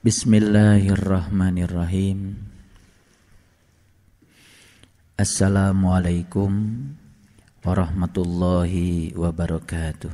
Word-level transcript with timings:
Bismillahirrahmanirrahim. 0.00 2.32
Assalamualaikum 5.20 6.48
warahmatullahi 7.60 9.12
wabarakatuh. 9.12 10.08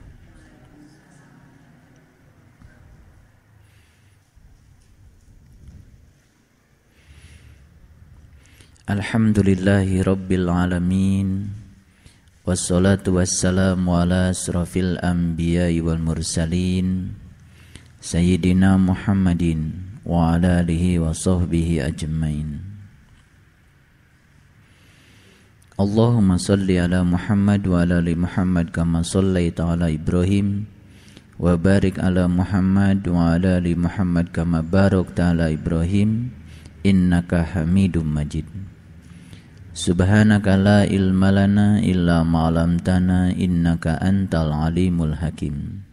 Alhamdulillahi 8.90 10.03
rabbil 10.03 10.50
alamin 10.50 11.46
Wassalatu 12.42 13.22
wassalamu 13.22 13.94
ala 13.94 14.34
anbiya'i 14.98 15.78
wal 15.78 16.02
mursalin 16.02 17.23
Sayyidina 17.97 18.77
Muhammadin 18.77 19.73
wa 20.05 20.37
ala 20.37 20.60
alihi 20.60 21.01
wa 21.01 21.16
sahbihi 21.16 21.80
ajmain 21.80 22.60
Allahumma 25.80 26.36
salli 26.36 26.77
ala 26.77 27.00
Muhammad 27.05 27.64
wa 27.64 27.84
ala 27.84 28.05
ali 28.05 28.12
Muhammad 28.12 28.72
kama 28.72 29.00
sallaita 29.00 29.64
ala 29.77 29.88
Ibrahim 29.88 30.69
wa 31.41 31.56
barik 31.56 31.96
ala 31.96 32.28
Muhammad 32.28 33.05
wa 33.09 33.32
ala 33.36 33.60
ali 33.60 33.72
Muhammad 33.72 34.28
kama 34.28 34.60
barakta 34.60 35.33
ala 35.33 35.48
Ibrahim 35.48 36.36
innaka 36.84 37.44
Hamidum 37.44 38.08
Majid 38.12 38.48
Subhanaka 39.77 40.56
la 40.56 40.78
ilma 40.88 41.28
lana 41.28 41.80
illa 41.84 42.24
ma'alamtana 42.24 43.36
innaka 43.36 44.00
antal 44.00 44.48
alimul 44.48 45.12
hakim. 45.20 45.85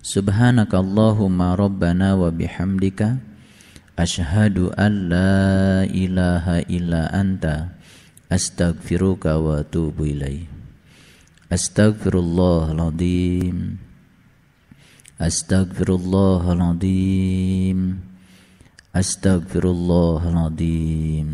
Subhanaka 0.00 0.80
Allahumma 0.80 1.52
rabbana 1.60 2.16
wa 2.16 2.32
bihamdika. 2.32 3.20
Ashhadu 4.00 4.72
an 4.80 5.12
la 5.12 5.84
ilaha 5.84 6.64
illa 6.72 7.12
anta. 7.12 7.76
Astaghfiruka 8.32 9.36
wa 9.36 9.60
atubu 9.60 10.08
ilaih. 10.08 10.48
Astaghfirullahaladzim. 11.52 13.76
Astaghfirullahaladzim. 15.20 18.00
Astaghfirullahaladzim. 18.96 21.28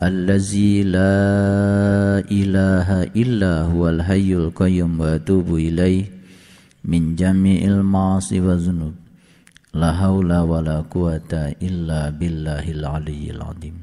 Allazi 0.00 0.80
la 0.82 2.24
ilaha 2.26 3.06
illa 3.12 3.68
huwal 3.68 4.00
hayyul 4.00 4.48
qayyum 4.50 4.96
wa 4.96 5.20
min 6.86 7.14
jami'il 7.14 7.82
ma'asi 7.86 8.42
wa 8.42 8.58
zunub 8.58 8.94
la 9.72 9.94
haula 9.96 10.42
wa 10.44 10.58
la 10.60 10.82
quwata 10.84 11.54
illa 11.62 12.10
billahil 12.10 12.82
aliyyil 12.84 13.42
azim 13.42 13.78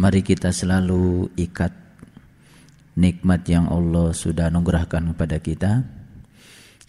Mari 0.00 0.24
kita 0.24 0.48
selalu 0.48 1.28
ikat 1.36 1.76
nikmat 2.96 3.44
yang 3.44 3.68
Allah 3.68 4.16
sudah 4.16 4.48
anugerahkan 4.48 5.12
kepada 5.12 5.36
kita 5.44 5.84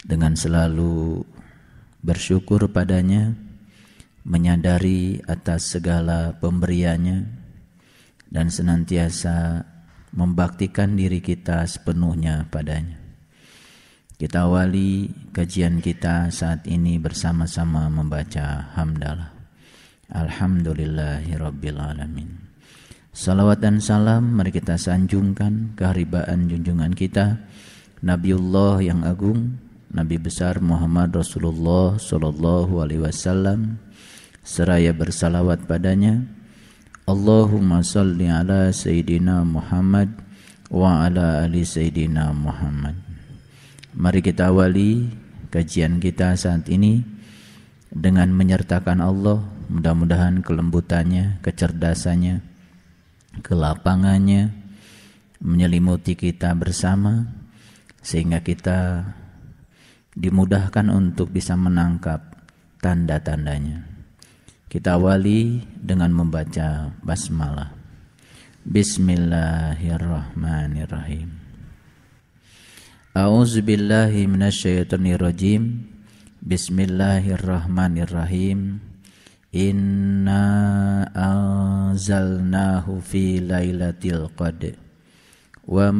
dengan 0.08 0.40
selalu 0.40 1.20
bersyukur 2.00 2.72
padanya 2.72 3.36
menyadari 4.24 5.20
atas 5.28 5.76
segala 5.76 6.40
pemberiannya 6.40 7.28
dan 8.32 8.48
senantiasa 8.48 9.68
membaktikan 10.16 10.96
diri 10.96 11.20
kita 11.20 11.68
sepenuhnya 11.68 12.48
padanya. 12.48 13.01
Kita 14.22 14.46
awali 14.46 15.10
kajian 15.34 15.82
kita 15.82 16.30
saat 16.30 16.70
ini 16.70 17.02
bersama-sama 17.02 17.90
membaca 17.90 18.70
hamdalah. 18.78 19.34
Alhamdulillahirabbil 20.14 21.82
alamin. 21.82 22.30
Salawat 23.10 23.66
dan 23.66 23.82
salam 23.82 24.38
mari 24.38 24.54
kita 24.54 24.78
sanjungkan 24.78 25.74
keharibaan 25.74 26.46
junjungan 26.54 26.94
kita 26.94 27.42
Nabiullah 28.06 28.86
yang 28.86 29.02
agung 29.02 29.58
Nabi 29.90 30.22
besar 30.22 30.62
Muhammad 30.62 31.18
Rasulullah 31.18 31.98
sallallahu 31.98 32.78
alaihi 32.78 33.02
wasallam 33.02 33.82
seraya 34.46 34.94
bersalawat 34.94 35.66
padanya 35.66 36.22
Allahumma 37.10 37.82
salli 37.82 38.30
ala 38.30 38.70
Sayyidina 38.70 39.42
Muhammad 39.50 40.14
wa 40.70 41.10
ala 41.10 41.42
ali 41.42 41.66
Sayyidina 41.66 42.32
Muhammad 42.38 43.11
Mari 43.92 44.24
kita 44.24 44.56
awali 44.56 45.04
kajian 45.52 46.00
kita 46.00 46.40
saat 46.40 46.72
ini 46.72 47.04
dengan 47.92 48.32
menyertakan 48.32 49.04
Allah 49.04 49.44
mudah-mudahan 49.68 50.40
kelembutannya, 50.40 51.44
kecerdasannya, 51.44 52.40
kelapangannya 53.44 54.56
menyelimuti 55.44 56.16
kita 56.16 56.56
bersama 56.56 57.28
sehingga 58.00 58.40
kita 58.40 59.12
dimudahkan 60.16 60.88
untuk 60.88 61.36
bisa 61.36 61.60
menangkap 61.60 62.48
tanda-tandanya. 62.80 63.92
Kita 64.72 64.96
awali 64.96 65.68
dengan 65.76 66.16
membaca 66.16 66.96
basmalah. 67.04 67.76
Bismillahirrahmanirrahim. 68.64 71.41
A'udzu 73.12 73.60
billahi 73.68 74.24
minasyaitonir 74.24 75.20
rajim. 75.20 75.84
Bismillahirrahmanirrahim. 76.40 78.80
Inna 79.52 81.04
anzalnahu 81.12 83.04
fi 83.04 83.44
lailatul 83.44 84.32
qadr. 84.32 84.80
Wa 85.68 85.92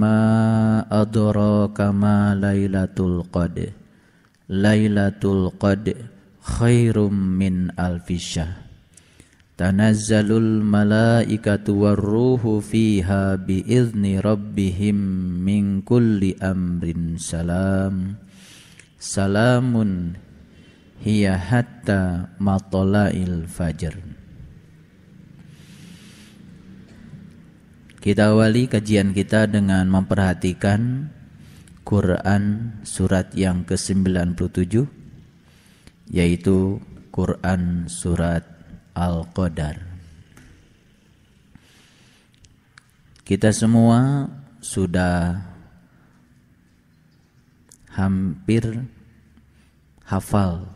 Tanazzalul 9.62 10.66
malaikatu 10.66 11.86
warruhu 11.86 12.66
fiha 12.66 13.38
biizni 13.38 14.18
rabbihim 14.18 14.98
min 15.38 15.86
kulli 15.86 16.34
amrin 16.42 17.22
salam. 17.22 18.18
Salamun 18.98 20.18
hiya 21.06 21.38
hatta 21.38 22.34
matola'il 22.42 23.46
fajr. 23.46 24.02
Kita 28.02 28.34
awali 28.34 28.66
kajian 28.66 29.14
kita 29.14 29.46
dengan 29.46 29.86
memperhatikan 29.94 31.14
Quran 31.86 32.74
surat 32.82 33.30
yang 33.38 33.62
ke-97 33.70 34.90
yaitu 36.10 36.82
Quran 37.14 37.86
surat 37.86 38.61
Al-Qadar. 38.94 39.80
Kita 43.24 43.50
semua 43.56 44.28
sudah 44.60 45.40
hampir 47.96 48.64
hafal 50.04 50.68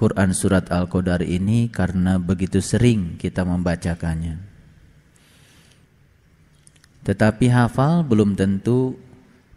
Quran 0.00 0.32
surat 0.32 0.72
Al-Qadar 0.72 1.20
ini 1.20 1.68
karena 1.68 2.16
begitu 2.16 2.64
sering 2.64 3.20
kita 3.20 3.44
membacakannya. 3.44 4.40
Tetapi 7.04 7.46
hafal 7.52 8.00
belum 8.08 8.32
tentu 8.32 8.96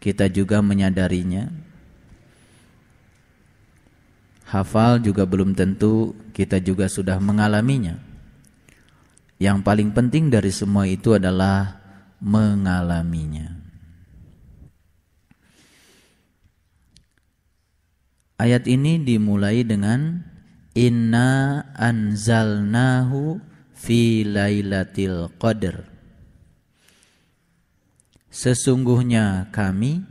kita 0.04 0.28
juga 0.28 0.60
menyadarinya 0.60 1.63
hafal 4.54 5.02
juga 5.02 5.26
belum 5.26 5.58
tentu 5.58 6.14
kita 6.30 6.62
juga 6.62 6.86
sudah 6.86 7.18
mengalaminya. 7.18 7.98
Yang 9.42 9.66
paling 9.66 9.90
penting 9.90 10.30
dari 10.30 10.54
semua 10.54 10.86
itu 10.86 11.18
adalah 11.18 11.82
mengalaminya. 12.22 13.58
Ayat 18.38 18.70
ini 18.70 19.02
dimulai 19.02 19.66
dengan 19.66 20.22
Inna 20.78 21.64
anzalnahu 21.74 23.42
fi 23.74 24.22
lailatul 24.22 25.34
qadr. 25.42 25.86
Sesungguhnya 28.34 29.54
kami 29.54 30.02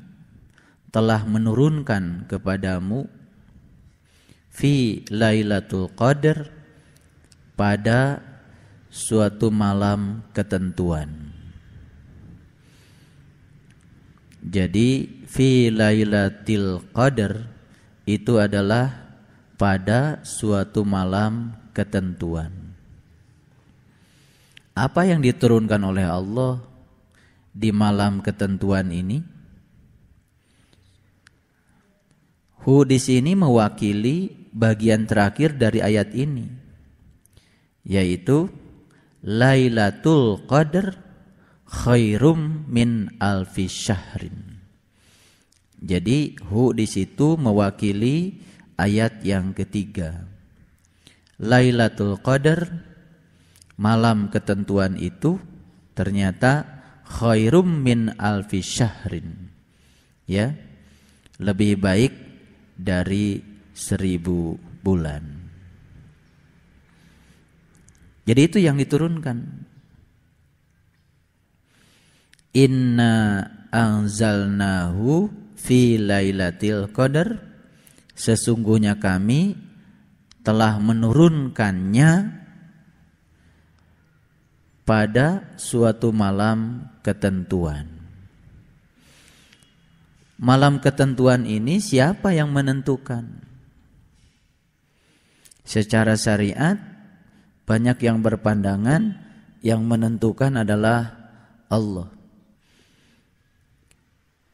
telah 0.94 1.26
menurunkan 1.26 2.30
kepadamu 2.30 3.21
fi 4.52 5.02
Lailatul 5.08 5.88
Qadar 5.96 6.52
pada 7.56 8.20
suatu 8.92 9.48
malam 9.48 10.20
ketentuan. 10.36 11.32
Jadi 14.44 15.24
fi 15.24 15.72
Lailatul 15.72 16.84
Qadar 16.92 17.48
itu 18.04 18.36
adalah 18.36 18.92
pada 19.56 20.20
suatu 20.26 20.84
malam 20.84 21.56
ketentuan. 21.72 22.52
Apa 24.72 25.04
yang 25.08 25.20
diturunkan 25.20 25.80
oleh 25.80 26.04
Allah 26.08 26.60
di 27.52 27.70
malam 27.70 28.24
ketentuan 28.24 28.88
ini? 28.88 29.31
Hu 32.62 32.86
di 32.86 33.02
sini 33.02 33.34
mewakili 33.34 34.48
bagian 34.54 35.08
terakhir 35.08 35.58
dari 35.58 35.82
ayat 35.82 36.14
ini 36.14 36.62
yaitu 37.86 38.50
Lailatul 39.22 40.42
Qadar 40.50 40.98
khairum 41.66 42.66
min 42.66 43.10
alfi 43.22 43.70
syahrin. 43.70 44.58
Jadi 45.82 46.38
hu 46.46 46.70
di 46.74 46.86
situ 46.86 47.38
mewakili 47.38 48.38
ayat 48.78 49.22
yang 49.22 49.54
ketiga. 49.54 50.26
Lailatul 51.42 52.18
Qadar 52.22 52.66
malam 53.78 54.30
ketentuan 54.30 54.94
itu 54.98 55.38
ternyata 55.94 56.66
khairum 57.06 57.82
min 57.82 58.14
alfi 58.18 58.62
syahrin. 58.62 59.50
Ya. 60.26 60.54
Lebih 61.42 61.82
baik 61.82 62.12
dari 62.76 63.40
seribu 63.72 64.56
bulan. 64.80 65.22
Jadi 68.22 68.40
itu 68.40 68.58
yang 68.62 68.78
diturunkan. 68.78 69.68
Inna 72.52 73.48
anzalnahu 73.72 75.32
fi 75.56 75.96
lailatul 75.96 76.92
qadar 76.92 77.52
Sesungguhnya 78.12 79.00
kami 79.00 79.56
telah 80.44 80.76
menurunkannya 80.76 82.10
pada 84.84 85.56
suatu 85.56 86.12
malam 86.12 86.90
ketentuan. 87.00 87.91
Malam 90.42 90.82
ketentuan 90.82 91.46
ini 91.46 91.78
siapa 91.78 92.34
yang 92.34 92.50
menentukan? 92.50 93.46
Secara 95.62 96.18
syariat 96.18 96.74
banyak 97.62 98.02
yang 98.02 98.26
berpandangan 98.26 99.22
yang 99.62 99.86
menentukan 99.86 100.66
adalah 100.66 101.14
Allah. 101.70 102.10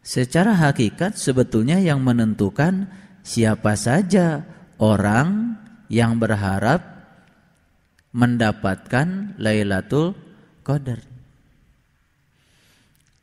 Secara 0.05 0.53
hakikat 0.61 1.17
sebetulnya 1.17 1.81
yang 1.81 2.05
menentukan 2.05 2.93
siapa 3.25 3.73
saja 3.73 4.45
orang 4.77 5.57
yang 5.89 6.21
berharap 6.21 6.85
mendapatkan 8.13 9.41
Lailatul 9.41 10.13
Qadar. 10.61 11.01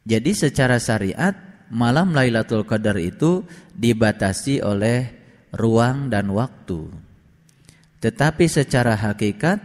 Jadi 0.01 0.31
secara 0.33 0.81
syariat 0.81 1.44
malam 1.75 2.15
Lailatul 2.15 2.63
Qadar 2.63 2.95
itu 2.95 3.43
dibatasi 3.75 4.63
oleh 4.63 5.11
ruang 5.51 6.07
dan 6.07 6.31
waktu. 6.31 6.87
Tetapi 7.99 8.47
secara 8.47 8.95
hakikat 8.95 9.59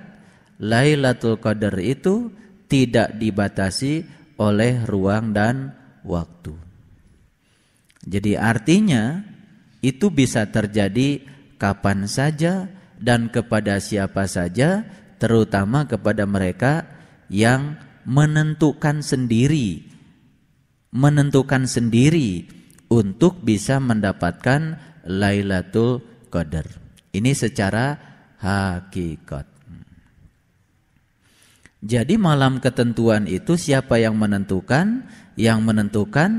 Lailatul 0.58 1.38
Qadar 1.38 1.78
itu 1.78 2.34
tidak 2.66 3.14
dibatasi 3.14 4.02
oleh 4.42 4.82
ruang 4.90 5.30
dan 5.30 5.70
waktu. 6.02 6.54
Jadi 8.00 8.34
artinya 8.34 9.20
itu 9.84 10.08
bisa 10.08 10.48
terjadi 10.48 11.20
kapan 11.60 12.08
saja 12.08 12.68
dan 12.96 13.28
kepada 13.28 13.80
siapa 13.80 14.24
saja, 14.24 14.84
terutama 15.20 15.84
kepada 15.84 16.24
mereka 16.24 16.88
yang 17.28 17.76
menentukan 18.08 19.04
sendiri, 19.04 19.89
menentukan 20.90 21.66
sendiri 21.70 22.46
untuk 22.90 23.42
bisa 23.42 23.78
mendapatkan 23.78 24.78
Lailatul 25.06 26.02
Qadar. 26.28 26.66
Ini 27.10 27.32
secara 27.34 27.98
hakikat. 28.38 29.46
Jadi 31.80 32.20
malam 32.20 32.60
ketentuan 32.60 33.24
itu 33.24 33.56
siapa 33.56 33.96
yang 33.96 34.18
menentukan? 34.20 35.08
Yang 35.40 35.58
menentukan 35.64 36.30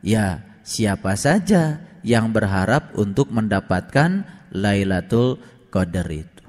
ya 0.00 0.40
siapa 0.64 1.12
saja 1.20 1.84
yang 2.00 2.32
berharap 2.32 2.96
untuk 2.96 3.28
mendapatkan 3.28 4.24
Lailatul 4.56 5.42
Qadar 5.68 6.08
itu. 6.08 6.44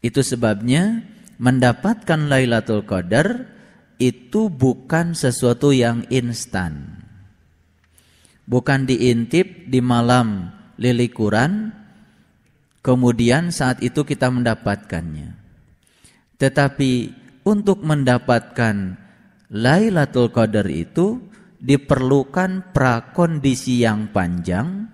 Itu 0.00 0.24
sebabnya 0.24 1.04
mendapatkan 1.36 2.30
Lailatul 2.30 2.88
Qadar 2.88 3.53
itu 3.98 4.50
bukan 4.50 5.14
sesuatu 5.14 5.70
yang 5.70 6.06
instan. 6.10 7.02
Bukan 8.44 8.84
diintip 8.84 9.70
di 9.70 9.80
malam 9.80 10.52
lilikuran 10.76 11.72
kemudian 12.84 13.48
saat 13.48 13.80
itu 13.80 14.04
kita 14.04 14.28
mendapatkannya. 14.28 15.32
Tetapi 16.36 16.92
untuk 17.48 17.80
mendapatkan 17.80 19.00
Lailatul 19.54 20.28
Qadar 20.34 20.68
itu 20.68 21.22
diperlukan 21.62 22.76
prakondisi 22.76 23.80
yang 23.80 24.12
panjang, 24.12 24.92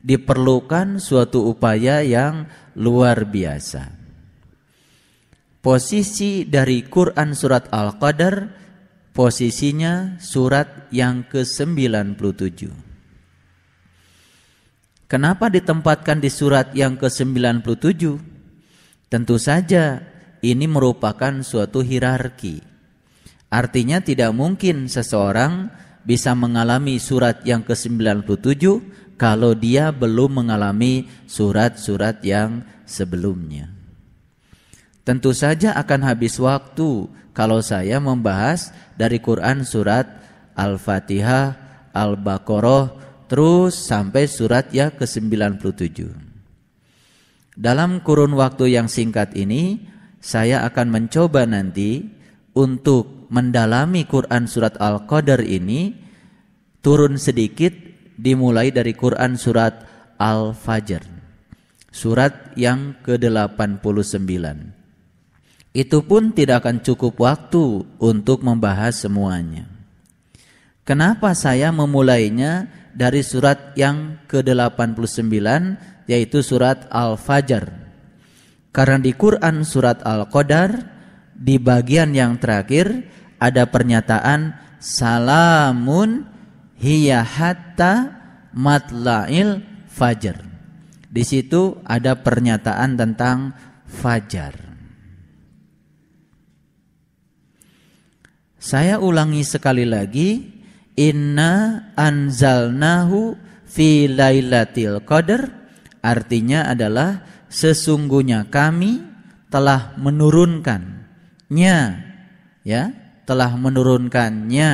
diperlukan 0.00 0.96
suatu 0.96 1.44
upaya 1.52 2.00
yang 2.00 2.48
luar 2.78 3.28
biasa. 3.28 4.05
Posisi 5.66 6.46
dari 6.46 6.86
Quran 6.86 7.34
surat 7.34 7.66
Al-Qadar 7.74 8.54
posisinya 9.10 10.14
surat 10.22 10.86
yang 10.94 11.26
ke-97. 11.26 12.70
Kenapa 15.10 15.50
ditempatkan 15.50 16.22
di 16.22 16.30
surat 16.30 16.70
yang 16.70 16.94
ke-97? 16.94 17.98
Tentu 19.10 19.42
saja 19.42 20.06
ini 20.38 20.70
merupakan 20.70 21.42
suatu 21.42 21.82
hierarki. 21.82 22.62
Artinya 23.50 23.98
tidak 23.98 24.30
mungkin 24.38 24.86
seseorang 24.86 25.74
bisa 26.06 26.30
mengalami 26.38 27.02
surat 27.02 27.42
yang 27.42 27.66
ke-97 27.66 28.62
kalau 29.18 29.50
dia 29.58 29.90
belum 29.90 30.46
mengalami 30.46 31.10
surat-surat 31.26 32.22
yang 32.22 32.62
sebelumnya. 32.86 33.75
Tentu 35.06 35.30
saja 35.30 35.70
akan 35.78 36.02
habis 36.02 36.34
waktu 36.42 37.06
kalau 37.30 37.62
saya 37.62 38.02
membahas 38.02 38.74
dari 38.98 39.22
Quran 39.22 39.62
surat 39.62 40.10
Al-Fatihah, 40.58 41.54
Al-Baqarah, 41.94 42.90
terus 43.30 43.78
sampai 43.78 44.26
surat 44.26 44.66
yang 44.74 44.90
ke-97. 44.90 46.10
Dalam 47.54 48.02
kurun 48.02 48.34
waktu 48.34 48.74
yang 48.74 48.90
singkat 48.90 49.38
ini, 49.38 49.86
saya 50.18 50.66
akan 50.66 50.90
mencoba 50.90 51.46
nanti 51.46 52.02
untuk 52.58 53.30
mendalami 53.30 54.10
Quran 54.10 54.50
surat 54.50 54.74
Al-Qadar 54.82 55.38
ini 55.46 55.94
turun 56.82 57.14
sedikit 57.14 57.70
dimulai 58.18 58.74
dari 58.74 58.90
Quran 58.90 59.38
surat 59.38 59.86
Al-Fajr. 60.18 61.14
Surat 61.94 62.58
yang 62.58 62.98
ke-89. 63.06 64.75
Itu 65.76 66.08
pun 66.08 66.32
tidak 66.32 66.64
akan 66.64 66.80
cukup 66.80 67.20
waktu 67.20 67.84
untuk 68.00 68.40
membahas 68.40 68.96
semuanya. 68.96 69.68
Kenapa 70.88 71.36
saya 71.36 71.68
memulainya 71.68 72.72
dari 72.96 73.20
surat 73.20 73.76
yang 73.76 74.24
ke-89 74.24 75.36
yaitu 76.08 76.40
surat 76.40 76.88
Al-Fajr? 76.88 77.68
Karena 78.72 78.96
di 78.96 79.12
Quran 79.12 79.68
surat 79.68 80.00
Al-Qadar 80.00 80.96
di 81.36 81.60
bagian 81.60 82.16
yang 82.16 82.40
terakhir 82.40 83.12
ada 83.36 83.68
pernyataan 83.68 84.56
salamun 84.80 86.24
hiya 86.80 87.20
hatta 87.20 88.16
matla'il 88.56 89.60
fajar. 89.92 90.40
Di 91.12 91.20
situ 91.20 91.84
ada 91.84 92.16
pernyataan 92.16 92.96
tentang 92.96 93.52
fajar. 93.84 94.65
Saya 98.66 98.98
ulangi 98.98 99.46
sekali 99.46 99.86
lagi, 99.86 100.42
inna 100.98 101.86
anzalnahu 101.94 103.38
fi 103.62 104.10
lailatul 104.10 105.06
qadar 105.06 105.46
artinya 106.02 106.66
adalah 106.66 107.22
sesungguhnya 107.46 108.50
kami 108.50 109.06
telah 109.54 109.94
menurunkan 110.02 110.82
nya 111.46 112.02
ya 112.66 112.90
telah 113.22 113.54
menurunkannya 113.54 114.72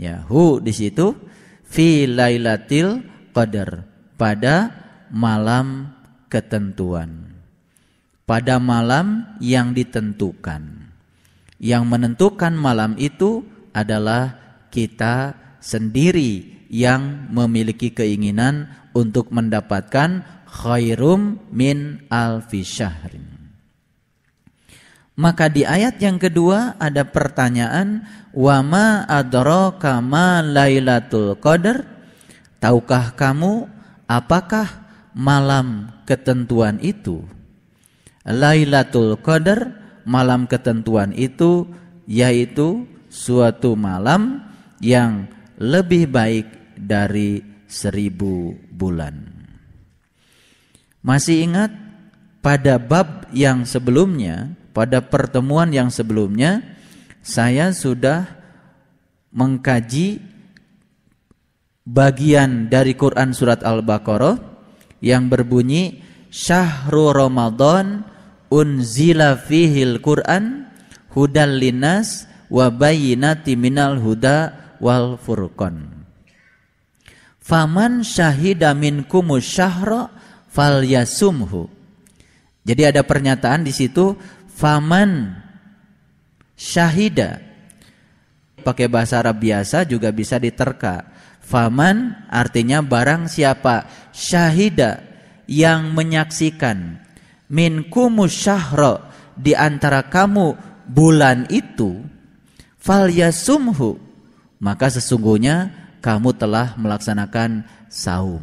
ya 0.00 0.14
hu 0.24 0.64
di 0.64 0.72
situ 0.72 1.12
fi 1.68 2.08
lailatil 2.08 3.04
qadar 3.36 3.84
pada 4.16 4.72
malam 5.12 5.92
ketentuan 6.32 7.36
pada 8.24 8.56
malam 8.56 9.36
yang 9.44 9.76
ditentukan 9.76 10.85
yang 11.56 11.88
menentukan 11.88 12.52
malam 12.52 12.96
itu 13.00 13.44
adalah 13.72 14.36
kita 14.72 15.36
sendiri 15.60 16.66
yang 16.68 17.30
memiliki 17.32 17.92
keinginan 17.94 18.68
untuk 18.92 19.32
mendapatkan 19.32 20.24
khairum 20.48 21.40
min 21.52 22.08
alfi 22.08 22.64
syahrin. 22.64 23.36
Maka 25.16 25.48
di 25.48 25.64
ayat 25.64 25.96
yang 25.96 26.20
kedua 26.20 26.76
ada 26.76 27.08
pertanyaan 27.08 28.04
wama 28.36 29.08
adraka 29.08 30.04
ma 30.04 30.44
lailatul 30.44 31.40
qadar? 31.40 31.88
Tahukah 32.60 33.16
kamu 33.16 33.64
apakah 34.04 34.68
malam 35.16 35.88
ketentuan 36.04 36.76
itu? 36.84 37.24
Lailatul 38.28 39.16
qadar 39.24 39.85
malam 40.06 40.46
ketentuan 40.46 41.10
itu 41.12 41.66
yaitu 42.06 42.86
suatu 43.10 43.74
malam 43.74 44.40
yang 44.78 45.26
lebih 45.58 46.06
baik 46.06 46.46
dari 46.78 47.42
seribu 47.66 48.54
bulan. 48.70 49.34
Masih 51.02 51.50
ingat 51.50 51.74
pada 52.38 52.78
bab 52.78 53.26
yang 53.34 53.66
sebelumnya 53.66 54.54
pada 54.76 55.00
pertemuan 55.00 55.72
yang 55.72 55.88
sebelumnya 55.88 56.60
saya 57.24 57.72
sudah 57.72 58.28
mengkaji 59.32 60.20
bagian 61.88 62.68
dari 62.68 62.92
Quran 62.92 63.32
surat 63.32 63.64
Al-Baqarah 63.64 64.36
yang 65.00 65.32
berbunyi 65.32 66.04
Syahrul 66.28 67.16
Ramadan 67.16 68.04
unzila 68.52 69.38
fihil 69.38 69.98
Quran 70.02 70.70
hudal 71.12 71.58
linas 71.58 72.28
wa 72.52 72.70
bayyinati 72.70 73.58
minal 73.58 73.98
huda 73.98 74.54
wal 74.78 75.18
furqan. 75.18 76.06
Faman 77.40 78.02
syahida 78.02 78.74
minkumus 78.74 79.46
syahra 79.46 80.10
falyasumhu. 80.50 81.70
Jadi 82.66 82.82
ada 82.82 83.06
pernyataan 83.06 83.62
di 83.62 83.70
situ 83.70 84.18
faman 84.50 85.38
syahida 86.58 87.38
pakai 88.66 88.90
bahasa 88.90 89.22
Arab 89.22 89.38
biasa 89.38 89.86
juga 89.86 90.10
bisa 90.10 90.42
diterka 90.42 91.06
faman 91.38 92.26
artinya 92.26 92.82
barang 92.82 93.30
siapa 93.30 93.86
syahida 94.10 95.04
yang 95.46 95.94
menyaksikan 95.94 97.05
min 97.50 97.86
syahra 98.26 99.06
di 99.36 99.52
antara 99.52 100.06
kamu 100.06 100.56
bulan 100.88 101.46
itu 101.50 102.02
fal 102.78 103.10
yasumhu 103.10 103.98
maka 104.62 104.88
sesungguhnya 104.88 105.70
kamu 106.00 106.34
telah 106.38 106.74
melaksanakan 106.78 107.66
saum 107.90 108.42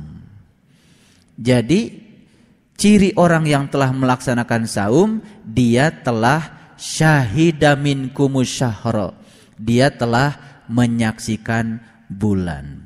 jadi 1.36 2.04
Ciri 2.74 3.14
orang 3.16 3.46
yang 3.46 3.70
telah 3.70 3.94
melaksanakan 3.94 4.66
saum, 4.66 5.22
dia 5.46 5.94
telah 5.94 6.74
syahida 6.76 7.78
minkumus 7.78 8.50
syahra. 8.50 9.14
Dia 9.56 9.94
telah 9.94 10.36
menyaksikan 10.66 11.78
bulan. 12.10 12.82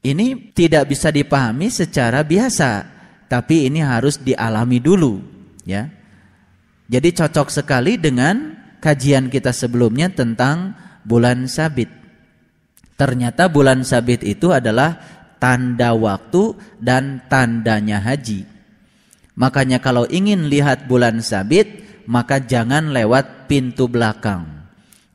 Ini 0.00 0.54
tidak 0.56 0.90
bisa 0.90 1.12
dipahami 1.12 1.68
secara 1.68 2.24
biasa, 2.24 2.95
tapi 3.26 3.66
ini 3.66 3.82
harus 3.82 4.22
dialami 4.22 4.78
dulu, 4.78 5.18
ya. 5.66 5.90
Jadi 6.86 7.08
cocok 7.10 7.50
sekali 7.50 7.98
dengan 7.98 8.54
kajian 8.78 9.26
kita 9.26 9.50
sebelumnya 9.50 10.06
tentang 10.14 10.78
bulan 11.02 11.50
sabit. 11.50 11.90
Ternyata 12.94 13.50
bulan 13.50 13.82
sabit 13.82 14.22
itu 14.22 14.54
adalah 14.54 14.96
tanda 15.42 15.92
waktu 15.92 16.54
dan 16.78 17.26
tandanya 17.26 17.98
haji. 17.98 18.46
Makanya 19.36 19.82
kalau 19.82 20.08
ingin 20.08 20.48
lihat 20.48 20.88
bulan 20.88 21.20
sabit, 21.20 21.84
maka 22.08 22.40
jangan 22.40 22.94
lewat 22.94 23.50
pintu 23.50 23.90
belakang. 23.90 24.46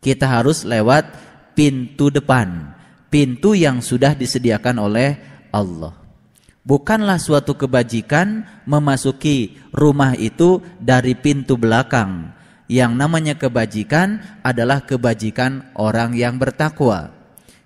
Kita 0.04 0.28
harus 0.28 0.68
lewat 0.68 1.08
pintu 1.56 2.12
depan, 2.12 2.76
pintu 3.08 3.58
yang 3.58 3.80
sudah 3.80 4.14
disediakan 4.14 4.78
oleh 4.78 5.18
Allah. 5.50 6.01
Bukanlah 6.62 7.18
suatu 7.18 7.58
kebajikan 7.58 8.46
memasuki 8.70 9.58
rumah 9.74 10.14
itu 10.14 10.62
dari 10.78 11.18
pintu 11.18 11.58
belakang. 11.58 12.38
Yang 12.72 12.92
namanya 12.96 13.36
kebajikan 13.36 14.40
adalah 14.46 14.86
kebajikan 14.86 15.74
orang 15.76 16.16
yang 16.16 16.38
bertakwa. 16.38 17.12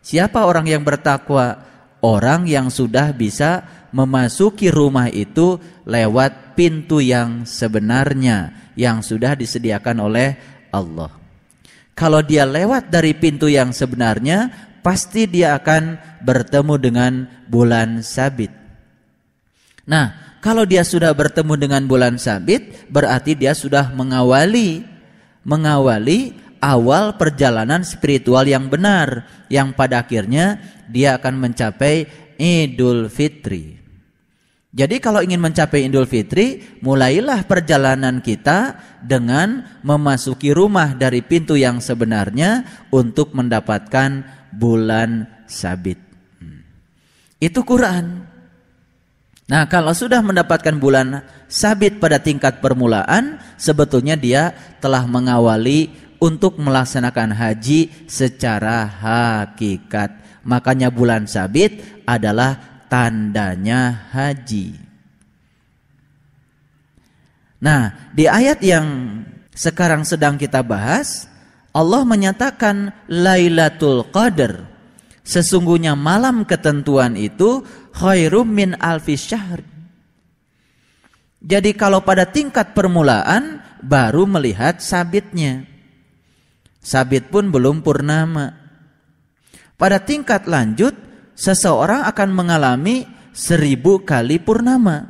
Siapa 0.01 0.47
orang 0.47 0.65
yang 0.65 0.81
bertakwa? 0.81 1.75
orang 2.05 2.45
yang 2.45 2.69
sudah 2.69 3.09
bisa 3.17 3.65
memasuki 3.89 4.69
rumah 4.69 5.09
itu 5.09 5.57
lewat 5.89 6.53
pintu 6.53 7.01
yang 7.01 7.49
sebenarnya 7.49 8.69
yang 8.77 9.01
sudah 9.01 9.33
disediakan 9.33 10.05
oleh 10.05 10.37
Allah. 10.69 11.09
Kalau 11.97 12.21
dia 12.21 12.45
lewat 12.45 12.91
dari 12.91 13.15
pintu 13.15 13.47
yang 13.47 13.71
sebenarnya, 13.71 14.51
pasti 14.83 15.25
dia 15.25 15.57
akan 15.57 15.97
bertemu 16.21 16.75
dengan 16.77 17.13
bulan 17.47 18.03
sabit. 18.03 18.64
Nah, 19.85 20.37
kalau 20.41 20.65
dia 20.65 20.85
sudah 20.85 21.13
bertemu 21.13 21.53
dengan 21.57 21.81
bulan 21.85 22.17
sabit, 22.21 22.89
berarti 22.89 23.33
dia 23.33 23.53
sudah 23.53 23.89
mengawali 23.93 24.85
mengawali 25.45 26.33
awal 26.57 27.13
perjalanan 27.15 27.85
spiritual 27.85 28.43
yang 28.49 28.65
benar 28.65 29.29
yang 29.47 29.71
pada 29.77 30.01
akhirnya 30.01 30.57
dia 30.89 31.21
akan 31.21 31.37
mencapai 31.37 32.09
Idul 32.35 33.07
Fitri. 33.07 33.77
Jadi 34.75 34.99
kalau 34.99 35.23
ingin 35.23 35.39
mencapai 35.39 35.87
Idul 35.87 36.03
Fitri, 36.03 36.59
mulailah 36.83 37.47
perjalanan 37.47 38.19
kita 38.19 38.75
dengan 38.99 39.79
memasuki 39.87 40.51
rumah 40.51 40.91
dari 40.91 41.23
pintu 41.23 41.55
yang 41.55 41.79
sebenarnya 41.79 42.83
untuk 42.91 43.31
mendapatkan 43.31 44.27
bulan 44.51 45.31
sabit. 45.47 45.95
Hmm. 46.43 46.59
Itu 47.39 47.63
Quran. 47.63 48.34
Nah, 49.45 49.69
kalau 49.69 49.93
sudah 49.93 50.25
mendapatkan 50.25 50.73
bulan 50.81 51.21
sabit 51.45 52.01
pada 52.01 52.17
tingkat 52.17 52.65
permulaan, 52.65 53.37
sebetulnya 53.61 54.17
dia 54.17 54.57
telah 54.81 55.05
mengawali 55.05 55.93
untuk 56.17 56.57
melaksanakan 56.57 57.29
haji 57.29 57.93
secara 58.09 58.89
hakikat. 58.89 60.41
Makanya 60.41 60.89
bulan 60.89 61.29
sabit 61.29 61.77
adalah 62.09 62.57
tandanya 62.89 64.09
haji. 64.09 64.81
Nah, 67.61 68.13
di 68.13 68.25
ayat 68.25 68.61
yang 68.65 68.85
sekarang 69.53 70.05
sedang 70.05 70.41
kita 70.41 70.65
bahas, 70.65 71.29
Allah 71.69 72.01
menyatakan 72.01 72.93
Lailatul 73.09 74.09
Qadar. 74.09 74.74
Sesungguhnya 75.25 75.97
malam 75.97 76.45
ketentuan 76.45 77.17
itu 77.17 77.65
khairum 77.97 78.45
min 78.45 78.77
alfi 78.77 79.17
syahr. 79.17 79.65
Jadi 81.41 81.73
kalau 81.73 82.05
pada 82.05 82.29
tingkat 82.29 82.77
permulaan 82.77 83.65
baru 83.81 84.29
melihat 84.29 84.77
sabitnya. 84.81 85.65
Sabit 86.77 87.33
pun 87.33 87.49
belum 87.49 87.81
purnama. 87.81 88.53
Pada 89.73 89.97
tingkat 89.97 90.45
lanjut, 90.45 90.93
seseorang 91.33 92.05
akan 92.05 92.29
mengalami 92.29 93.09
seribu 93.33 94.05
kali 94.05 94.37
purnama. 94.37 95.09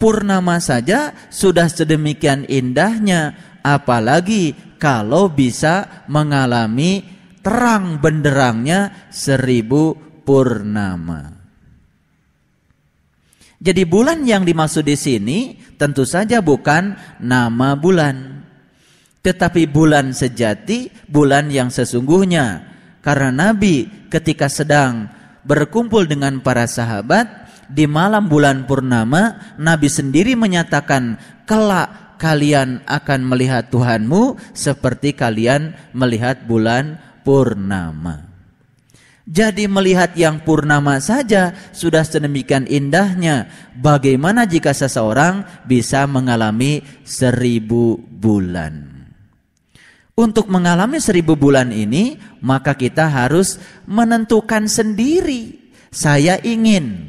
Purnama 0.00 0.58
saja 0.58 1.12
sudah 1.28 1.68
sedemikian 1.68 2.48
indahnya, 2.48 3.36
apalagi 3.60 4.56
kalau 4.80 5.28
bisa 5.30 6.04
mengalami 6.08 7.06
terang 7.42 7.98
benderangnya 7.98 9.10
seribu 9.10 9.98
purnama. 10.22 11.42
Jadi 13.62 13.86
bulan 13.86 14.26
yang 14.26 14.42
dimaksud 14.42 14.82
di 14.82 14.98
sini 14.98 15.38
tentu 15.78 16.02
saja 16.02 16.42
bukan 16.42 16.98
nama 17.22 17.78
bulan 17.78 18.42
tetapi 19.22 19.70
bulan 19.70 20.10
sejati, 20.10 20.90
bulan 21.06 21.46
yang 21.46 21.70
sesungguhnya. 21.70 22.66
Karena 23.06 23.30
Nabi 23.30 23.86
ketika 24.10 24.50
sedang 24.50 25.06
berkumpul 25.46 26.10
dengan 26.10 26.42
para 26.42 26.66
sahabat 26.66 27.30
di 27.70 27.86
malam 27.86 28.26
bulan 28.26 28.66
purnama, 28.66 29.54
Nabi 29.62 29.86
sendiri 29.86 30.34
menyatakan, 30.34 31.18
"Kelak 31.46 32.18
kalian 32.18 32.82
akan 32.86 33.20
melihat 33.26 33.70
Tuhanmu 33.70 34.54
seperti 34.54 35.14
kalian 35.14 35.74
melihat 35.90 36.46
bulan 36.46 36.98
purnama." 37.24 38.32
Jadi 39.22 39.70
melihat 39.70 40.18
yang 40.18 40.42
purnama 40.42 40.98
saja 40.98 41.54
sudah 41.70 42.02
sedemikian 42.02 42.66
indahnya. 42.66 43.46
Bagaimana 43.78 44.50
jika 44.50 44.74
seseorang 44.74 45.46
bisa 45.62 46.10
mengalami 46.10 46.82
seribu 47.06 48.02
bulan? 48.02 48.90
Untuk 50.18 50.50
mengalami 50.50 50.98
seribu 50.98 51.38
bulan 51.38 51.70
ini, 51.70 52.18
maka 52.42 52.74
kita 52.74 53.06
harus 53.08 53.62
menentukan 53.86 54.66
sendiri. 54.66 55.70
Saya 55.88 56.36
ingin. 56.42 57.08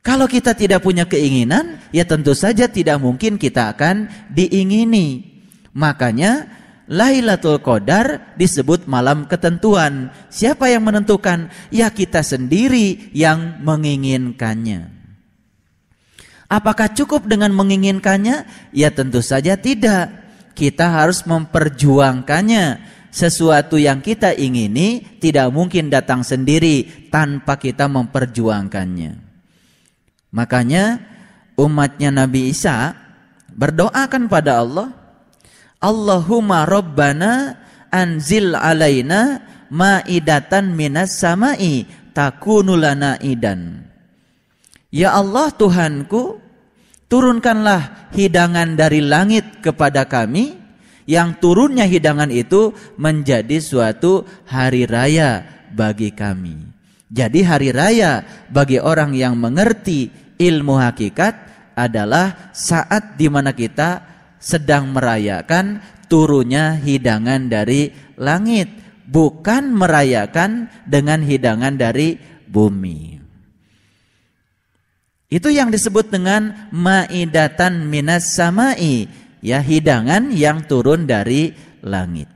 Kalau 0.00 0.30
kita 0.30 0.54
tidak 0.54 0.86
punya 0.86 1.04
keinginan, 1.04 1.82
ya 1.90 2.06
tentu 2.06 2.32
saja 2.32 2.70
tidak 2.70 3.02
mungkin 3.02 3.36
kita 3.36 3.74
akan 3.74 4.08
diingini. 4.32 5.34
Makanya 5.74 6.46
Lailatul 6.84 7.64
Qadar 7.64 8.36
disebut 8.36 8.84
malam 8.84 9.24
ketentuan. 9.24 10.12
Siapa 10.28 10.68
yang 10.68 10.84
menentukan? 10.84 11.48
Ya 11.72 11.88
kita 11.88 12.20
sendiri 12.20 13.08
yang 13.16 13.64
menginginkannya. 13.64 14.92
Apakah 16.44 16.92
cukup 16.92 17.24
dengan 17.24 17.56
menginginkannya? 17.56 18.44
Ya 18.76 18.92
tentu 18.92 19.24
saja 19.24 19.56
tidak. 19.56 20.12
Kita 20.52 20.92
harus 20.92 21.24
memperjuangkannya. 21.24 22.92
Sesuatu 23.14 23.78
yang 23.78 24.02
kita 24.02 24.34
ingini 24.34 25.18
tidak 25.22 25.48
mungkin 25.54 25.86
datang 25.86 26.26
sendiri 26.26 27.08
tanpa 27.08 27.56
kita 27.56 27.86
memperjuangkannya. 27.86 29.12
Makanya 30.34 30.98
umatnya 31.54 32.10
Nabi 32.10 32.50
Isa 32.50 32.90
berdoakan 33.54 34.26
pada 34.26 34.58
Allah, 34.58 34.90
Allahumma 35.84 36.64
rabbana 36.64 37.60
anzil 37.92 38.56
alaina 38.56 39.44
maidatan 39.68 40.72
minas 40.72 41.20
samai 41.20 41.84
takunu 42.16 42.80
lana 42.80 43.20
idan. 43.20 43.84
Ya 44.88 45.12
Allah 45.12 45.52
Tuhanku, 45.52 46.40
turunkanlah 47.12 48.14
hidangan 48.16 48.80
dari 48.80 49.04
langit 49.04 49.60
kepada 49.60 50.08
kami 50.08 50.56
yang 51.04 51.36
turunnya 51.36 51.84
hidangan 51.84 52.32
itu 52.32 52.72
menjadi 52.96 53.60
suatu 53.60 54.24
hari 54.48 54.88
raya 54.88 55.44
bagi 55.68 56.16
kami. 56.16 56.56
Jadi 57.12 57.44
hari 57.44 57.76
raya 57.76 58.24
bagi 58.48 58.80
orang 58.80 59.12
yang 59.12 59.36
mengerti 59.36 60.08
ilmu 60.40 60.80
hakikat 60.80 61.36
adalah 61.76 62.54
saat 62.56 63.18
di 63.20 63.28
mana 63.28 63.52
kita 63.52 64.13
sedang 64.44 64.92
merayakan 64.92 65.80
turunnya 66.12 66.76
hidangan 66.76 67.48
dari 67.48 67.88
langit, 68.20 68.68
bukan 69.08 69.72
merayakan 69.72 70.68
dengan 70.84 71.24
hidangan 71.24 71.80
dari 71.80 72.20
bumi. 72.44 73.16
Itu 75.32 75.48
yang 75.48 75.72
disebut 75.72 76.12
dengan 76.12 76.68
maidatan 76.70 77.88
minas 77.88 78.36
samai, 78.36 79.08
ya 79.40 79.64
hidangan 79.64 80.30
yang 80.30 80.62
turun 80.68 81.08
dari 81.08 81.56
langit. 81.80 82.28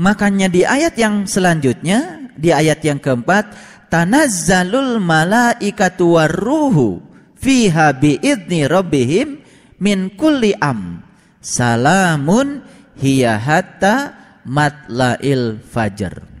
Makanya 0.00 0.48
di 0.48 0.64
ayat 0.64 0.94
yang 0.96 1.26
selanjutnya, 1.28 2.30
di 2.38 2.50
ayat 2.50 2.80
yang 2.82 2.98
keempat, 2.98 3.52
tanazzalul 3.92 4.98
malaikatu 4.98 6.18
warruhu 6.18 7.04
fiha 7.38 7.92
biidni 7.94 8.66
rabbihim 8.66 9.43
min 9.80 10.12
kulli 10.14 10.54
am. 10.58 11.02
Salamun 11.44 12.64
hiya 12.98 13.36
hatta 13.36 14.16
matlail 14.48 15.60
fajar 15.60 16.34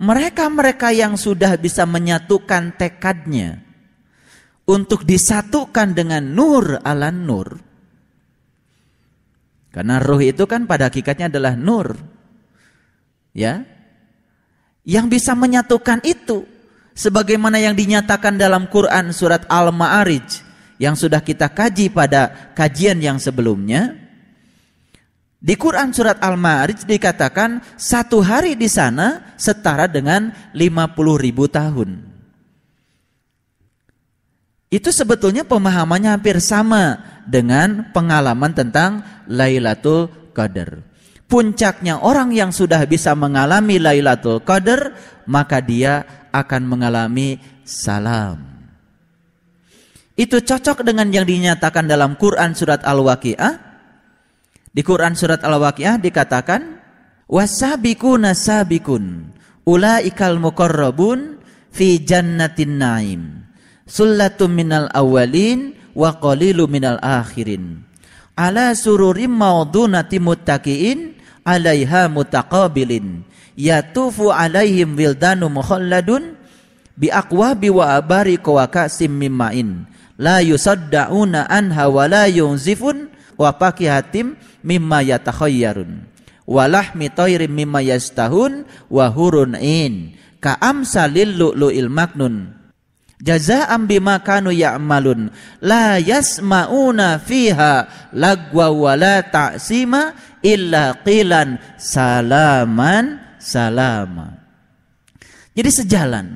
mereka-mereka 0.00 0.96
yang 0.96 1.20
sudah 1.20 1.60
bisa 1.60 1.84
menyatukan 1.84 2.72
tekadnya 2.80 3.60
untuk 4.64 5.04
disatukan 5.04 5.92
dengan 5.92 6.24
nur 6.24 6.80
ala 6.80 7.12
nur. 7.12 7.60
Karena 9.70 10.00
ruh 10.00 10.24
itu 10.24 10.48
kan 10.48 10.64
pada 10.64 10.88
hakikatnya 10.88 11.28
adalah 11.30 11.54
nur. 11.54 11.94
Ya. 13.36 13.62
Yang 14.88 15.20
bisa 15.20 15.36
menyatukan 15.36 16.00
itu 16.02 16.48
sebagaimana 16.96 17.60
yang 17.60 17.76
dinyatakan 17.76 18.40
dalam 18.40 18.72
Quran 18.72 19.12
surat 19.12 19.44
Al-Ma'arij 19.46 20.49
yang 20.80 20.96
sudah 20.96 21.20
kita 21.20 21.52
kaji 21.52 21.92
pada 21.92 22.52
kajian 22.56 22.96
yang 23.04 23.20
sebelumnya. 23.20 24.00
Di 25.40 25.56
Quran 25.56 25.92
surat 25.92 26.16
Al-Ma'arij 26.20 26.88
dikatakan 26.88 27.60
satu 27.76 28.24
hari 28.24 28.56
di 28.56 28.68
sana 28.68 29.36
setara 29.36 29.84
dengan 29.84 30.32
50 30.56 30.96
ribu 31.20 31.48
tahun. 31.48 32.08
Itu 34.72 34.88
sebetulnya 34.88 35.44
pemahamannya 35.44 36.16
hampir 36.16 36.40
sama 36.40 37.00
dengan 37.28 37.92
pengalaman 37.92 38.52
tentang 38.52 39.04
Lailatul 39.28 40.08
Qadar. 40.32 40.86
Puncaknya 41.26 42.00
orang 42.00 42.32
yang 42.32 42.52
sudah 42.52 42.84
bisa 42.84 43.16
mengalami 43.16 43.80
Lailatul 43.80 44.44
Qadar, 44.44 44.94
maka 45.24 45.58
dia 45.64 46.04
akan 46.30 46.62
mengalami 46.68 47.40
salam. 47.64 48.49
Itu 50.20 50.44
cocok 50.44 50.84
dengan 50.84 51.08
yang 51.08 51.24
dinyatakan 51.24 51.88
dalam 51.88 52.12
Quran 52.20 52.52
surat 52.52 52.84
Al-Waqiah. 52.84 53.56
Di 54.68 54.84
Quran 54.84 55.16
surat 55.16 55.40
Al-Waqiah 55.40 55.96
dikatakan 55.96 56.76
wasabiquna 57.24 58.36
sabiqun 58.36 59.32
ulaikal 59.64 60.36
muqarrabun 60.36 61.40
fi 61.72 62.04
jannatin 62.04 62.76
naim. 62.76 63.48
Sullatum 63.88 64.52
minal 64.52 64.92
awalin 64.92 65.72
wa 65.96 66.12
qalilu 66.20 66.68
minal 66.68 67.00
akhirin. 67.00 67.88
Ala 68.36 68.76
sururim 68.76 69.32
maudunati 69.32 70.20
muttaqiin 70.20 71.16
alaiha 71.48 72.12
mutaqabilin. 72.12 73.24
Yatufu 73.56 74.36
alaihim 74.36 75.00
wildanu 75.00 75.48
mukhalladun 75.48 76.36
bi 76.92 77.08
aqwabi 77.08 77.72
wa 77.72 77.96
abari 77.96 78.36
wa 78.36 78.68
kasim 78.68 79.16
mimmain 79.16 79.88
la 80.20 80.44
yusaddauna 80.44 81.48
anha 81.48 81.88
wa 81.88 82.04
la 82.04 82.28
yunzifun. 82.28 83.08
Wa 83.40 83.56
hatim 83.56 84.36
mimma 84.60 85.00
yatakhayyarun 85.00 86.04
wa 86.44 86.68
lahmi 86.68 87.08
tayrin 87.08 87.48
mimma 87.48 87.80
yastahun. 87.80 88.68
Wa 88.92 89.08
hurun 89.08 89.56
in. 89.56 90.12
Ka 90.44 90.60
amsalil 90.60 91.40
lu'lu'il 91.40 91.88
maknun. 91.88 92.52
Jazaa'an 93.20 93.88
bima 93.88 94.20
kanu 94.20 94.52
ya'malun. 94.52 95.32
La 95.64 95.96
yasma'una 95.96 97.20
fiha 97.20 97.88
lagwa 98.12 98.72
wa 98.72 98.92
la 98.96 99.24
ta'sima 99.24 100.16
illa 100.40 100.96
qilan 101.04 101.60
salaman 101.76 103.20
salama. 103.36 104.40
Jadi 105.52 105.70
sejalan. 105.72 106.26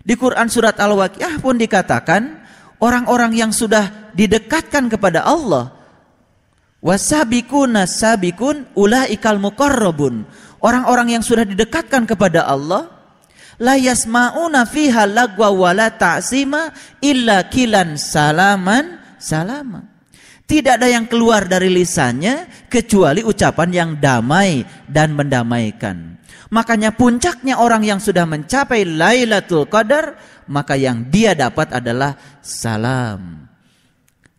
Di 0.00 0.16
Quran 0.16 0.48
surat 0.48 0.76
Al-Waqiah 0.80 1.40
pun 1.40 1.60
dikatakan 1.60 2.39
orang-orang 2.80 3.36
yang 3.36 3.52
sudah 3.54 4.12
didekatkan 4.16 4.90
kepada 4.90 5.22
Allah. 5.22 5.76
Wasabikuna 6.80 7.84
sabikun 7.84 8.72
ulaikal 8.72 9.36
muqarrabun. 9.36 10.24
Orang-orang 10.64 11.20
yang 11.20 11.22
sudah 11.24 11.44
didekatkan 11.44 12.08
kepada 12.08 12.44
Allah 12.48 12.88
la 13.60 13.76
yasmauna 13.76 14.64
fiha 14.64 15.04
lagwa 15.04 15.52
wala 15.52 15.92
ta'sima 15.92 16.72
illa 17.04 17.44
kilan 17.48 18.00
salaman 18.00 18.96
salama. 19.20 19.84
Tidak 20.48 20.82
ada 20.82 20.90
yang 20.90 21.06
keluar 21.06 21.46
dari 21.46 21.70
lisannya 21.70 22.66
kecuali 22.66 23.22
ucapan 23.22 23.70
yang 23.70 23.90
damai 24.02 24.66
dan 24.90 25.14
mendamaikan 25.14 26.19
makanya 26.52 26.94
puncaknya 26.94 27.58
orang 27.58 27.86
yang 27.86 28.00
sudah 28.02 28.26
mencapai 28.26 28.84
Lailatul 28.84 29.66
Qadar 29.70 30.18
maka 30.50 30.74
yang 30.74 31.06
dia 31.06 31.38
dapat 31.38 31.70
adalah 31.70 32.18
salam. 32.42 33.46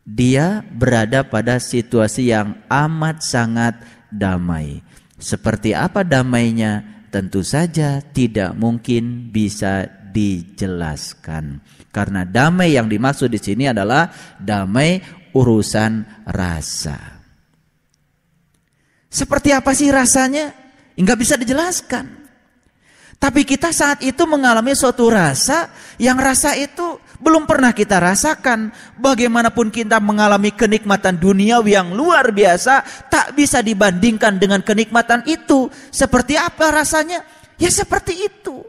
Dia 0.03 0.59
berada 0.65 1.23
pada 1.23 1.61
situasi 1.61 2.35
yang 2.35 2.59
amat 2.67 3.23
sangat 3.23 3.79
damai. 4.11 4.83
Seperti 5.15 5.71
apa 5.71 6.03
damainya? 6.03 7.03
Tentu 7.11 7.43
saja 7.43 7.99
tidak 7.99 8.55
mungkin 8.55 9.31
bisa 9.31 9.87
dijelaskan. 10.11 11.63
Karena 11.91 12.27
damai 12.27 12.75
yang 12.75 12.87
dimaksud 12.87 13.31
di 13.31 13.39
sini 13.39 13.67
adalah 13.67 14.11
damai 14.39 14.99
urusan 15.31 16.23
rasa. 16.27 17.23
Seperti 19.11 19.51
apa 19.51 19.75
sih 19.75 19.91
rasanya? 19.91 20.60
Enggak 20.97 21.19
bisa 21.19 21.35
dijelaskan. 21.39 22.21
Tapi 23.21 23.45
kita 23.45 23.69
saat 23.69 24.01
itu 24.01 24.25
mengalami 24.25 24.73
suatu 24.73 25.05
rasa 25.13 25.69
yang 26.01 26.17
rasa 26.17 26.57
itu 26.57 26.97
belum 27.21 27.45
pernah 27.45 27.69
kita 27.69 28.01
rasakan. 28.01 28.73
Bagaimanapun 28.97 29.69
kita 29.69 30.01
mengalami 30.01 30.49
kenikmatan 30.49 31.21
dunia 31.21 31.61
yang 31.61 31.93
luar 31.93 32.33
biasa, 32.33 32.81
tak 33.13 33.37
bisa 33.37 33.61
dibandingkan 33.61 34.41
dengan 34.41 34.65
kenikmatan 34.65 35.21
itu. 35.29 35.69
Seperti 35.93 36.33
apa 36.33 36.73
rasanya? 36.73 37.21
Ya 37.61 37.69
seperti 37.69 38.25
itu. 38.25 38.65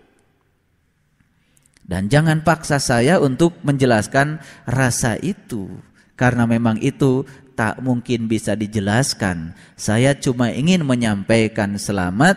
Dan 1.81 2.13
jangan 2.13 2.45
paksa 2.45 2.77
saya 2.77 3.25
untuk 3.25 3.57
menjelaskan 3.65 4.37
rasa 4.69 5.17
itu. 5.17 5.81
Karena 6.13 6.45
memang 6.45 6.77
itu 6.79 7.25
tak 7.55 7.81
mungkin 7.85 8.27
bisa 8.27 8.57
dijelaskan. 8.57 9.57
Saya 9.77 10.17
cuma 10.17 10.51
ingin 10.53 10.85
menyampaikan 10.85 11.77
selamat 11.77 12.37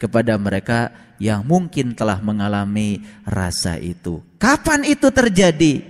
kepada 0.00 0.36
mereka 0.36 0.92
yang 1.22 1.46
mungkin 1.46 1.94
telah 1.94 2.18
mengalami 2.20 3.00
rasa 3.24 3.78
itu. 3.78 4.20
Kapan 4.36 4.84
itu 4.84 5.08
terjadi? 5.08 5.80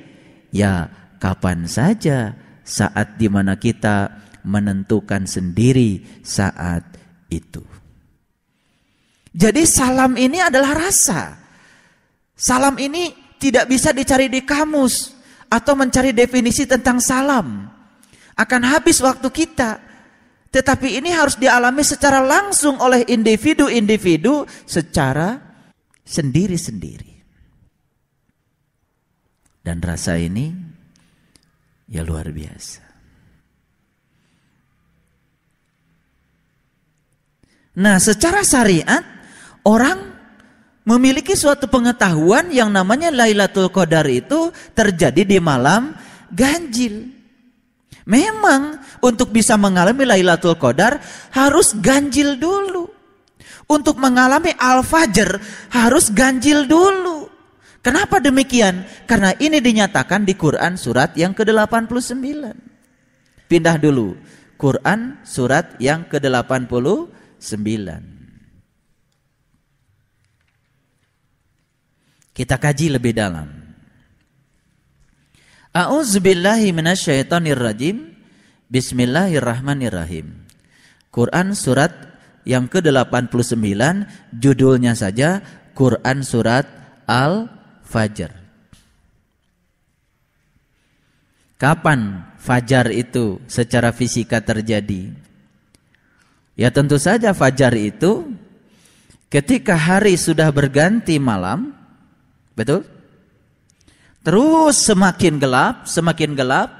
Ya, 0.54 0.92
kapan 1.18 1.66
saja 1.66 2.38
saat 2.62 3.18
di 3.18 3.26
mana 3.26 3.58
kita 3.58 4.22
menentukan 4.44 5.24
sendiri 5.24 6.04
saat 6.22 6.84
itu. 7.32 7.64
Jadi 9.34 9.66
salam 9.66 10.14
ini 10.14 10.38
adalah 10.38 10.86
rasa. 10.86 11.34
Salam 12.38 12.78
ini 12.78 13.10
tidak 13.42 13.66
bisa 13.66 13.90
dicari 13.90 14.30
di 14.30 14.46
kamus 14.46 15.10
atau 15.50 15.74
mencari 15.74 16.14
definisi 16.14 16.70
tentang 16.70 17.02
salam. 17.02 17.73
Akan 18.34 18.66
habis 18.66 18.98
waktu 18.98 19.30
kita. 19.30 19.78
Tetapi 20.50 21.02
ini 21.02 21.10
harus 21.10 21.34
dialami 21.34 21.82
secara 21.82 22.22
langsung 22.22 22.78
oleh 22.78 23.02
individu-individu 23.10 24.46
secara 24.66 25.38
sendiri-sendiri. 26.06 27.14
Dan 29.64 29.82
rasa 29.82 30.14
ini 30.20 30.54
ya 31.90 32.06
luar 32.06 32.30
biasa. 32.30 32.84
Nah, 37.74 37.98
secara 37.98 38.46
syariat 38.46 39.02
orang 39.66 40.14
memiliki 40.86 41.34
suatu 41.34 41.66
pengetahuan 41.66 42.52
yang 42.54 42.70
namanya 42.70 43.10
Lailatul 43.10 43.72
Qadar 43.72 44.06
itu 44.06 44.54
terjadi 44.76 45.26
di 45.26 45.42
malam 45.42 45.96
ganjil. 46.30 47.10
Memang 48.04 48.84
untuk 49.00 49.32
bisa 49.32 49.56
mengalami 49.56 50.04
Lailatul 50.04 50.60
Qadar 50.60 51.00
harus 51.32 51.72
ganjil 51.80 52.36
dulu. 52.36 52.92
Untuk 53.64 53.96
mengalami 53.96 54.52
Al-Fajr 54.52 55.40
harus 55.72 56.12
ganjil 56.12 56.68
dulu. 56.68 57.32
Kenapa 57.80 58.20
demikian? 58.20 58.84
Karena 59.08 59.32
ini 59.40 59.60
dinyatakan 59.60 60.28
di 60.28 60.36
Quran 60.36 60.76
surat 60.76 61.16
yang 61.16 61.32
ke-89. 61.32 62.20
Pindah 63.48 63.76
dulu. 63.80 64.20
Quran 64.60 65.20
surat 65.24 65.76
yang 65.80 66.04
ke-89. 66.04 67.64
Kita 72.36 72.56
kaji 72.60 72.86
lebih 73.00 73.16
dalam. 73.16 73.63
A'udzubillahi 75.74 76.70
minasyaitonirrajim. 76.70 78.14
Bismillahirrahmanirrahim. 78.70 80.46
Quran 81.10 81.50
surat 81.58 81.90
yang 82.46 82.70
ke-89 82.70 83.74
judulnya 84.38 84.94
saja 84.94 85.42
Quran 85.74 86.22
surat 86.22 86.70
Al-Fajr. 87.10 88.30
Kapan 91.58 92.22
fajar 92.38 92.94
itu 92.94 93.42
secara 93.50 93.90
fisika 93.90 94.38
terjadi? 94.46 95.10
Ya 96.54 96.70
tentu 96.70 97.02
saja 97.02 97.34
fajar 97.34 97.74
itu 97.74 98.30
ketika 99.26 99.74
hari 99.74 100.14
sudah 100.14 100.54
berganti 100.54 101.18
malam, 101.18 101.74
betul? 102.54 102.93
Terus 104.24 104.80
semakin 104.80 105.36
gelap, 105.36 105.84
semakin 105.84 106.32
gelap. 106.32 106.72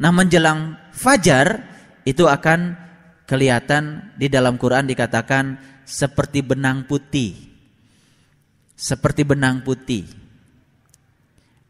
Nah 0.00 0.10
menjelang 0.10 0.80
fajar 0.96 1.60
itu 2.08 2.24
akan 2.24 2.80
kelihatan 3.28 4.16
di 4.16 4.32
dalam 4.32 4.56
Quran 4.56 4.88
dikatakan 4.88 5.60
seperti 5.84 6.40
benang 6.40 6.88
putih. 6.88 7.36
Seperti 8.72 9.22
benang 9.22 9.60
putih. 9.60 10.08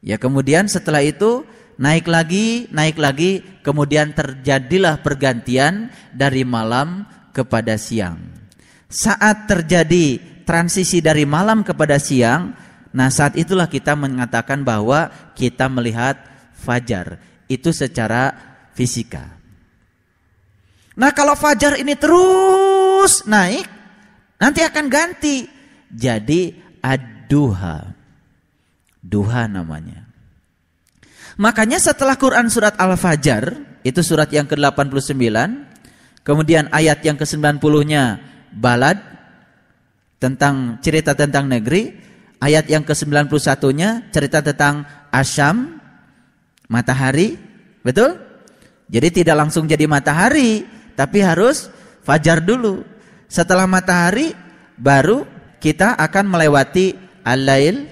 Ya 0.00 0.22
kemudian 0.22 0.70
setelah 0.70 1.02
itu 1.02 1.42
naik 1.74 2.06
lagi, 2.06 2.70
naik 2.70 2.94
lagi, 2.94 3.42
kemudian 3.66 4.14
terjadilah 4.14 5.02
pergantian 5.02 5.90
dari 6.14 6.46
malam 6.46 7.10
kepada 7.34 7.74
siang. 7.74 8.22
Saat 8.86 9.50
terjadi 9.50 10.22
transisi 10.46 11.02
dari 11.02 11.26
malam 11.26 11.66
kepada 11.66 11.98
siang, 11.98 12.54
Nah 12.94 13.10
saat 13.10 13.34
itulah 13.34 13.66
kita 13.66 13.98
mengatakan 13.98 14.62
bahwa 14.62 15.10
kita 15.34 15.66
melihat 15.66 16.14
fajar. 16.54 17.18
Itu 17.50 17.74
secara 17.74 18.30
fisika. 18.72 19.34
Nah 20.94 21.10
kalau 21.10 21.34
fajar 21.34 21.74
ini 21.74 21.98
terus 21.98 23.26
naik, 23.26 23.66
nanti 24.38 24.62
akan 24.62 24.86
ganti. 24.86 25.50
Jadi 25.90 26.54
ad-duha. 26.78 27.90
Duha 29.02 29.42
namanya. 29.50 30.06
Makanya 31.34 31.82
setelah 31.82 32.14
Quran 32.14 32.46
surat 32.46 32.78
Al-Fajr, 32.78 33.58
itu 33.82 34.00
surat 34.06 34.30
yang 34.30 34.46
ke-89, 34.46 35.18
kemudian 36.22 36.70
ayat 36.70 37.02
yang 37.02 37.18
ke-90-nya 37.18 38.22
balad, 38.54 39.02
tentang 40.22 40.80
cerita 40.80 41.12
tentang 41.12 41.44
negeri, 41.50 41.92
Ayat 42.42 42.68
yang 42.68 42.84
ke-91-nya 42.84 44.10
cerita 44.12 44.44
tentang 44.44 44.84
asyam, 45.08 45.80
matahari, 46.68 47.38
betul? 47.80 48.20
Jadi 48.90 49.22
tidak 49.22 49.36
langsung 49.46 49.64
jadi 49.64 49.88
matahari, 49.88 50.66
tapi 50.94 51.24
harus 51.24 51.72
fajar 52.04 52.42
dulu. 52.44 52.84
Setelah 53.26 53.64
matahari 53.64 54.36
baru 54.76 55.24
kita 55.58 55.96
akan 55.96 56.24
melewati 56.28 56.92
al-lail. 57.24 57.88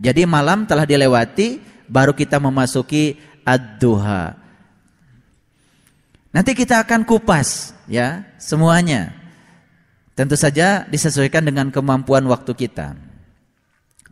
Jadi 0.00 0.24
malam 0.24 0.64
telah 0.64 0.88
dilewati, 0.88 1.60
baru 1.88 2.16
kita 2.16 2.40
memasuki 2.40 3.16
ad-duha. 3.44 4.34
Nanti 6.32 6.52
kita 6.52 6.84
akan 6.84 7.04
kupas 7.08 7.72
ya 7.88 8.24
semuanya. 8.36 9.12
Tentu 10.16 10.36
saja 10.36 10.84
disesuaikan 10.88 11.44
dengan 11.44 11.68
kemampuan 11.68 12.24
waktu 12.28 12.52
kita. 12.56 12.96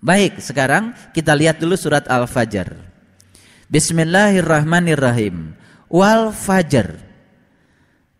Baik, 0.05 0.37
sekarang 0.37 0.93
kita 1.17 1.33
lihat 1.33 1.65
dulu 1.65 1.81
surat 1.81 2.05
Al-Fajr. 2.05 2.77
Bismillahirrahmanirrahim. 3.73 5.57
Wal 5.89 6.29
Fajr. 6.29 7.01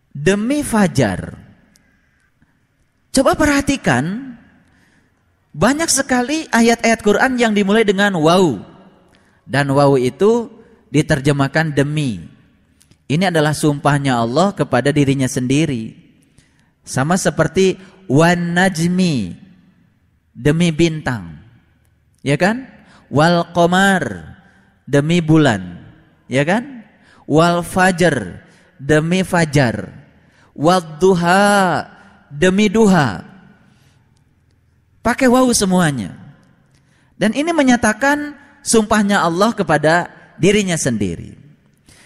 Demi 0.09 0.65
fajar. 0.65 1.37
Coba 3.13 3.37
perhatikan 3.37 4.33
banyak 5.53 5.85
sekali 5.85 6.49
ayat-ayat 6.49 7.05
Quran 7.05 7.37
yang 7.37 7.53
dimulai 7.53 7.85
dengan 7.85 8.17
waw. 8.17 8.57
Dan 9.45 9.69
waw 9.69 9.93
itu 10.01 10.49
diterjemahkan 10.89 11.69
demi. 11.69 12.17
Ini 13.05 13.29
adalah 13.29 13.53
sumpahnya 13.53 14.17
Allah 14.17 14.57
kepada 14.57 14.89
dirinya 14.89 15.29
sendiri. 15.29 15.93
Sama 16.81 17.13
seperti 17.13 17.77
wan 18.09 18.57
najmi 18.57 19.37
demi 20.33 20.73
bintang 20.73 21.44
ya 22.25 22.35
kan? 22.41 22.65
Wal 23.13 23.53
qamar 23.53 24.33
demi 24.89 25.21
bulan, 25.21 25.85
ya 26.25 26.41
kan? 26.41 26.81
Wal 27.29 27.61
fajar 27.61 28.41
demi 28.81 29.21
fajar. 29.21 29.93
Wal 30.57 30.97
duha 30.97 31.85
demi 32.33 32.65
duha. 32.65 33.21
Pakai 35.05 35.29
wawu 35.29 35.53
semuanya. 35.53 36.17
Dan 37.13 37.37
ini 37.37 37.53
menyatakan 37.53 38.33
sumpahnya 38.65 39.21
Allah 39.21 39.53
kepada 39.53 40.09
dirinya 40.41 40.75
sendiri. 40.75 41.37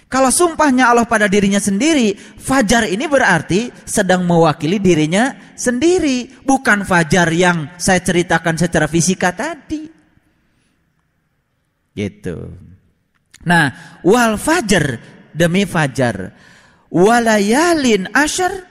Kalau 0.09 0.33
sumpahnya 0.33 0.89
Allah 0.89 1.05
pada 1.05 1.29
dirinya 1.29 1.61
sendiri, 1.61 2.17
fajar 2.17 2.89
ini 2.89 3.05
berarti 3.05 3.69
sedang 3.85 4.25
mewakili 4.25 4.81
dirinya 4.81 5.53
sendiri, 5.53 6.41
bukan 6.41 6.81
fajar 6.81 7.29
yang 7.29 7.69
saya 7.77 8.01
ceritakan 8.01 8.57
secara 8.57 8.89
fisika 8.89 9.29
tadi. 9.29 9.98
Gitu. 11.93 12.53
Nah, 13.45 13.99
wal 14.03 14.35
fajar 14.35 14.99
demi 15.33 15.63
fajar. 15.63 16.33
Walayalin 16.89 18.09
ashar 18.17 18.65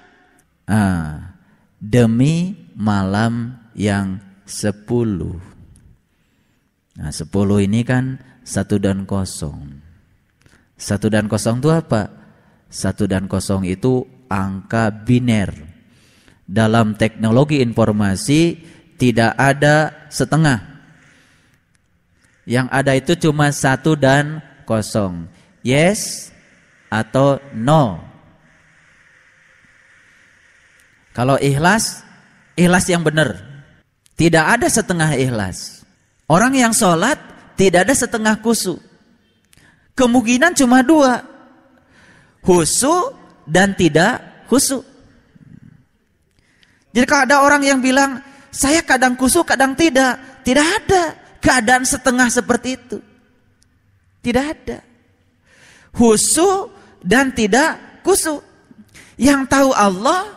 ah, 0.66 1.38
demi 1.78 2.66
malam 2.74 3.54
yang 3.78 4.18
sepuluh. 4.42 5.38
Nah 6.98 7.14
sepuluh 7.14 7.62
ini 7.62 7.86
kan 7.86 8.18
satu 8.42 8.82
dan 8.82 9.06
kosong. 9.06 9.78
Satu 10.74 11.06
dan 11.06 11.30
kosong 11.30 11.62
itu 11.62 11.70
apa? 11.70 12.10
Satu 12.66 13.06
dan 13.06 13.30
kosong 13.30 13.62
itu 13.70 14.02
angka 14.26 14.90
biner. 14.90 15.54
Dalam 16.42 16.98
teknologi 16.98 17.62
informasi 17.62 18.58
tidak 18.98 19.38
ada 19.38 20.08
setengah. 20.10 20.77
Yang 22.48 22.66
ada 22.72 22.92
itu 22.96 23.12
cuma 23.28 23.52
satu 23.52 23.92
dan 23.92 24.40
kosong. 24.64 25.28
Yes 25.60 26.32
atau 26.88 27.36
no. 27.52 28.00
Kalau 31.12 31.36
ikhlas, 31.36 32.00
ikhlas 32.56 32.88
yang 32.88 33.04
benar. 33.04 33.36
Tidak 34.16 34.40
ada 34.40 34.64
setengah 34.64 35.12
ikhlas. 35.20 35.84
Orang 36.24 36.56
yang 36.56 36.72
sholat 36.72 37.20
tidak 37.60 37.84
ada 37.84 37.92
setengah 37.92 38.40
kusu. 38.40 38.80
Kemungkinan 39.92 40.56
cuma 40.56 40.80
dua. 40.80 41.20
Husu 42.40 43.12
dan 43.44 43.76
tidak 43.76 44.24
husu. 44.48 44.80
Jadi 46.96 47.04
kalau 47.04 47.22
ada 47.28 47.36
orang 47.44 47.60
yang 47.60 47.84
bilang, 47.84 48.24
saya 48.48 48.80
kadang 48.80 49.12
kusu, 49.20 49.44
kadang 49.44 49.76
tidak. 49.76 50.16
Tidak 50.46 50.64
ada 50.64 51.27
keadaan 51.42 51.86
setengah 51.86 52.28
seperti 52.30 52.78
itu. 52.78 52.98
Tidak 54.22 54.44
ada. 54.44 54.78
Husu 55.94 56.70
dan 57.02 57.32
tidak 57.32 58.02
kusu. 58.02 58.42
Yang 59.18 59.50
tahu 59.50 59.70
Allah, 59.74 60.30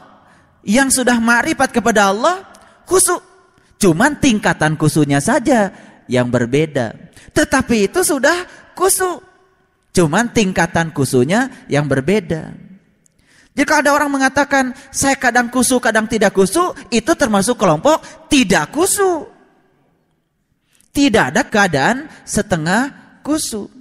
yang 0.65 0.89
sudah 0.89 1.17
makrifat 1.21 1.69
kepada 1.69 2.09
Allah, 2.09 2.45
kusu. 2.85 3.17
Cuman 3.81 4.17
tingkatan 4.21 4.77
kusunya 4.77 5.17
saja 5.17 5.73
yang 6.05 6.29
berbeda. 6.29 6.93
Tetapi 7.33 7.89
itu 7.89 8.05
sudah 8.05 8.45
kusu. 8.77 9.21
Cuman 9.91 10.31
tingkatan 10.31 10.93
kusunya 10.93 11.65
yang 11.67 11.89
berbeda. 11.89 12.53
Jika 13.51 13.83
ada 13.83 13.91
orang 13.91 14.07
mengatakan 14.07 14.71
saya 14.95 15.19
kadang 15.19 15.51
kusu, 15.51 15.83
kadang 15.83 16.07
tidak 16.07 16.31
kusu, 16.31 16.71
itu 16.87 17.11
termasuk 17.15 17.59
kelompok 17.59 17.99
tidak 18.31 18.71
kusu. 18.71 19.27
Tidak 20.91 21.31
ada 21.31 21.47
keadaan 21.47 22.11
setengah 22.27 22.91
kusu. 23.23 23.71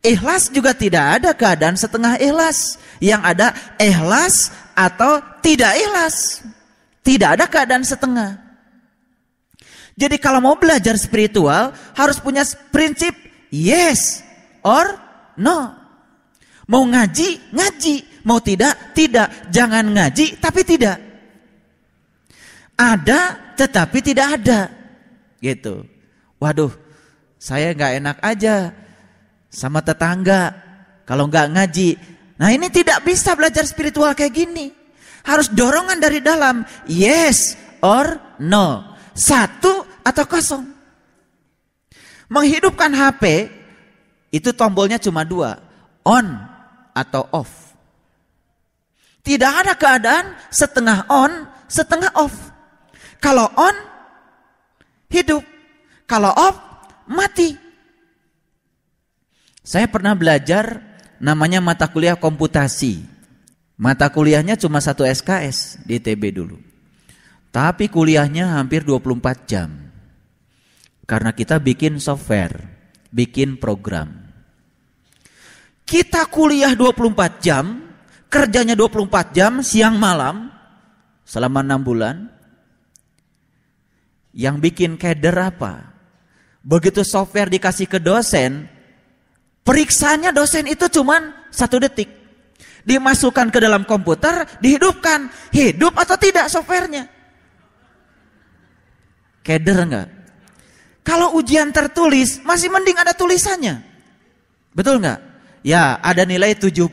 Ikhlas 0.00 0.48
juga 0.48 0.72
tidak 0.72 1.20
ada 1.20 1.30
keadaan 1.36 1.76
setengah 1.76 2.16
ikhlas. 2.20 2.80
Yang 3.00 3.22
ada 3.24 3.46
ikhlas 3.80 4.52
atau 4.76 5.20
tidak 5.40 5.76
ikhlas. 5.76 6.44
Tidak 7.00 7.28
ada 7.36 7.44
keadaan 7.48 7.84
setengah. 7.84 8.40
Jadi 9.96 10.16
kalau 10.16 10.40
mau 10.40 10.56
belajar 10.56 10.96
spiritual 10.96 11.76
harus 11.92 12.16
punya 12.20 12.44
prinsip 12.72 13.12
yes 13.52 14.24
or 14.64 14.96
no. 15.36 15.76
Mau 16.70 16.86
ngaji, 16.86 17.52
ngaji. 17.52 17.96
Mau 18.24 18.38
tidak, 18.38 18.94
tidak. 18.94 19.50
Jangan 19.50 19.84
ngaji, 19.90 20.38
tapi 20.38 20.62
tidak. 20.62 20.96
Ada, 22.78 23.52
tetapi 23.58 23.98
tidak 24.00 24.40
ada. 24.40 24.60
Gitu. 25.42 25.99
Waduh, 26.40 26.72
saya 27.36 27.76
nggak 27.76 27.92
enak 28.00 28.18
aja 28.24 28.72
sama 29.52 29.84
tetangga. 29.84 30.56
Kalau 31.04 31.28
nggak 31.28 31.52
ngaji. 31.52 31.90
Nah 32.40 32.48
ini 32.48 32.72
tidak 32.72 33.04
bisa 33.04 33.36
belajar 33.36 33.68
spiritual 33.68 34.16
kayak 34.16 34.32
gini. 34.32 34.72
Harus 35.26 35.52
dorongan 35.52 36.00
dari 36.00 36.24
dalam. 36.24 36.64
Yes 36.88 37.60
or 37.84 38.16
no. 38.40 38.96
Satu 39.12 39.84
atau 40.00 40.24
kosong. 40.24 40.64
Menghidupkan 42.30 42.94
HP 42.94 43.50
itu 44.32 44.54
tombolnya 44.54 44.96
cuma 44.96 45.26
dua. 45.26 45.60
On 46.06 46.24
atau 46.96 47.28
off. 47.34 47.76
Tidak 49.20 49.52
ada 49.52 49.76
keadaan 49.76 50.32
setengah 50.48 51.04
on, 51.12 51.44
setengah 51.68 52.08
off. 52.16 52.32
Kalau 53.20 53.52
on, 53.52 53.76
hidup. 55.12 55.44
Kalau 56.10 56.34
off, 56.34 56.58
mati. 57.06 57.54
Saya 59.62 59.86
pernah 59.86 60.18
belajar 60.18 60.82
namanya 61.22 61.62
mata 61.62 61.86
kuliah 61.86 62.18
komputasi. 62.18 63.06
Mata 63.78 64.10
kuliahnya 64.10 64.58
cuma 64.58 64.82
satu 64.82 65.06
SKS 65.06 65.86
di 65.86 66.02
TB 66.02 66.22
dulu. 66.34 66.58
Tapi 67.54 67.86
kuliahnya 67.86 68.58
hampir 68.58 68.82
24 68.82 69.46
jam. 69.46 69.70
Karena 71.06 71.30
kita 71.30 71.62
bikin 71.62 72.02
software, 72.02 72.58
bikin 73.14 73.62
program. 73.62 74.10
Kita 75.86 76.26
kuliah 76.26 76.74
24 76.74 77.38
jam, 77.38 77.86
kerjanya 78.26 78.74
24 78.74 79.30
jam, 79.30 79.62
siang 79.62 79.94
malam, 79.94 80.50
selama 81.22 81.62
6 81.62 81.86
bulan. 81.86 82.16
Yang 84.34 84.56
bikin 84.58 84.98
keder 84.98 85.38
apa? 85.38 85.99
Begitu 86.60 87.00
software 87.04 87.48
dikasih 87.48 87.88
ke 87.88 87.96
dosen, 87.96 88.68
Periksanya 89.60 90.32
dosen 90.32 90.64
itu 90.66 90.88
cuma 90.88 91.46
satu 91.52 91.76
detik. 91.78 92.08
Dimasukkan 92.80 93.52
ke 93.52 93.60
dalam 93.60 93.84
komputer, 93.84 94.48
dihidupkan. 94.58 95.28
Hidup 95.52 95.92
atau 96.00 96.16
tidak 96.16 96.48
softwarenya? 96.48 97.04
Keder 99.44 99.84
enggak? 99.84 100.08
Kalau 101.04 101.36
ujian 101.36 101.68
tertulis, 101.70 102.40
masih 102.40 102.72
mending 102.72 102.96
ada 102.96 103.12
tulisannya. 103.12 103.84
Betul 104.72 105.04
enggak? 105.04 105.20
Ya, 105.60 106.00
ada 106.00 106.24
nilai 106.24 106.56
70, 106.56 106.88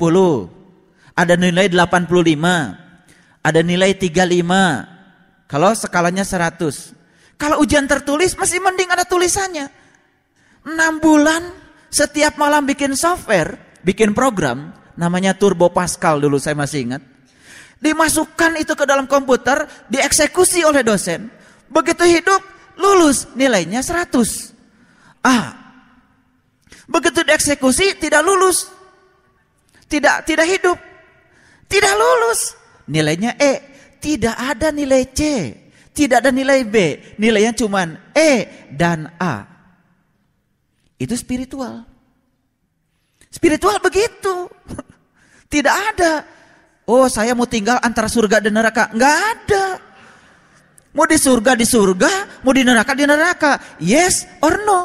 ada 1.16 1.34
nilai 1.40 1.72
85, 1.72 2.76
ada 3.40 3.62
nilai 3.64 3.96
35. 3.96 5.48
Kalau 5.48 5.72
skalanya 5.72 6.28
100. 6.28 6.97
Kalau 7.38 7.62
ujian 7.62 7.86
tertulis, 7.86 8.34
masih 8.34 8.58
mending 8.58 8.90
ada 8.90 9.06
tulisannya. 9.06 9.70
6 10.66 10.74
bulan 11.00 11.54
setiap 11.88 12.36
malam 12.36 12.68
bikin 12.68 12.98
software, 12.98 13.80
bikin 13.86 14.12
program, 14.12 14.76
namanya 15.00 15.38
Turbo 15.38 15.72
Pascal 15.72 16.20
dulu 16.20 16.42
saya 16.42 16.58
masih 16.58 16.92
ingat. 16.92 17.02
Dimasukkan 17.78 18.58
itu 18.58 18.74
ke 18.74 18.84
dalam 18.90 19.06
komputer, 19.06 19.70
dieksekusi 19.88 20.66
oleh 20.66 20.82
dosen. 20.82 21.30
Begitu 21.70 22.04
hidup, 22.10 22.42
lulus, 22.76 23.30
nilainya 23.38 23.86
100. 23.86 24.52
Ah, 25.22 25.54
begitu 26.90 27.22
dieksekusi 27.22 28.02
tidak 28.02 28.26
lulus. 28.26 28.66
Tidak 29.88 30.26
tidak 30.28 30.48
hidup. 30.50 30.78
Tidak 31.68 31.94
lulus. 31.96 32.56
Nilainya 32.92 33.40
E. 33.40 33.54
Tidak 34.00 34.36
ada 34.36 34.72
nilai 34.72 35.04
C. 35.12 35.22
Tidak 35.98 36.22
ada 36.22 36.30
nilai 36.30 36.62
B. 36.62 37.02
Nilainya 37.18 37.58
cuma 37.58 37.90
E 38.14 38.46
dan 38.70 39.10
A. 39.18 39.50
Itu 41.02 41.18
spiritual. 41.18 41.90
Spiritual 43.34 43.82
begitu. 43.82 44.46
Tidak 45.54 45.74
ada. 45.74 46.22
Oh 46.86 47.10
saya 47.10 47.34
mau 47.34 47.50
tinggal 47.50 47.82
antara 47.82 48.06
surga 48.06 48.46
dan 48.46 48.54
neraka. 48.54 48.94
Enggak 48.94 49.16
ada. 49.18 49.66
Mau 50.94 51.06
di 51.10 51.18
surga 51.18 51.58
di 51.58 51.66
surga, 51.66 52.42
mau 52.46 52.54
di 52.54 52.62
neraka 52.62 52.94
di 52.94 53.06
neraka. 53.10 53.58
Yes 53.82 54.30
or 54.46 54.54
no. 54.66 54.82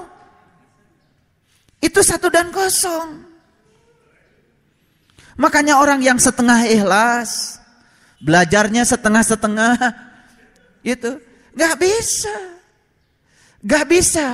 Itu 1.77 2.01
satu 2.01 2.33
dan 2.33 2.49
kosong. 2.49 3.33
Makanya 5.37 5.81
orang 5.81 6.01
yang 6.05 6.21
setengah 6.21 6.69
ikhlas, 6.69 7.57
belajarnya 8.21 8.85
setengah-setengah, 8.85 9.77
itu 10.83 11.11
nggak 11.55 11.75
bisa, 11.79 12.37
nggak 13.63 13.87
bisa. 13.87 14.27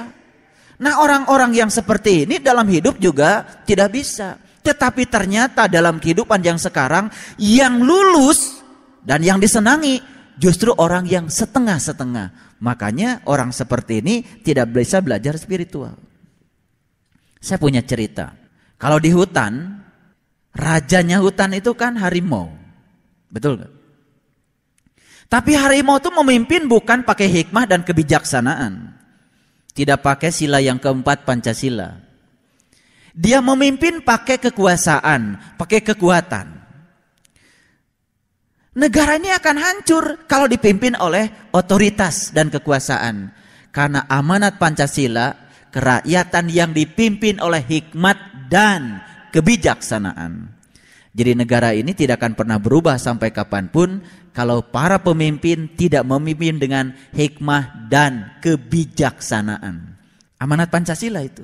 Nah 0.78 1.02
orang-orang 1.02 1.54
yang 1.54 1.70
seperti 1.70 2.24
ini 2.24 2.40
dalam 2.40 2.66
hidup 2.68 2.96
juga 3.00 3.44
tidak 3.64 3.94
bisa. 3.94 4.38
Tetapi 4.62 5.08
ternyata 5.08 5.64
dalam 5.70 5.96
kehidupan 5.96 6.44
yang 6.44 6.60
sekarang 6.60 7.08
yang 7.40 7.80
lulus 7.80 8.60
dan 9.00 9.24
yang 9.24 9.40
disenangi 9.40 10.02
justru 10.36 10.74
orang 10.76 11.08
yang 11.08 11.26
setengah-setengah. 11.26 12.58
Makanya 12.58 13.22
orang 13.26 13.54
seperti 13.54 14.02
ini 14.02 14.22
tidak 14.42 14.74
bisa 14.74 14.98
belajar 14.98 15.38
spiritual. 15.38 15.94
Saya 17.38 17.58
punya 17.62 17.82
cerita. 17.86 18.34
Kalau 18.78 18.98
di 18.98 19.14
hutan, 19.14 19.82
rajanya 20.54 21.22
hutan 21.22 21.54
itu 21.54 21.74
kan 21.78 21.94
harimau. 21.98 22.50
Betul 23.30 23.62
gak? 23.62 23.77
Tapi 25.28 25.52
harimau 25.52 26.00
itu 26.00 26.08
memimpin 26.08 26.64
bukan 26.64 27.04
pakai 27.04 27.28
hikmah 27.28 27.68
dan 27.68 27.84
kebijaksanaan. 27.84 28.96
Tidak 29.76 30.00
pakai 30.00 30.32
sila 30.32 30.58
yang 30.58 30.80
keempat 30.80 31.28
Pancasila. 31.28 32.00
Dia 33.12 33.44
memimpin 33.44 34.00
pakai 34.00 34.40
kekuasaan, 34.40 35.36
pakai 35.60 35.84
kekuatan. 35.84 36.46
Negara 38.78 39.18
ini 39.20 39.28
akan 39.28 39.56
hancur 39.58 40.04
kalau 40.24 40.48
dipimpin 40.48 40.96
oleh 40.96 41.50
otoritas 41.52 42.32
dan 42.32 42.48
kekuasaan. 42.48 43.34
Karena 43.68 44.08
amanat 44.08 44.56
Pancasila, 44.56 45.34
kerakyatan 45.68 46.48
yang 46.48 46.72
dipimpin 46.72 47.38
oleh 47.38 47.60
hikmat 47.60 48.48
dan 48.48 49.04
kebijaksanaan. 49.30 50.57
Jadi 51.18 51.34
negara 51.34 51.74
ini 51.74 51.98
tidak 51.98 52.22
akan 52.22 52.38
pernah 52.38 52.62
berubah 52.62 52.94
sampai 52.94 53.34
kapan 53.34 53.66
pun 53.66 53.98
kalau 54.30 54.62
para 54.62 55.02
pemimpin 55.02 55.66
tidak 55.74 56.06
memimpin 56.06 56.62
dengan 56.62 56.94
hikmah 57.10 57.90
dan 57.90 58.38
kebijaksanaan. 58.38 59.98
Amanat 60.38 60.70
Pancasila 60.70 61.18
itu. 61.26 61.42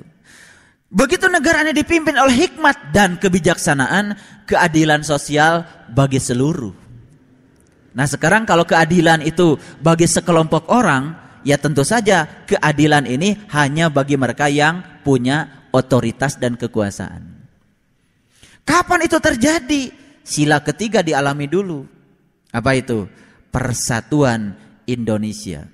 Begitu 0.87 1.27
negara 1.27 1.59
ini 1.67 1.75
dipimpin 1.75 2.15
oleh 2.15 2.47
hikmat 2.47 2.95
dan 2.95 3.19
kebijaksanaan, 3.19 4.15
keadilan 4.47 5.03
sosial 5.03 5.67
bagi 5.91 6.23
seluruh. 6.23 6.71
Nah 7.99 8.07
sekarang 8.07 8.47
kalau 8.47 8.63
keadilan 8.63 9.27
itu 9.27 9.59
bagi 9.83 10.07
sekelompok 10.07 10.71
orang, 10.71 11.19
ya 11.43 11.59
tentu 11.59 11.83
saja 11.83 12.47
keadilan 12.47 13.11
ini 13.11 13.43
hanya 13.51 13.91
bagi 13.91 14.15
mereka 14.15 14.47
yang 14.47 15.03
punya 15.03 15.67
otoritas 15.75 16.39
dan 16.39 16.55
kekuasaan. 16.55 17.34
Kapan 18.65 19.05
itu 19.05 19.17
terjadi? 19.21 19.83
Sila 20.25 20.65
ketiga 20.65 21.05
dialami 21.05 21.45
dulu. 21.45 21.85
Apa 22.49 22.73
itu? 22.73 23.05
Persatuan 23.53 24.57
Indonesia. 24.89 25.69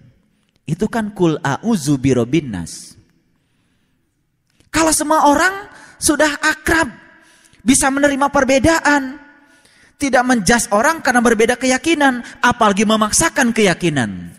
Itu 0.68 0.92
kan 0.92 1.16
kul 1.16 1.40
a'udzu 1.40 1.96
birobinnas. 1.98 3.00
Kalau 4.72 4.92
semua 4.92 5.28
orang 5.32 5.72
sudah 6.00 6.36
akrab, 6.44 6.92
bisa 7.64 7.88
menerima 7.88 8.28
perbedaan, 8.28 9.20
tidak 10.00 10.24
menjas 10.26 10.68
orang 10.72 11.00
karena 11.00 11.22
berbeda 11.24 11.56
keyakinan, 11.60 12.24
apalagi 12.44 12.84
memaksakan 12.88 13.56
keyakinan. 13.56 14.36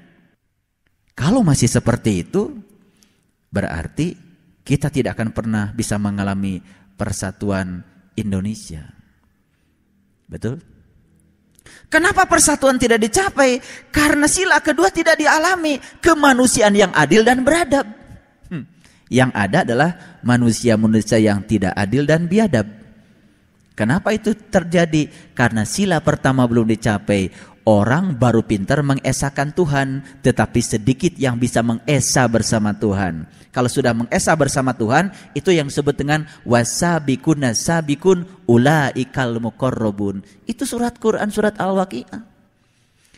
Kalau 1.12 1.44
masih 1.44 1.68
seperti 1.68 2.24
itu, 2.24 2.52
berarti 3.52 4.16
kita 4.64 4.88
tidak 4.88 5.20
akan 5.20 5.30
pernah 5.36 5.64
bisa 5.70 6.00
mengalami 6.00 6.58
persatuan 6.96 7.91
Indonesia. 8.16 8.84
Betul? 10.28 10.60
Kenapa 11.92 12.24
persatuan 12.24 12.80
tidak 12.80 13.04
dicapai? 13.04 13.60
Karena 13.92 14.24
sila 14.24 14.64
kedua 14.64 14.88
tidak 14.88 15.20
dialami 15.20 15.76
kemanusiaan 16.00 16.72
yang 16.72 16.92
adil 16.96 17.20
dan 17.20 17.44
beradab. 17.44 17.84
Hmm. 18.48 18.64
Yang 19.12 19.30
ada 19.36 19.58
adalah 19.60 19.90
manusia-manusia 20.24 21.20
yang 21.20 21.44
tidak 21.44 21.76
adil 21.76 22.08
dan 22.08 22.24
biadab. 22.24 22.64
Kenapa 23.76 24.12
itu 24.12 24.32
terjadi? 24.36 25.08
Karena 25.32 25.64
sila 25.68 26.00
pertama 26.00 26.44
belum 26.48 26.68
dicapai. 26.68 27.51
Orang 27.62 28.18
baru 28.18 28.42
pintar 28.42 28.82
mengesahkan 28.82 29.54
Tuhan, 29.54 30.02
tetapi 30.18 30.58
sedikit 30.58 31.14
yang 31.14 31.38
bisa 31.38 31.62
mengesah 31.62 32.26
bersama 32.26 32.74
Tuhan. 32.74 33.22
Kalau 33.54 33.70
sudah 33.70 33.94
mengesah 33.94 34.34
bersama 34.34 34.74
Tuhan, 34.74 35.14
itu 35.30 35.54
yang 35.54 35.70
disebut 35.70 35.94
dengan 35.94 36.26
wasabikun 36.42 37.46
nasabikun 37.46 38.26
ulaikal 38.50 39.38
muqarrabun. 39.38 40.26
Itu 40.42 40.66
surat 40.66 40.98
Quran 40.98 41.30
surat 41.30 41.54
Al-Waqiah. 41.54 42.32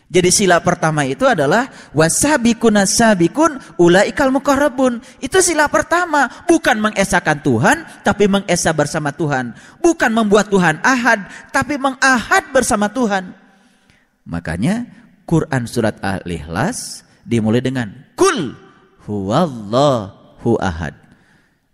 Jadi 0.05 0.29
sila 0.29 0.61
pertama 0.61 1.01
itu 1.09 1.25
adalah 1.25 1.65
wasabikun 1.97 2.77
nasabikun 2.77 3.57
ulaikal 3.81 4.29
muqarrabun. 4.29 5.01
Itu 5.17 5.41
sila 5.41 5.65
pertama, 5.73 6.29
bukan 6.45 6.77
mengesahkan 6.77 7.41
Tuhan 7.41 7.81
tapi 8.05 8.29
mengesah 8.29 8.77
bersama 8.77 9.09
Tuhan. 9.09 9.57
Bukan 9.81 10.13
membuat 10.13 10.53
Tuhan 10.53 10.77
ahad 10.85 11.25
tapi 11.49 11.81
mengahad 11.81 12.45
bersama 12.53 12.85
Tuhan. 12.93 13.44
Makanya 14.25 14.89
Quran 15.29 15.69
surat 15.69 16.01
Al-Ikhlas 16.01 17.05
dimulai 17.25 17.61
dengan 17.61 17.93
kul 18.17 18.57
huwallahu 19.05 20.57
ahad. 20.61 20.97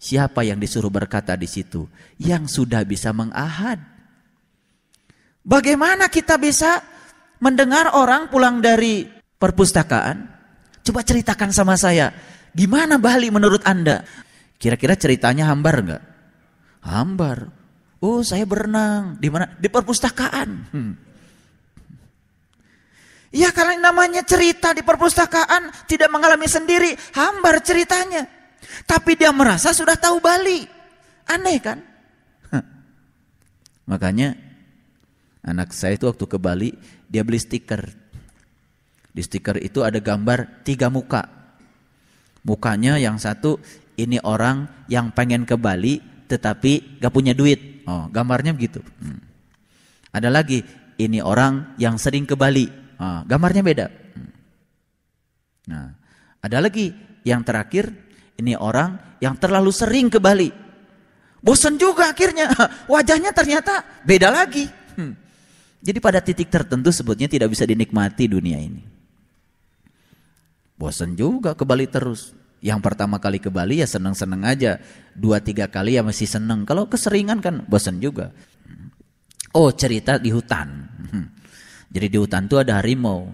Siapa 0.02 0.42
yang 0.44 0.58
disuruh 0.58 0.90
berkata 0.90 1.38
di 1.38 1.46
situ? 1.48 1.88
Yang 2.18 2.62
sudah 2.62 2.82
bisa 2.84 3.16
mengahad. 3.16 3.80
Bagaimana 5.42 6.10
kita 6.10 6.42
bisa 6.42 6.82
mendengar 7.38 7.94
orang 7.94 8.28
pulang 8.28 8.60
dari 8.60 9.06
perpustakaan? 9.38 10.26
Coba 10.82 11.06
ceritakan 11.06 11.54
sama 11.54 11.78
saya. 11.78 12.10
Gimana 12.52 12.98
Bali 12.98 13.30
menurut 13.30 13.62
Anda? 13.64 14.02
Kira-kira 14.58 14.98
ceritanya 14.98 15.54
hambar 15.54 15.76
enggak? 15.86 16.04
Hambar. 16.82 17.38
Oh, 18.02 18.26
saya 18.26 18.44
berenang. 18.50 19.22
Di 19.22 19.30
mana? 19.30 19.54
Di 19.62 19.70
perpustakaan. 19.70 20.50
Hmm. 20.74 20.94
Ya 23.32 23.56
kalau 23.56 23.72
namanya 23.80 24.28
cerita 24.28 24.76
di 24.76 24.84
perpustakaan 24.84 25.88
tidak 25.88 26.12
mengalami 26.12 26.52
sendiri, 26.52 26.92
hambar 27.16 27.64
ceritanya. 27.64 28.28
Tapi 28.84 29.16
dia 29.16 29.32
merasa 29.32 29.72
sudah 29.72 29.96
tahu 29.96 30.20
Bali. 30.20 30.68
Aneh 31.32 31.58
kan? 31.64 31.80
Makanya 33.88 34.36
anak 35.48 35.72
saya 35.72 35.96
itu 35.96 36.12
waktu 36.12 36.28
ke 36.28 36.38
Bali, 36.40 36.70
dia 37.08 37.24
beli 37.24 37.40
stiker. 37.40 37.88
Di 39.12 39.24
stiker 39.24 39.60
itu 39.64 39.80
ada 39.80 40.04
gambar 40.04 40.68
tiga 40.68 40.92
muka. 40.92 41.24
Mukanya 42.44 43.00
yang 43.00 43.16
satu 43.16 43.64
ini 43.96 44.20
orang 44.24 44.68
yang 44.92 45.12
pengen 45.16 45.48
ke 45.48 45.56
Bali 45.56 46.04
tetapi 46.28 47.00
gak 47.00 47.12
punya 47.12 47.32
duit. 47.32 47.84
Oh, 47.88 48.08
gambarnya 48.08 48.56
begitu. 48.56 48.80
Hmm. 49.00 49.20
Ada 50.16 50.32
lagi 50.32 50.64
ini 51.00 51.24
orang 51.24 51.76
yang 51.80 52.00
sering 52.00 52.24
ke 52.24 52.36
Bali 52.40 52.81
Nah, 53.02 53.26
gambarnya 53.26 53.66
beda. 53.66 53.88
Nah, 55.74 55.90
ada 56.38 56.58
lagi 56.62 56.94
yang 57.26 57.42
terakhir 57.42 57.90
ini 58.38 58.54
orang 58.54 59.18
yang 59.18 59.34
terlalu 59.42 59.74
sering 59.74 60.06
ke 60.14 60.22
Bali. 60.22 60.54
Bosan 61.42 61.82
juga 61.82 62.14
akhirnya. 62.14 62.54
Wajahnya 62.94 63.34
ternyata 63.34 64.06
beda 64.06 64.30
lagi. 64.30 64.70
Hmm. 64.94 65.18
Jadi 65.82 65.98
pada 65.98 66.22
titik 66.22 66.54
tertentu 66.54 66.94
sebutnya 66.94 67.26
tidak 67.26 67.50
bisa 67.50 67.66
dinikmati 67.66 68.30
dunia 68.30 68.62
ini. 68.62 68.86
Bosan 70.78 71.18
juga 71.18 71.58
ke 71.58 71.66
Bali 71.66 71.90
terus. 71.90 72.38
Yang 72.62 72.86
pertama 72.86 73.18
kali 73.18 73.42
ke 73.42 73.50
Bali 73.50 73.82
ya 73.82 73.90
seneng-seneng 73.90 74.46
aja. 74.46 74.78
Dua 75.18 75.42
tiga 75.42 75.66
kali 75.66 75.98
ya 75.98 76.06
masih 76.06 76.30
seneng. 76.30 76.70
Kalau 76.70 76.86
keseringan 76.86 77.42
kan 77.42 77.66
bosan 77.66 77.98
juga. 77.98 78.30
Oh 79.58 79.74
cerita 79.74 80.22
di 80.22 80.30
hutan. 80.30 80.70
Hmm. 81.10 81.41
Jadi 81.92 82.08
di 82.08 82.18
hutan 82.18 82.48
itu 82.48 82.56
ada 82.56 82.80
harimau. 82.80 83.28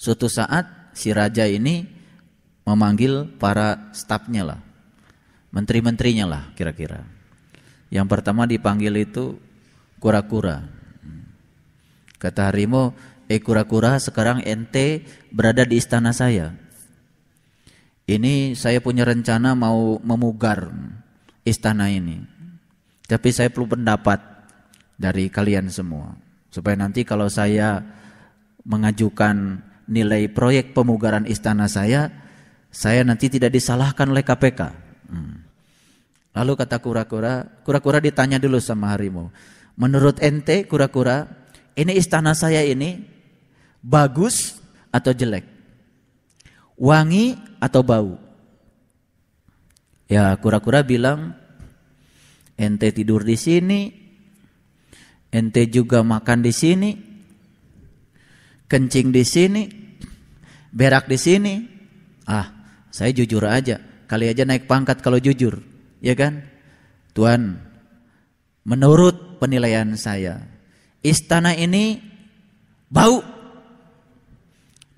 Suatu 0.00 0.32
saat 0.32 0.96
si 0.96 1.12
raja 1.12 1.44
ini 1.44 1.84
memanggil 2.64 3.36
para 3.36 3.92
stafnya 3.92 4.42
lah. 4.48 4.60
Menteri-menterinya 5.52 6.24
lah 6.24 6.42
kira-kira. 6.56 7.04
Yang 7.92 8.06
pertama 8.08 8.48
dipanggil 8.48 8.96
itu 8.96 9.36
kura-kura. 10.00 10.64
Kata 12.16 12.48
harimau, 12.48 12.96
eh 13.28 13.40
kura-kura 13.44 14.00
sekarang 14.00 14.40
ente 14.46 15.04
berada 15.28 15.66
di 15.68 15.76
istana 15.76 16.16
saya. 16.16 16.56
Ini 18.08 18.56
saya 18.56 18.80
punya 18.80 19.04
rencana 19.04 19.52
mau 19.52 20.00
memugar 20.00 20.72
istana 21.44 21.92
ini. 21.92 22.24
Tapi 23.04 23.28
saya 23.34 23.50
perlu 23.50 23.74
pendapat 23.74 24.22
dari 24.96 25.28
kalian 25.28 25.66
semua. 25.70 26.29
Supaya 26.50 26.74
nanti 26.74 27.06
kalau 27.06 27.30
saya 27.30 27.78
mengajukan 28.66 29.62
nilai 29.86 30.30
proyek 30.30 30.74
pemugaran 30.74 31.26
istana 31.26 31.70
saya, 31.70 32.10
saya 32.70 33.02
nanti 33.02 33.30
tidak 33.30 33.54
disalahkan 33.54 34.10
oleh 34.10 34.26
KPK. 34.26 34.60
Hmm. 35.10 35.46
Lalu 36.30 36.52
kata 36.54 36.78
kura-kura, 36.78 37.62
kura-kura 37.66 37.98
ditanya 37.98 38.38
dulu 38.38 38.62
sama 38.62 38.94
harimau. 38.94 39.34
Menurut 39.74 40.22
ente 40.22 40.66
kura-kura, 40.66 41.26
ini 41.74 41.98
istana 41.98 42.34
saya 42.38 42.62
ini 42.62 43.02
bagus 43.82 44.62
atau 44.94 45.10
jelek? 45.10 45.46
Wangi 46.78 47.34
atau 47.58 47.82
bau? 47.82 48.14
Ya 50.06 50.30
kura-kura 50.38 50.86
bilang, 50.86 51.34
ente 52.54 52.94
tidur 52.94 53.26
di 53.26 53.34
sini, 53.34 54.09
Ente 55.30 55.70
juga 55.70 56.02
makan 56.02 56.42
di 56.42 56.50
sini, 56.50 56.90
kencing 58.66 59.14
di 59.14 59.22
sini, 59.22 59.62
berak 60.74 61.06
di 61.06 61.14
sini. 61.14 61.54
Ah, 62.26 62.50
saya 62.90 63.14
jujur 63.14 63.46
aja. 63.46 63.78
Kali 64.10 64.26
aja 64.26 64.42
naik 64.42 64.66
pangkat 64.66 64.98
kalau 65.06 65.22
jujur, 65.22 65.62
ya 66.02 66.18
kan? 66.18 66.42
Tuhan, 67.14 67.62
menurut 68.66 69.38
penilaian 69.38 69.94
saya, 69.94 70.42
istana 70.98 71.54
ini 71.54 72.02
bau 72.90 73.22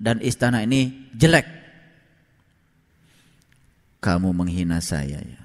dan 0.01 0.17
istana 0.17 0.65
ini 0.65 1.13
jelek. 1.13 1.45
Kamu 4.01 4.33
menghina 4.33 4.81
saya 4.81 5.21
ya. 5.21 5.43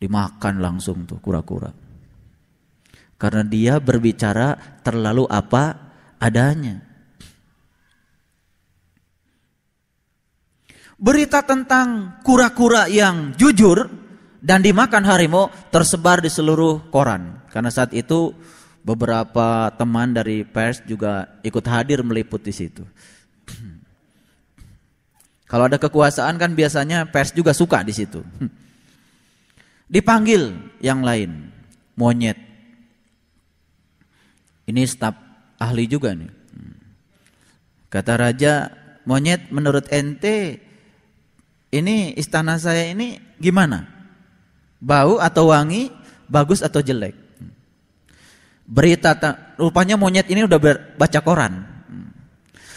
Dimakan 0.00 0.64
langsung 0.64 1.04
tuh 1.04 1.20
kura-kura. 1.20 1.85
Karena 3.16 3.44
dia 3.44 3.80
berbicara 3.80 4.80
terlalu 4.84 5.24
apa 5.28 5.76
adanya. 6.20 6.84
Berita 10.96 11.44
tentang 11.44 12.20
kura-kura 12.24 12.88
yang 12.88 13.36
jujur 13.36 13.84
dan 14.40 14.64
dimakan 14.64 15.04
harimau 15.04 15.52
tersebar 15.68 16.24
di 16.24 16.32
seluruh 16.32 16.88
koran. 16.88 17.44
Karena 17.52 17.68
saat 17.68 17.92
itu 17.92 18.32
beberapa 18.86 19.74
teman 19.74 20.14
dari 20.14 20.46
pers 20.46 20.78
juga 20.86 21.26
ikut 21.42 21.64
hadir 21.66 22.06
meliput 22.06 22.40
di 22.40 22.54
situ. 22.54 22.86
Kalau 25.50 25.66
ada 25.66 25.82
kekuasaan 25.82 26.38
kan 26.38 26.54
biasanya 26.54 27.10
pers 27.10 27.34
juga 27.34 27.50
suka 27.50 27.82
di 27.82 27.90
situ. 27.90 28.22
Dipanggil 29.94 30.54
yang 30.78 31.02
lain, 31.02 31.50
monyet. 31.98 32.45
Ini 34.66 34.82
staf 34.84 35.14
ahli 35.62 35.86
juga 35.86 36.12
nih. 36.12 36.30
Kata 37.86 38.18
raja, 38.18 38.68
monyet 39.06 39.48
menurut 39.54 39.86
ente 39.94 40.58
ini 41.70 42.12
istana 42.18 42.58
saya 42.58 42.90
ini 42.90 43.18
gimana? 43.38 43.86
Bau 44.82 45.22
atau 45.22 45.54
wangi, 45.54 45.88
bagus 46.26 46.60
atau 46.60 46.82
jelek? 46.82 47.14
Berita 48.66 49.14
rupanya 49.54 49.94
monyet 49.94 50.26
ini 50.26 50.42
udah 50.42 50.58
baca 50.98 51.20
koran. 51.22 51.54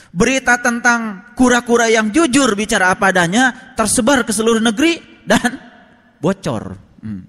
Berita 0.09 0.57
tentang 0.57 1.33
kura-kura 1.37 1.85
yang 1.85 2.09
jujur 2.09 2.57
bicara 2.57 2.89
apa 2.89 3.13
adanya 3.13 3.73
tersebar 3.77 4.25
ke 4.25 4.33
seluruh 4.33 4.61
negeri 4.61 4.97
dan 5.25 5.57
bocor. 6.17 6.73
Hmm. 7.01 7.25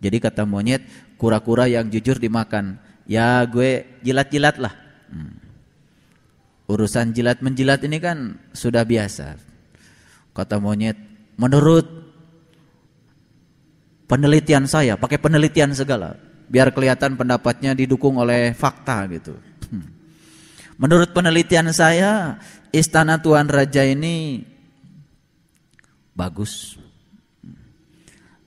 Jadi 0.00 0.16
kata 0.16 0.48
monyet, 0.48 0.84
kura-kura 1.20 1.68
yang 1.68 1.92
jujur 1.92 2.16
dimakan. 2.16 2.80
Ya 3.12 3.44
gue 3.44 4.00
jilat-jilat 4.00 4.56
lah. 4.56 4.72
Hmm. 5.12 5.36
Urusan 6.64 7.12
jilat 7.12 7.44
menjilat 7.44 7.84
ini 7.84 8.00
kan 8.00 8.40
sudah 8.56 8.88
biasa. 8.88 9.36
Kata 10.32 10.56
monyet, 10.56 10.96
menurut 11.36 11.84
penelitian 14.08 14.64
saya, 14.64 14.96
pakai 14.96 15.20
penelitian 15.20 15.76
segala, 15.76 16.16
biar 16.48 16.72
kelihatan 16.72 17.20
pendapatnya 17.20 17.76
didukung 17.76 18.16
oleh 18.16 18.56
fakta 18.56 19.04
gitu. 19.12 19.36
Hmm. 19.68 19.92
Menurut 20.80 21.12
penelitian 21.12 21.68
saya, 21.68 22.40
istana 22.72 23.20
Tuan 23.20 23.52
Raja 23.52 23.84
ini 23.84 24.40
bagus 26.16 26.80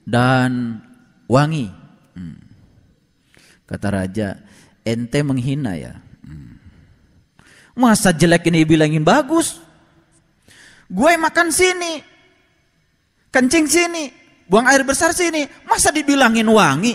dan 0.06 0.82
wangi. 1.30 1.70
Hmm. 2.18 2.38
Kata 3.66 3.90
raja, 3.90 4.45
ente 4.86 5.20
menghina 5.26 5.74
ya. 5.76 5.98
Hmm. 6.22 6.62
Masa 7.74 8.14
jelek 8.14 8.48
ini 8.54 8.64
bilangin 8.64 9.02
bagus? 9.04 9.60
Gue 10.86 11.18
makan 11.18 11.50
sini, 11.50 11.98
kencing 13.34 13.66
sini, 13.66 14.14
buang 14.46 14.70
air 14.70 14.86
besar 14.86 15.12
sini, 15.18 15.50
masa 15.66 15.90
dibilangin 15.90 16.46
wangi? 16.46 16.94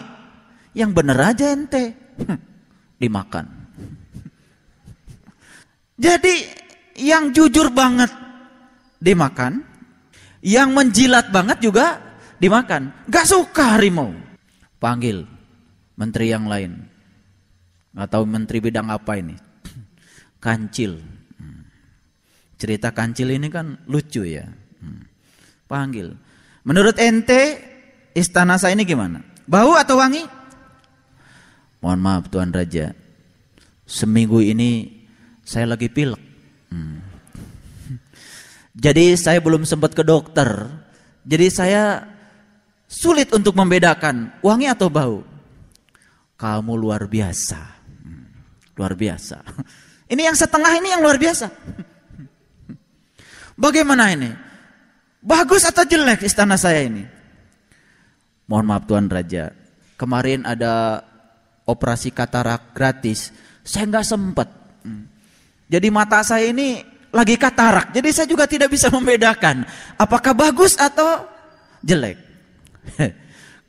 Yang 0.70 0.90
bener 0.94 1.18
aja 1.18 1.50
ente, 1.50 2.14
dimakan. 3.02 3.50
Jadi 5.98 6.34
yang 7.02 7.34
jujur 7.34 7.74
banget 7.74 8.08
dimakan, 9.02 9.66
yang 10.40 10.70
menjilat 10.70 11.28
banget 11.34 11.58
juga 11.60 12.00
dimakan. 12.40 12.94
Gak 13.10 13.26
suka 13.28 13.76
harimau. 13.76 14.14
Panggil 14.80 15.28
menteri 15.98 16.32
yang 16.32 16.48
lain. 16.48 16.89
Atau 17.94 18.22
menteri 18.26 18.62
bidang 18.62 18.90
apa 18.90 19.18
ini? 19.18 19.34
Kancil. 20.44 21.20
Cerita 22.60 22.92
kancil 22.92 23.32
ini 23.32 23.48
kan 23.48 23.80
lucu 23.88 24.20
ya. 24.20 24.44
Hmm. 24.84 25.08
Panggil. 25.64 26.12
Menurut 26.60 26.92
ente 27.00 27.56
istana 28.12 28.60
saya 28.60 28.76
ini 28.76 28.84
gimana? 28.84 29.24
Bau 29.48 29.80
atau 29.80 29.96
wangi? 29.96 30.28
Mohon 31.80 32.00
maaf 32.04 32.28
Tuan 32.28 32.52
Raja. 32.52 32.92
Seminggu 33.88 34.44
ini 34.44 34.92
saya 35.40 35.72
lagi 35.72 35.88
pilek. 35.88 36.20
Hmm. 36.68 37.00
Jadi 38.84 39.16
saya 39.16 39.40
belum 39.40 39.64
sempat 39.64 39.96
ke 39.96 40.04
dokter. 40.04 40.68
Jadi 41.24 41.46
saya 41.48 42.04
sulit 42.84 43.32
untuk 43.32 43.56
membedakan 43.56 44.36
wangi 44.44 44.68
atau 44.68 44.92
bau. 44.92 45.24
Kamu 46.36 46.76
luar 46.76 47.08
biasa. 47.08 47.79
Hmm. 48.80 48.88
Luar 48.88 48.96
biasa. 48.96 49.44
Ini 50.10 50.26
yang 50.26 50.34
setengah 50.34 50.74
ini 50.74 50.90
yang 50.90 51.06
luar 51.06 51.22
biasa. 51.22 51.46
Bagaimana 53.62 54.10
ini? 54.10 54.26
Bagus 55.22 55.62
atau 55.62 55.86
jelek 55.86 56.26
istana 56.26 56.58
saya 56.58 56.82
ini? 56.82 57.06
Mohon 58.50 58.66
maaf 58.66 58.90
Tuan 58.90 59.06
Raja, 59.06 59.54
kemarin 59.94 60.42
ada 60.42 61.06
operasi 61.62 62.10
katarak 62.10 62.74
gratis, 62.74 63.30
saya 63.62 63.86
nggak 63.86 64.02
sempat. 64.02 64.48
Jadi 65.70 65.86
mata 65.94 66.26
saya 66.26 66.50
ini 66.50 66.82
lagi 67.14 67.38
katarak, 67.38 67.94
jadi 67.94 68.08
saya 68.10 68.26
juga 68.26 68.50
tidak 68.50 68.74
bisa 68.74 68.90
membedakan 68.96 69.62
apakah 69.94 70.34
bagus 70.34 70.74
atau 70.74 71.22
jelek. 71.86 72.18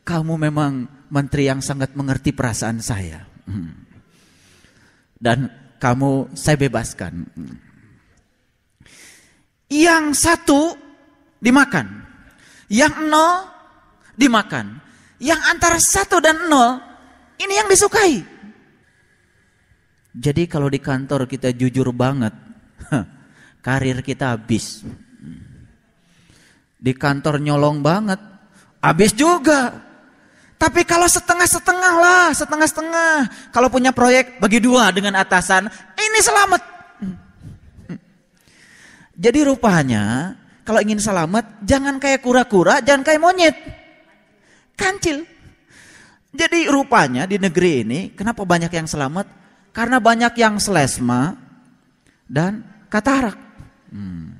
Kamu 0.10 0.42
memang 0.42 0.90
menteri 1.14 1.54
yang 1.54 1.62
sangat 1.62 1.94
mengerti 1.94 2.34
perasaan 2.34 2.82
saya. 2.82 3.30
Dan 5.22 5.46
kamu 5.78 6.34
saya 6.34 6.58
bebaskan. 6.58 7.30
Yang 9.70 10.06
satu 10.18 10.74
dimakan. 11.38 12.02
Yang 12.66 12.96
nol 13.06 13.46
dimakan. 14.18 14.82
Yang 15.22 15.42
antara 15.46 15.78
satu 15.78 16.18
dan 16.18 16.50
nol 16.50 16.82
ini 17.38 17.54
yang 17.58 17.70
disukai. 17.70 18.22
Jadi 20.12 20.44
kalau 20.46 20.68
di 20.68 20.78
kantor 20.78 21.26
kita 21.26 21.56
jujur 21.56 21.90
banget, 21.96 22.36
karir 23.66 24.04
kita 24.04 24.36
habis. 24.36 24.84
Di 26.82 26.94
kantor 26.98 27.40
nyolong 27.40 27.80
banget, 27.80 28.20
habis 28.84 29.14
juga. 29.16 29.91
Tapi 30.62 30.86
kalau 30.86 31.10
setengah-setengah 31.10 31.94
lah, 31.98 32.30
setengah-setengah. 32.38 33.50
Kalau 33.50 33.74
punya 33.74 33.90
proyek 33.90 34.38
bagi 34.38 34.62
dua 34.62 34.94
dengan 34.94 35.18
atasan, 35.18 35.66
ini 35.98 36.20
selamat. 36.22 36.62
Jadi 39.18 39.40
rupanya 39.42 40.38
kalau 40.62 40.78
ingin 40.86 41.02
selamat 41.02 41.66
jangan 41.66 41.98
kayak 41.98 42.22
kura-kura, 42.22 42.78
jangan 42.86 43.02
kayak 43.02 43.22
monyet. 43.22 43.58
Kancil. 44.78 45.26
Jadi 46.30 46.70
rupanya 46.70 47.26
di 47.26 47.42
negeri 47.42 47.82
ini 47.82 48.00
kenapa 48.14 48.46
banyak 48.46 48.70
yang 48.70 48.86
selamat? 48.86 49.26
Karena 49.74 49.98
banyak 49.98 50.38
yang 50.38 50.62
selesma 50.62 51.42
dan 52.30 52.62
katarak. 52.86 53.38
Hmm. 53.90 54.38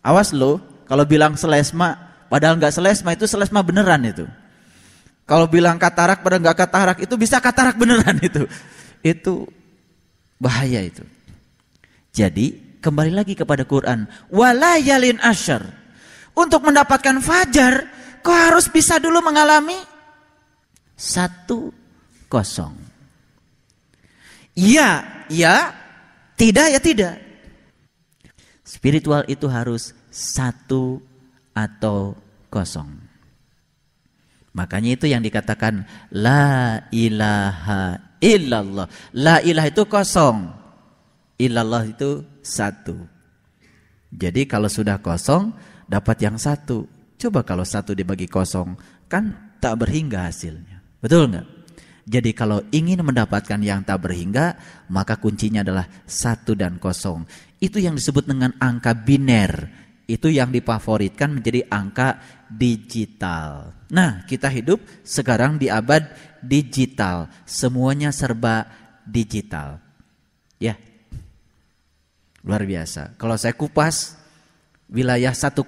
Awas 0.00 0.32
lo 0.32 0.64
kalau 0.88 1.04
bilang 1.04 1.36
selesma 1.36 2.16
padahal 2.32 2.56
nggak 2.56 2.72
selesma 2.72 3.12
itu 3.12 3.28
selesma 3.28 3.60
beneran 3.60 4.00
itu. 4.08 4.24
Kalau 5.28 5.44
bilang 5.44 5.76
katarak 5.76 6.24
padahal 6.24 6.40
nggak 6.40 6.58
katarak 6.64 6.98
itu 7.04 7.14
bisa 7.20 7.36
katarak 7.36 7.76
beneran 7.76 8.16
itu. 8.28 8.48
Itu 9.04 9.44
bahaya 10.40 10.80
itu. 10.80 11.04
Jadi 12.16 12.80
kembali 12.80 13.12
lagi 13.12 13.36
kepada 13.36 13.68
Quran. 13.68 14.08
Walayalin 14.32 15.20
asyar. 15.20 15.68
Untuk 16.32 16.64
mendapatkan 16.64 17.18
fajar, 17.20 17.90
kau 18.24 18.32
harus 18.32 18.70
bisa 18.72 18.96
dulu 18.96 19.20
mengalami 19.20 19.76
satu 20.94 21.74
kosong. 22.30 22.78
Iya, 24.54 25.02
iya, 25.30 25.74
tidak, 26.38 26.66
ya 26.72 26.80
tidak. 26.82 27.14
Spiritual 28.62 29.26
itu 29.26 29.50
harus 29.50 29.94
satu 30.10 31.02
atau 31.54 32.14
kosong. 32.50 33.07
Makanya 34.58 34.98
itu 34.98 35.06
yang 35.06 35.22
dikatakan 35.22 35.86
la 36.10 36.82
ilaha 36.90 37.94
illallah. 38.18 38.90
La 39.14 39.38
ilaha 39.38 39.70
itu 39.70 39.86
kosong. 39.86 40.50
Illallah 41.38 41.86
itu 41.86 42.26
satu. 42.42 42.98
Jadi 44.10 44.50
kalau 44.50 44.66
sudah 44.66 44.98
kosong 44.98 45.54
dapat 45.86 46.26
yang 46.26 46.34
satu. 46.34 46.90
Coba 47.14 47.46
kalau 47.46 47.62
satu 47.62 47.94
dibagi 47.94 48.26
kosong 48.26 48.74
kan 49.06 49.54
tak 49.62 49.78
berhingga 49.78 50.26
hasilnya. 50.26 50.82
Betul 50.98 51.30
nggak? 51.30 51.46
Jadi 52.08 52.30
kalau 52.32 52.64
ingin 52.72 53.04
mendapatkan 53.04 53.60
yang 53.60 53.84
tak 53.84 54.00
berhingga 54.02 54.58
maka 54.90 55.20
kuncinya 55.20 55.62
adalah 55.62 55.86
satu 56.02 56.58
dan 56.58 56.82
kosong. 56.82 57.22
Itu 57.62 57.78
yang 57.78 57.94
disebut 57.94 58.26
dengan 58.26 58.56
angka 58.58 58.96
biner. 58.98 59.86
Itu 60.08 60.32
yang 60.32 60.48
difavoritkan 60.48 61.36
menjadi 61.36 61.68
angka 61.68 62.16
digital. 62.48 63.76
Nah, 63.92 64.24
kita 64.24 64.48
hidup 64.48 64.80
sekarang 65.04 65.60
di 65.60 65.68
abad 65.68 66.08
digital. 66.40 67.28
Semuanya 67.44 68.08
serba 68.08 68.64
digital. 69.04 69.84
Ya. 70.56 70.80
Luar 72.40 72.64
biasa. 72.64 73.20
Kalau 73.20 73.36
saya 73.36 73.52
kupas 73.52 74.16
wilayah 74.88 75.36
10 75.36 75.60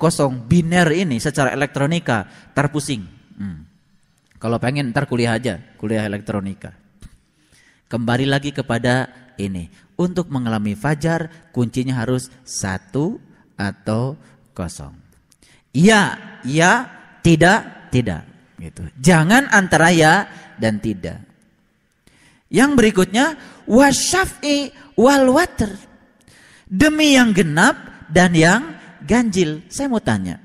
biner 0.49 0.88
ini 0.97 1.20
secara 1.20 1.53
elektronika 1.53 2.24
terpusing. 2.57 3.05
Hmm. 3.36 3.68
Kalau 4.41 4.57
pengen 4.57 4.88
ntar 4.97 5.05
kuliah 5.05 5.36
aja, 5.36 5.61
kuliah 5.76 6.09
elektronika. 6.09 6.72
Kembali 7.93 8.24
lagi 8.24 8.57
kepada 8.57 9.12
ini. 9.36 9.68
Untuk 10.01 10.32
mengalami 10.32 10.72
fajar 10.72 11.53
kuncinya 11.53 12.01
harus 12.01 12.32
satu 12.41 13.20
atau 13.61 14.16
kosong. 14.53 14.94
Iya, 15.70 16.18
iya, 16.44 16.86
tidak, 17.22 17.90
tidak. 17.94 18.22
Gitu. 18.61 18.84
Jangan 19.01 19.48
antara 19.48 19.88
ya 19.94 20.28
dan 20.61 20.82
tidak. 20.82 21.24
Yang 22.51 22.70
berikutnya 22.76 23.38
wasyafi 23.64 24.74
wal 24.98 25.30
water. 25.32 25.70
Demi 26.66 27.14
yang 27.16 27.32
genap 27.32 28.07
dan 28.11 28.34
yang 28.36 28.76
ganjil. 29.07 29.64
Saya 29.72 29.88
mau 29.88 30.03
tanya. 30.03 30.38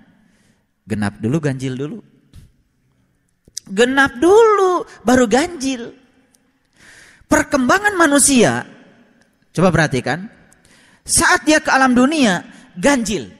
Genap 0.86 1.18
dulu, 1.18 1.38
ganjil 1.41 1.74
dulu. 1.74 1.97
Genap 3.66 4.22
dulu, 4.22 4.86
baru 5.01 5.26
ganjil. 5.26 5.89
Perkembangan 7.26 7.97
manusia, 7.97 8.62
coba 9.49 9.74
perhatikan, 9.74 10.30
saat 11.01 11.41
dia 11.43 11.58
ke 11.58 11.74
alam 11.74 11.97
dunia, 11.97 12.45
ganjil. 12.78 13.34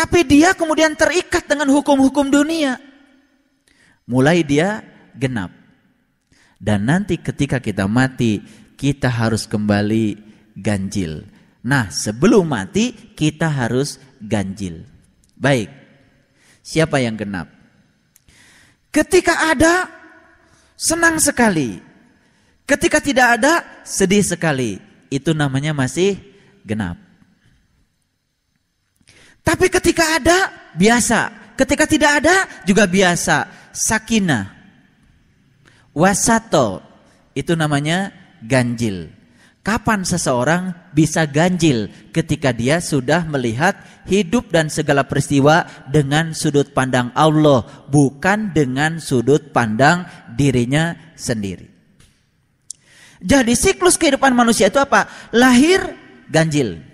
Tapi 0.00 0.24
dia 0.24 0.56
kemudian 0.56 0.96
terikat 0.96 1.44
dengan 1.44 1.68
hukum-hukum 1.68 2.32
dunia. 2.32 2.80
Mulai 4.08 4.40
dia 4.40 4.80
genap. 5.12 5.52
Dan 6.56 6.88
nanti 6.88 7.20
ketika 7.20 7.60
kita 7.60 7.84
mati, 7.84 8.40
kita 8.80 9.12
harus 9.12 9.44
kembali 9.44 10.16
ganjil. 10.56 11.28
Nah, 11.60 11.92
sebelum 11.92 12.48
mati 12.48 12.96
kita 13.12 13.52
harus 13.52 14.00
ganjil. 14.24 14.88
Baik. 15.36 15.68
Siapa 16.64 16.96
yang 17.04 17.20
genap? 17.20 17.52
Ketika 18.88 19.52
ada 19.52 19.84
senang 20.80 21.20
sekali. 21.20 21.76
Ketika 22.64 23.04
tidak 23.04 23.36
ada, 23.36 23.84
sedih 23.84 24.24
sekali. 24.24 24.80
Itu 25.12 25.36
namanya 25.36 25.76
masih 25.76 26.16
genap. 26.64 27.09
Tapi 29.40 29.66
ketika 29.72 30.20
ada, 30.20 30.38
biasa. 30.76 31.52
Ketika 31.56 31.84
tidak 31.84 32.24
ada, 32.24 32.36
juga 32.64 32.84
biasa. 32.86 33.48
Sakinah. 33.72 34.52
Wasato. 35.92 36.80
Itu 37.34 37.54
namanya 37.56 38.12
ganjil. 38.44 39.12
Kapan 39.60 40.08
seseorang 40.08 40.72
bisa 40.96 41.28
ganjil 41.28 41.92
ketika 42.16 42.48
dia 42.48 42.80
sudah 42.80 43.28
melihat 43.28 43.76
hidup 44.08 44.48
dan 44.48 44.72
segala 44.72 45.04
peristiwa 45.04 45.68
dengan 45.92 46.32
sudut 46.32 46.72
pandang 46.72 47.12
Allah, 47.12 47.68
bukan 47.92 48.56
dengan 48.56 48.96
sudut 49.04 49.52
pandang 49.52 50.08
dirinya 50.32 50.96
sendiri. 51.12 51.68
Jadi 53.20 53.52
siklus 53.52 54.00
kehidupan 54.00 54.32
manusia 54.32 54.72
itu 54.72 54.80
apa? 54.80 55.04
Lahir 55.36 55.92
ganjil. 56.32 56.89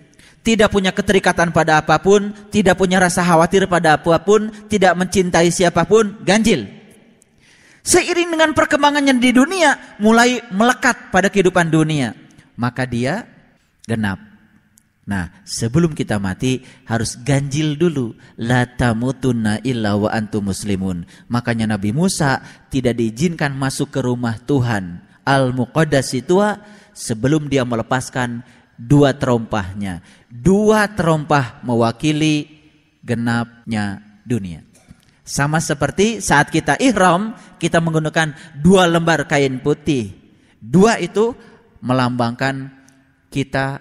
Tidak 0.47 0.71
punya 0.71 0.95
keterikatan 0.95 1.51
pada 1.51 1.83
apa 1.83 1.99
pun, 1.99 2.31
tidak 2.55 2.79
punya 2.79 3.03
rasa 3.03 3.27
khawatir 3.27 3.67
pada 3.67 3.99
apa 3.99 4.23
pun, 4.23 4.47
tidak 4.71 4.95
mencintai 4.95 5.51
siapa 5.51 5.83
pun, 5.83 6.23
ganjil. 6.23 6.71
Seiring 7.83 8.31
dengan 8.31 8.55
perkembangannya 8.55 9.19
di 9.19 9.35
dunia, 9.35 9.99
mulai 9.99 10.39
melekat 10.55 11.11
pada 11.11 11.27
kehidupan 11.27 11.67
dunia 11.67 12.15
maka 12.59 12.89
dia 12.89 13.29
genap. 13.85 14.19
Nah, 15.07 15.31
sebelum 15.47 15.95
kita 15.95 16.19
mati 16.19 16.67
harus 16.83 17.15
ganjil 17.23 17.79
dulu. 17.79 18.19
La 18.43 18.67
tamutunna 18.67 19.63
illa 19.63 19.95
wa 19.95 20.11
antum 20.11 20.51
muslimun. 20.51 21.07
Makanya 21.31 21.71
Nabi 21.71 21.95
Musa 21.95 22.43
tidak 22.75 22.99
diizinkan 22.99 23.55
masuk 23.55 23.95
ke 23.95 24.03
rumah 24.03 24.35
Tuhan 24.43 24.99
Al-Muqaddas 25.23 26.11
itu 26.11 26.43
sebelum 26.91 27.47
dia 27.47 27.63
melepaskan 27.63 28.43
dua 28.75 29.15
terompahnya. 29.15 30.03
Dua 30.37 30.85
terompah 30.93 31.65
mewakili 31.65 32.45
genapnya 33.01 34.05
dunia. 34.27 34.61
Sama 35.27 35.59
seperti 35.59 36.21
saat 36.21 36.53
kita 36.53 36.79
ihram, 36.79 37.35
kita 37.59 37.81
menggunakan 37.81 38.37
dua 38.61 38.87
lembar 38.87 39.25
kain 39.27 39.59
putih. 39.59 40.15
Dua 40.61 41.01
itu 41.01 41.35
melambangkan 41.81 42.71
kita 43.33 43.81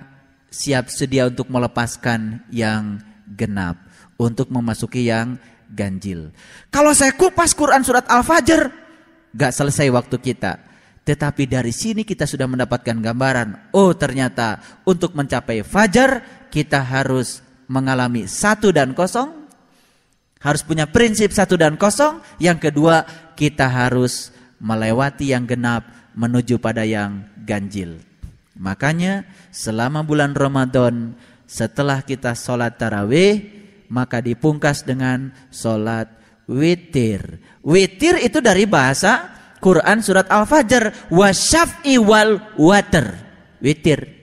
siap 0.49 0.88
sedia 0.88 1.28
untuk 1.28 1.51
melepaskan 1.51 2.47
yang 2.49 3.03
genap, 3.36 3.78
untuk 4.16 4.49
memasuki 4.49 5.06
yang 5.06 5.38
ganjil. 5.70 6.32
Kalau 6.72 6.95
saya 6.95 7.14
kupas 7.14 7.51
Quran 7.51 7.84
surat 7.84 8.08
Al-Fajr, 8.08 8.72
gak 9.36 9.51
selesai 9.53 9.91
waktu 9.91 10.18
kita. 10.18 10.62
Tetapi 11.06 11.45
dari 11.45 11.70
sini 11.70 12.01
kita 12.01 12.26
sudah 12.26 12.49
mendapatkan 12.49 12.97
gambaran. 12.97 13.70
Oh 13.78 13.93
ternyata 13.93 14.58
untuk 14.89 15.14
mencapai 15.14 15.62
fajar 15.62 16.26
kita 16.56 16.80
harus 16.80 17.43
mengalami 17.68 18.32
satu 18.32 18.72
dan 18.72 18.95
kosong. 18.95 19.43
Harus 20.39 20.64
punya 20.64 20.88
prinsip 20.88 21.36
satu 21.36 21.60
dan 21.60 21.76
kosong. 21.76 22.24
Yang 22.39 22.72
kedua 22.72 23.03
kita 23.36 23.68
harus 23.68 24.32
melewati 24.64 25.36
yang 25.36 25.43
genap 25.43 25.84
menuju 26.16 26.56
pada 26.64 26.88
yang 26.88 27.28
ganjil. 27.43 27.99
Makanya 28.56 29.28
selama 29.51 30.08
bulan 30.08 30.32
Ramadan 30.32 31.20
setelah 31.43 31.99
kita 31.99 32.32
sholat 32.32 32.80
tarawih 32.80 33.51
maka 33.91 34.24
dipungkas 34.24 34.88
dengan 34.88 35.36
sholat 35.51 36.08
witir. 36.47 37.43
Witir 37.68 38.16
itu 38.24 38.39
dari 38.39 38.64
bahasa 38.64 39.28
Quran 39.60 39.99
surat 39.99 40.32
Al-Fajr 40.32 41.12
wasyaf'i 41.12 41.99
wal 41.99 42.39
water. 42.56 43.12
Witir. 43.60 44.14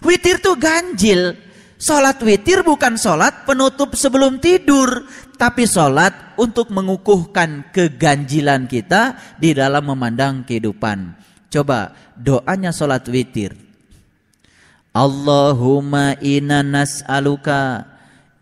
Witir 0.00 0.40
itu 0.40 0.52
ganjil. 0.56 1.36
Sholat 1.80 2.20
witir 2.20 2.60
bukan 2.60 3.00
sholat 3.00 3.48
penutup 3.48 3.96
sebelum 3.96 4.36
tidur. 4.40 5.08
Tapi 5.40 5.64
sholat 5.64 6.36
untuk 6.36 6.68
mengukuhkan 6.68 7.72
keganjilan 7.72 8.68
kita 8.68 9.16
di 9.40 9.56
dalam 9.56 9.88
memandang 9.88 10.44
kehidupan. 10.44 11.16
Coba 11.48 11.96
doanya 12.20 12.72
sholat 12.72 13.08
witir. 13.08 13.56
Allahumma 14.92 16.18
inna 16.20 16.66
nas'aluka 16.66 17.86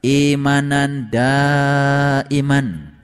imanan 0.00 1.12
daiman 1.12 2.96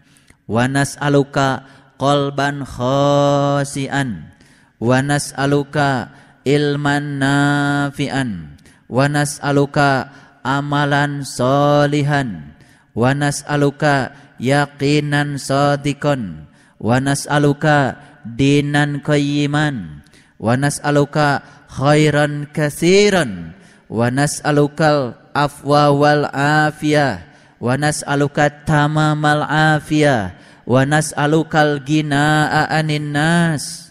wa 0.49 0.65
nas'aluka 0.65 1.63
qalban 2.01 2.65
khasian 2.65 4.33
wa 4.81 4.99
nas'aluka 5.05 6.09
ilman 6.45 7.21
nafi'an 7.21 8.61
wa 8.87 9.09
nas'aluka 9.09 10.13
amalan 10.45 11.25
solihan 11.25 12.55
wa 12.93 13.17
nas'aluka 13.17 14.13
yaqinan 14.37 15.41
sadiqan 15.41 16.47
wa 16.79 17.01
nas'aluka 17.01 17.99
dinan 18.25 19.01
qayyiman 19.01 20.05
wa 20.37 20.55
nas'aluka 20.57 21.43
khairan 21.73 22.47
katsiran 22.53 23.57
wa 23.91 24.09
nas'alukal 24.09 25.19
afwa 25.35 25.91
wal 25.93 26.25
afiyah 26.33 27.25
wa 27.61 27.75
nas'aluka 27.75 28.65
tamamal 28.65 29.45
afiyah 29.45 30.37
wa 30.65 30.85
nas'alukal 30.85 31.85
ginaa 31.85 32.69
anin 32.73 33.13
nas 33.13 33.84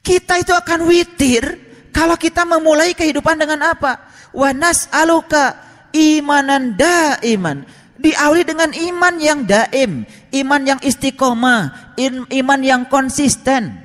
kita 0.00 0.40
itu 0.40 0.52
akan 0.56 0.88
witir 0.88 1.44
kalau 1.90 2.16
kita 2.16 2.46
memulai 2.48 2.96
kehidupan 2.96 3.36
dengan 3.36 3.76
apa 3.76 4.08
wa 4.32 4.50
nas'aluka 4.54 5.58
imanan 5.92 6.78
daiman 6.78 7.66
diawali 8.00 8.42
dengan 8.48 8.72
iman 8.72 9.14
yang 9.20 9.40
daim, 9.44 10.08
iman 10.32 10.62
yang 10.64 10.80
istiqomah, 10.80 11.94
iman 12.32 12.60
yang 12.64 12.82
konsisten. 12.88 13.76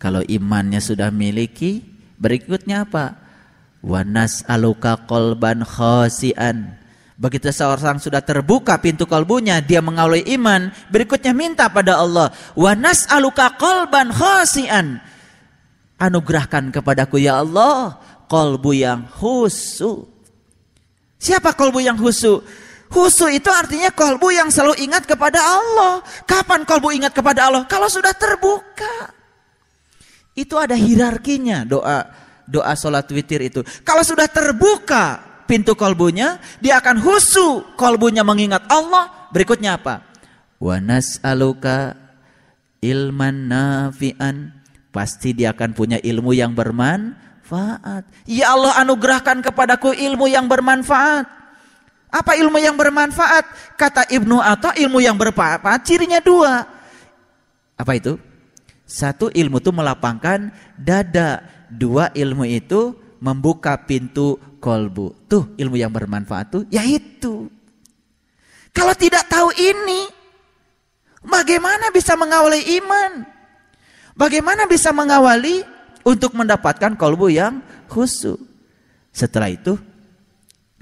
Kalau 0.00 0.24
imannya 0.24 0.80
sudah 0.80 1.12
miliki, 1.12 1.84
berikutnya 2.20 2.88
apa? 2.88 3.20
Wanas 3.84 4.44
aluka 4.48 5.04
kolban 5.04 5.60
khosian. 5.60 6.80
Begitu 7.14 7.54
seorang 7.54 8.02
sudah 8.02 8.18
terbuka 8.18 8.74
pintu 8.82 9.06
kalbunya, 9.06 9.62
dia 9.62 9.78
mengawali 9.78 10.26
iman. 10.34 10.74
Berikutnya 10.90 11.30
minta 11.30 11.70
pada 11.70 12.02
Allah. 12.02 12.34
Wanas 12.58 13.06
aluka 13.06 13.54
kolban 13.54 14.10
khosian. 14.10 14.98
Anugerahkan 15.94 16.74
kepadaku 16.74 17.22
ya 17.22 17.38
Allah 17.38 18.02
kolbu 18.26 18.74
yang 18.74 19.06
husu. 19.22 20.10
Siapa 21.22 21.54
kolbu 21.54 21.78
yang 21.78 21.94
husu? 21.94 22.42
Husu 22.90 23.26
itu 23.30 23.46
artinya 23.46 23.94
kolbu 23.94 24.34
yang 24.34 24.50
selalu 24.50 24.82
ingat 24.82 25.06
kepada 25.06 25.38
Allah. 25.38 26.02
Kapan 26.26 26.66
kolbu 26.66 26.90
ingat 26.98 27.14
kepada 27.14 27.46
Allah? 27.46 27.62
Kalau 27.70 27.86
sudah 27.86 28.10
terbuka. 28.10 29.14
Itu 30.34 30.58
ada 30.58 30.74
hierarkinya 30.74 31.62
doa 31.62 32.10
doa 32.42 32.74
sholat 32.74 33.06
witir 33.14 33.38
itu. 33.38 33.62
Kalau 33.86 34.02
sudah 34.02 34.26
terbuka 34.26 35.33
pintu 35.46 35.76
kolbunya, 35.78 36.40
dia 36.58 36.80
akan 36.80 37.00
husu 37.00 37.62
kolbunya 37.78 38.24
mengingat 38.26 38.64
Allah. 38.68 39.28
Berikutnya 39.30 39.76
apa? 39.78 40.04
Wa 40.60 40.80
nas'aluka 40.80 41.96
ilman 42.84 43.48
nafi'an. 43.48 44.52
Pasti 44.94 45.34
dia 45.34 45.50
akan 45.50 45.74
punya 45.74 45.98
ilmu 45.98 46.30
yang 46.36 46.54
bermanfaat. 46.54 48.06
Ya 48.30 48.54
Allah 48.54 48.78
anugerahkan 48.78 49.42
kepadaku 49.42 49.90
ilmu 49.90 50.30
yang 50.30 50.46
bermanfaat. 50.46 51.26
Apa 52.14 52.38
ilmu 52.38 52.62
yang 52.62 52.78
bermanfaat? 52.78 53.74
Kata 53.74 54.06
Ibnu 54.06 54.38
Atta 54.38 54.70
ilmu 54.78 55.02
yang 55.02 55.18
bermanfaat 55.18 55.82
cirinya 55.82 56.22
dua. 56.22 56.62
Apa 57.74 57.98
itu? 57.98 58.14
Satu 58.86 59.34
ilmu 59.34 59.58
itu 59.58 59.74
melapangkan 59.74 60.54
dada. 60.78 61.42
Dua 61.74 62.14
ilmu 62.14 62.46
itu 62.46 62.94
membuka 63.18 63.74
pintu 63.82 64.38
kolbu. 64.64 65.28
Tuh 65.28 65.52
ilmu 65.60 65.76
yang 65.76 65.92
bermanfaat 65.92 66.46
tuh 66.48 66.64
yaitu. 66.72 67.52
Kalau 68.72 68.96
tidak 68.96 69.28
tahu 69.28 69.52
ini, 69.60 70.08
bagaimana 71.20 71.92
bisa 71.92 72.16
mengawali 72.16 72.80
iman? 72.80 73.28
Bagaimana 74.16 74.64
bisa 74.64 74.88
mengawali 74.90 75.62
untuk 76.08 76.32
mendapatkan 76.32 76.96
kolbu 76.96 77.28
yang 77.28 77.60
khusyuk. 77.92 78.40
Setelah 79.12 79.52
itu 79.52 79.76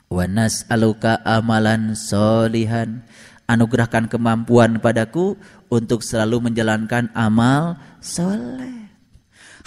wanas 0.08 0.64
aluka 0.70 1.20
amalan 1.26 1.92
solihan 1.92 3.04
anugerahkan 3.50 4.08
kemampuan 4.08 4.80
padaku 4.80 5.36
untuk 5.68 6.00
selalu 6.00 6.48
menjalankan 6.48 7.12
amal 7.12 7.76
soleh. 8.00 8.88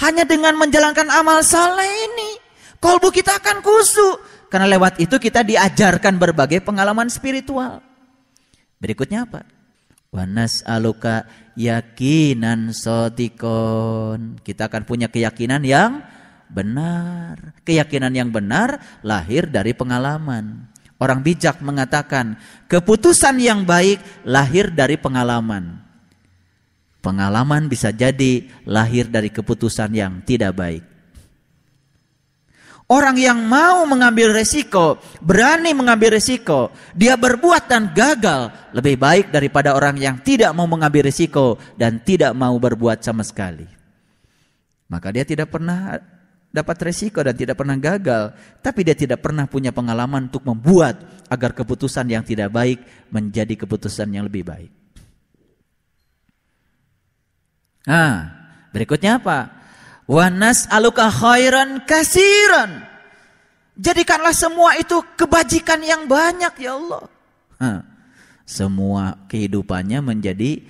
Hanya 0.02 0.26
dengan 0.26 0.58
menjalankan 0.58 1.14
amal 1.14 1.46
soleh 1.46 1.86
ini 1.86 2.45
kolbu 2.86 3.10
kita 3.10 3.42
akan 3.42 3.66
khusyuk 3.66 4.22
karena 4.54 4.70
lewat 4.70 5.02
itu 5.02 5.18
kita 5.18 5.42
diajarkan 5.42 6.22
berbagai 6.22 6.62
pengalaman 6.62 7.10
spiritual. 7.10 7.82
Berikutnya 8.78 9.26
apa? 9.26 9.42
Wanas 10.14 10.62
aluka 10.70 11.26
yakinan 11.58 12.70
sotikon. 12.72 14.38
Kita 14.46 14.70
akan 14.70 14.86
punya 14.86 15.10
keyakinan 15.10 15.66
yang 15.66 16.06
benar. 16.48 17.58
Keyakinan 17.66 18.14
yang 18.14 18.30
benar 18.30 19.02
lahir 19.02 19.50
dari 19.50 19.74
pengalaman. 19.74 20.70
Orang 21.02 21.26
bijak 21.26 21.60
mengatakan 21.60 22.40
keputusan 22.72 23.42
yang 23.42 23.68
baik 23.68 24.00
lahir 24.24 24.72
dari 24.72 24.96
pengalaman. 24.96 25.84
Pengalaman 27.04 27.68
bisa 27.68 27.92
jadi 27.92 28.48
lahir 28.64 29.12
dari 29.12 29.28
keputusan 29.28 29.92
yang 29.92 30.24
tidak 30.24 30.56
baik. 30.56 30.95
Orang 32.86 33.18
yang 33.18 33.42
mau 33.50 33.82
mengambil 33.90 34.30
resiko, 34.30 35.02
berani 35.18 35.74
mengambil 35.74 36.22
resiko, 36.22 36.70
dia 36.94 37.18
berbuat 37.18 37.66
dan 37.66 37.90
gagal 37.90 38.54
lebih 38.78 39.02
baik 39.02 39.34
daripada 39.34 39.74
orang 39.74 39.98
yang 39.98 40.22
tidak 40.22 40.54
mau 40.54 40.70
mengambil 40.70 41.10
resiko 41.10 41.58
dan 41.82 41.98
tidak 42.06 42.38
mau 42.38 42.54
berbuat 42.62 43.02
sama 43.02 43.26
sekali. 43.26 43.66
Maka 44.86 45.10
dia 45.10 45.26
tidak 45.26 45.50
pernah 45.50 45.98
dapat 46.54 46.78
resiko 46.86 47.26
dan 47.26 47.34
tidak 47.34 47.58
pernah 47.58 47.74
gagal, 47.74 48.38
tapi 48.62 48.86
dia 48.86 48.94
tidak 48.94 49.18
pernah 49.18 49.50
punya 49.50 49.74
pengalaman 49.74 50.30
untuk 50.30 50.46
membuat 50.46 51.26
agar 51.26 51.58
keputusan 51.58 52.06
yang 52.06 52.22
tidak 52.22 52.54
baik 52.54 52.86
menjadi 53.10 53.66
keputusan 53.66 54.14
yang 54.14 54.30
lebih 54.30 54.46
baik. 54.46 54.70
Nah, 57.90 58.30
berikutnya 58.70 59.18
apa? 59.18 59.65
Wanas 60.06 60.70
aluka 60.70 61.10
khairan 61.10 61.82
kasiran. 61.90 62.86
Jadikanlah 63.76 64.38
semua 64.38 64.78
itu 64.78 65.02
kebajikan 65.20 65.82
yang 65.82 66.06
banyak 66.06 66.54
ya 66.62 66.78
Allah. 66.78 67.04
Semua 68.46 69.18
kehidupannya 69.26 70.00
menjadi 70.06 70.62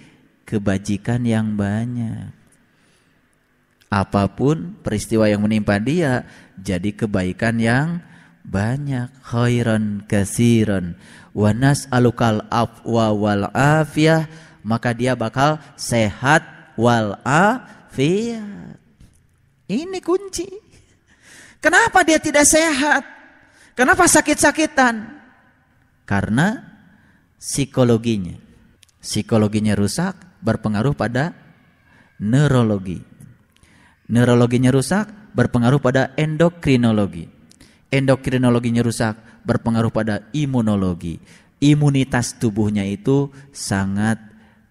kebajikan 0.47 1.21
yang 1.27 1.59
banyak. 1.59 2.31
Apa 3.91 4.31
pun 4.31 4.79
peristiwa 4.81 5.29
yang 5.29 5.43
menimpa 5.43 5.77
dia 5.83 6.25
jadi 6.57 6.95
kebaikan 6.95 7.59
yang 7.59 7.99
banyak. 8.41 9.11
Khairan 9.21 10.07
kasiran. 10.07 10.95
Wanas 11.35 11.91
alukal 11.91 12.41
afwa 12.47 13.11
wal 13.11 13.51
afiyah. 13.53 14.25
Maka 14.65 14.95
dia 14.97 15.13
bakal 15.13 15.61
sehat 15.77 16.41
wal 16.79 17.19
afiyah. 17.21 18.64
Ini 19.65 19.99
kunci. 20.01 20.45
Kenapa 21.57 22.05
dia 22.05 22.21
tidak 22.21 22.45
sehat? 22.45 23.01
Kenapa 23.73 24.05
sakit-sakitan? 24.05 25.17
Karena 26.05 26.61
psikologinya. 27.41 28.37
Psikologinya 29.01 29.73
rusak 29.73 30.17
berpengaruh 30.41 30.93
pada 30.93 31.33
neurologi. 32.21 33.01
Neurologinya 34.05 34.69
rusak 34.69 35.33
berpengaruh 35.33 35.81
pada 35.81 36.13
endokrinologi. 36.13 37.25
Endokrinologinya 37.89 38.85
rusak 38.85 39.17
berpengaruh 39.41 39.89
pada 39.89 40.29
imunologi. 40.33 41.17
Imunitas 41.57 42.37
tubuhnya 42.37 42.85
itu 42.85 43.33
sangat 43.49 44.21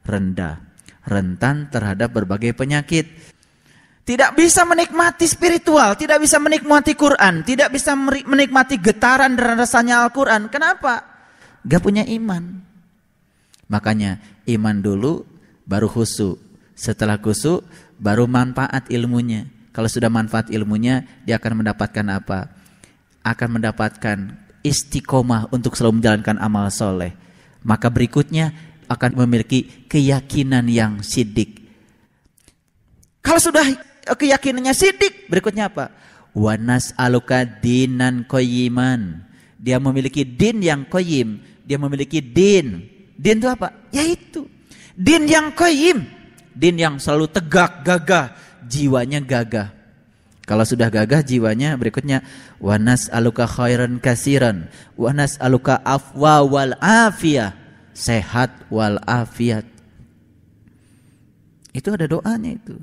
rendah, 0.07 0.62
rentan 1.03 1.66
terhadap 1.72 2.14
berbagai 2.14 2.55
penyakit. 2.55 3.34
Tidak 4.05 4.36
bisa 4.36 4.68
menikmati 4.68 5.24
spiritual, 5.24 5.96
tidak 5.96 6.20
bisa 6.20 6.36
menikmati 6.36 6.92
Quran, 6.92 7.40
tidak 7.40 7.72
bisa 7.72 7.96
menikmati 7.96 8.76
getaran 8.76 9.32
dan 9.32 9.57
rasanya 9.57 10.05
Al-Quran. 10.05 10.52
Kenapa? 10.52 11.00
Gak 11.64 11.80
punya 11.80 12.05
iman. 12.05 12.61
Makanya 13.64 14.20
iman 14.44 14.76
dulu 14.84 15.24
baru 15.64 15.88
khusu. 15.88 16.36
Setelah 16.76 17.16
khusu 17.16 17.64
baru 17.96 18.28
manfaat 18.28 18.92
ilmunya. 18.92 19.48
Kalau 19.72 19.88
sudah 19.88 20.12
manfaat 20.12 20.52
ilmunya 20.52 21.24
dia 21.24 21.40
akan 21.40 21.64
mendapatkan 21.64 22.07
apa? 22.12 22.52
Akan 23.24 23.57
mendapatkan 23.57 24.36
istiqomah 24.61 25.48
untuk 25.48 25.80
selalu 25.80 26.05
menjalankan 26.05 26.36
amal 26.44 26.68
soleh. 26.68 27.16
Maka 27.64 27.88
berikutnya 27.88 28.52
akan 28.84 29.16
memiliki 29.24 29.88
keyakinan 29.88 30.68
yang 30.68 31.00
sidik. 31.00 31.64
Kalau 33.24 33.40
sudah 33.40 33.64
keyakinannya 34.05 34.76
sidik. 34.76 35.32
Berikutnya 35.32 35.72
apa? 35.72 35.88
Wanas 36.36 36.92
aluka 37.00 37.48
dinan 37.48 38.28
koyiman. 38.28 39.24
Dia 39.57 39.80
memiliki 39.80 40.28
din 40.28 40.61
yang 40.61 40.84
koyim. 40.84 41.40
Dia 41.64 41.80
memiliki 41.80 42.20
din. 42.20 42.84
Din 43.16 43.40
itu 43.40 43.48
apa? 43.48 43.72
Yaitu 43.88 44.44
din 44.92 45.24
yang 45.24 45.57
koyim. 45.57 46.05
Din 46.52 46.76
yang 46.76 47.00
selalu 47.00 47.32
tegak, 47.32 47.80
gagah. 47.80 48.36
Jiwanya 48.68 49.24
gagah. 49.24 49.72
Kalau 50.44 50.68
sudah 50.68 50.92
gagah 50.92 51.24
jiwanya 51.24 51.72
berikutnya 51.80 52.20
wanas 52.61 53.09
aluka 53.09 53.48
khairan 53.48 53.96
kasiran 53.96 54.68
wanas 54.92 55.40
aluka 55.40 55.80
afwa 55.80 56.44
wal 56.44 56.76
afiyah 56.84 57.57
sehat 57.96 58.52
wal 58.68 59.00
afiat 59.09 59.64
itu 61.74 61.90
ada 61.90 62.07
doanya 62.07 62.55
itu. 62.55 62.78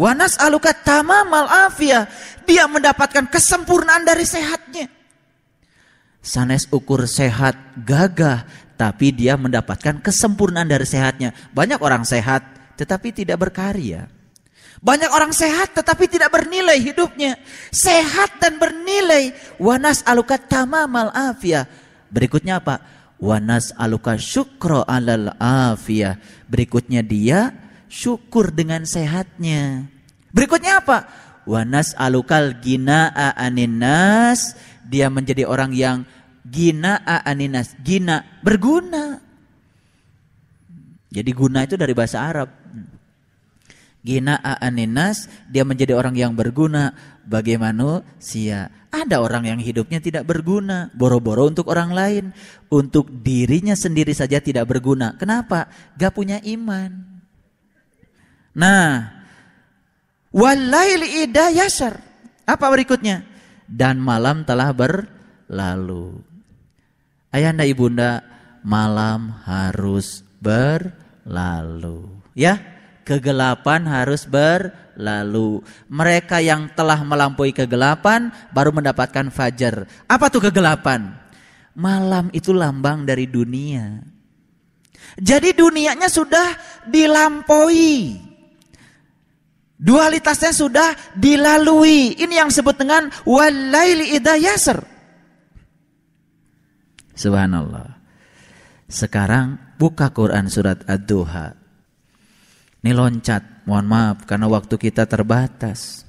Wanas 0.00 0.40
aluka 0.40 0.72
tamamal 0.72 1.44
afia. 1.68 2.08
Dia 2.48 2.64
mendapatkan 2.64 3.28
kesempurnaan 3.28 4.08
dari 4.08 4.24
sehatnya. 4.24 4.88
Sanes 6.24 6.64
ukur 6.72 7.04
sehat 7.04 7.52
gagah. 7.84 8.48
Tapi 8.80 9.12
dia 9.12 9.36
mendapatkan 9.36 10.00
kesempurnaan 10.00 10.64
dari 10.64 10.88
sehatnya. 10.88 11.36
Banyak 11.52 11.84
orang 11.84 12.08
sehat 12.08 12.40
tetapi 12.80 13.12
tidak 13.12 13.44
berkarya. 13.44 14.08
Banyak 14.80 15.12
orang 15.12 15.36
sehat 15.36 15.76
tetapi 15.76 16.08
tidak 16.08 16.32
bernilai 16.32 16.80
hidupnya. 16.80 17.36
Sehat 17.68 18.40
dan 18.40 18.56
bernilai. 18.56 19.36
Wanas 19.60 20.00
aluka 20.08 20.40
tamamal 20.40 21.12
afia. 21.12 21.68
Berikutnya 22.08 22.56
apa? 22.64 22.80
Wanas 23.20 23.76
aluka 23.76 24.16
syukro 24.16 24.80
alal 24.88 25.36
afia. 25.36 26.16
Berikutnya 26.48 27.04
dia 27.04 27.52
syukur 27.90 28.54
dengan 28.54 28.86
sehatnya. 28.86 29.90
Berikutnya 30.30 30.78
apa? 30.78 31.10
Wanas 31.44 31.98
alukal 31.98 32.62
gina 32.62 33.10
aninas. 33.34 34.54
Dia 34.86 35.10
menjadi 35.10 35.44
orang 35.44 35.74
yang 35.74 36.06
gina 36.46 37.02
aninas. 37.26 37.74
Gina 37.82 38.22
berguna. 38.46 39.18
Jadi 41.10 41.30
guna 41.34 41.66
itu 41.66 41.74
dari 41.74 41.90
bahasa 41.90 42.22
Arab. 42.22 42.48
Gina 44.00 44.38
aninas 44.40 45.28
dia 45.50 45.66
menjadi 45.66 45.92
orang 45.92 46.14
yang 46.16 46.32
berguna, 46.32 46.94
bagi 47.26 47.58
manusia. 47.60 48.70
Ada 48.90 49.22
orang 49.22 49.46
yang 49.46 49.60
hidupnya 49.62 50.02
tidak 50.02 50.26
berguna, 50.26 50.90
boro-boro 50.96 51.46
untuk 51.46 51.70
orang 51.70 51.94
lain, 51.94 52.24
untuk 52.70 53.06
dirinya 53.22 53.74
sendiri 53.78 54.10
saja 54.10 54.42
tidak 54.42 54.66
berguna. 54.66 55.14
Kenapa? 55.14 55.70
Gak 55.94 56.14
punya 56.16 56.42
iman. 56.42 57.09
Nah, 58.54 59.10
walaili 60.34 61.26
ida 61.26 61.50
yasar. 61.54 62.02
Apa 62.46 62.66
berikutnya? 62.70 63.22
Dan 63.70 64.02
malam 64.02 64.42
telah 64.42 64.74
berlalu. 64.74 66.18
Ayahanda 67.30 67.62
ibunda, 67.62 68.26
malam 68.66 69.30
harus 69.46 70.26
berlalu. 70.42 72.10
Ya, 72.34 72.58
kegelapan 73.06 73.86
harus 73.86 74.26
berlalu. 74.26 75.62
Mereka 75.86 76.42
yang 76.42 76.70
telah 76.74 76.98
melampaui 77.06 77.54
kegelapan 77.54 78.34
baru 78.50 78.74
mendapatkan 78.74 79.30
fajar. 79.30 79.86
Apa 80.10 80.26
tuh 80.26 80.50
kegelapan? 80.50 81.14
Malam 81.74 82.34
itu 82.34 82.50
lambang 82.50 83.06
dari 83.06 83.30
dunia. 83.30 84.02
Jadi 85.18 85.54
dunianya 85.54 86.10
sudah 86.10 86.54
dilampaui. 86.86 88.29
Dualitasnya 89.80 90.52
sudah 90.52 90.92
dilalui. 91.16 92.12
Ini 92.20 92.44
yang 92.44 92.52
disebut 92.52 92.76
dengan 92.76 93.08
walaili 93.24 94.12
idayasr. 94.12 94.84
Subhanallah. 97.16 97.96
Sekarang 98.92 99.56
buka 99.80 100.12
Quran 100.12 100.52
surat 100.52 100.84
Ad-Duha. 100.84 101.56
Ini 102.84 102.92
loncat, 102.92 103.64
mohon 103.64 103.88
maaf 103.88 104.28
karena 104.28 104.52
waktu 104.52 104.76
kita 104.76 105.08
terbatas. 105.08 106.04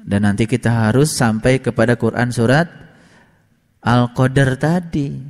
Dan 0.00 0.24
nanti 0.24 0.48
kita 0.48 0.88
harus 0.88 1.12
sampai 1.12 1.60
kepada 1.60 2.00
Quran 2.00 2.32
surat 2.32 2.68
Al-Qadar 3.84 4.56
tadi. 4.56 5.20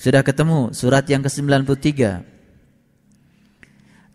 Sudah 0.00 0.24
ketemu 0.24 0.72
surat 0.72 1.04
yang 1.08 1.20
ke-93. 1.20 2.33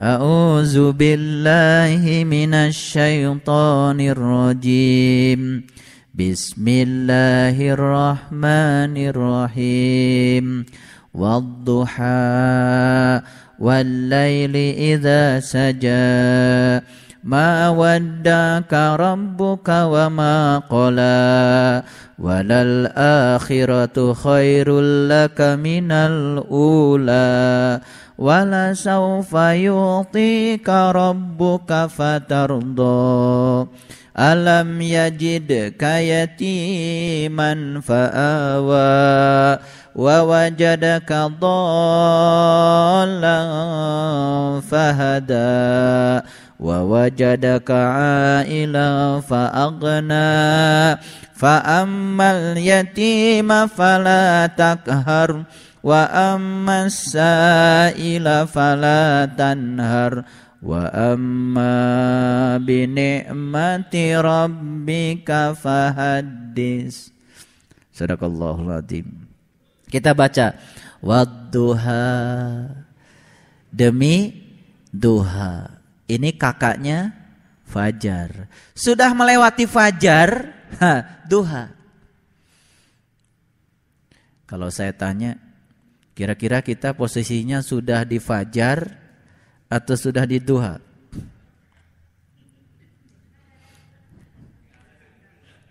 أعوذ 0.03 0.91
بالله 0.91 2.23
من 2.23 2.53
الشيطان 2.53 3.99
الرجيم. 3.99 5.63
بسم 6.15 6.65
الله 6.67 7.73
الرحمن 7.73 8.95
الرحيم. 8.97 10.65
والضحى 11.13 12.07
والليل 13.59 14.55
إذا 14.79 15.39
سجى. 15.39 16.79
ما 17.23 17.69
ودعك 17.69 18.73
ربك 18.73 19.69
وما 19.69 20.57
قلى. 20.59 21.83
وللآخرة 22.19 24.13
خير 24.13 24.81
لك 25.07 25.41
من 25.41 25.91
الأولى. 25.91 27.79
ولسوف 28.18 29.32
يعطيك 29.32 30.68
ربك 30.68 31.86
فترضى 31.96 33.66
ألم 34.18 34.80
يجدك 34.80 35.82
يتيما 35.82 37.80
فآوى 37.80 39.58
ووجدك 39.94 41.12
ضالا 41.40 43.40
فهدى 44.70 46.26
ووجدك 46.60 47.70
عائلا 47.70 49.20
فأغنى 49.20 50.98
فأما 51.34 52.32
اليتيم 52.32 53.66
فلا 53.66 54.46
تقهر 54.46 55.42
وأما 55.84 56.88
السائل 56.88 58.26
فلا 58.48 59.28
تنهر 59.36 60.12
وأما 60.64 61.76
بنعمة 62.64 63.94
ربك 64.16 65.30
فحدث 65.60 66.96
صدق 67.92 68.20
الله 68.24 68.56
العظيم 68.64 69.08
Kita 69.94 70.10
baca 70.10 70.58
wadduha 70.98 72.02
demi 73.70 74.34
duha. 74.90 75.70
Ini 76.10 76.34
kakaknya 76.34 77.14
fajar. 77.62 78.50
Sudah 78.74 79.14
melewati 79.14 79.70
fajar, 79.70 80.50
ha, 80.82 81.22
duha. 81.30 81.70
Kalau 84.50 84.66
saya 84.74 84.90
tanya, 84.90 85.38
kira-kira 86.19 86.59
kita 86.59 86.91
posisinya 86.91 87.63
sudah 87.63 88.03
di 88.03 88.19
fajar 88.19 88.91
atau 89.71 89.95
sudah 89.95 90.27
di 90.27 90.35
duha? 90.43 90.75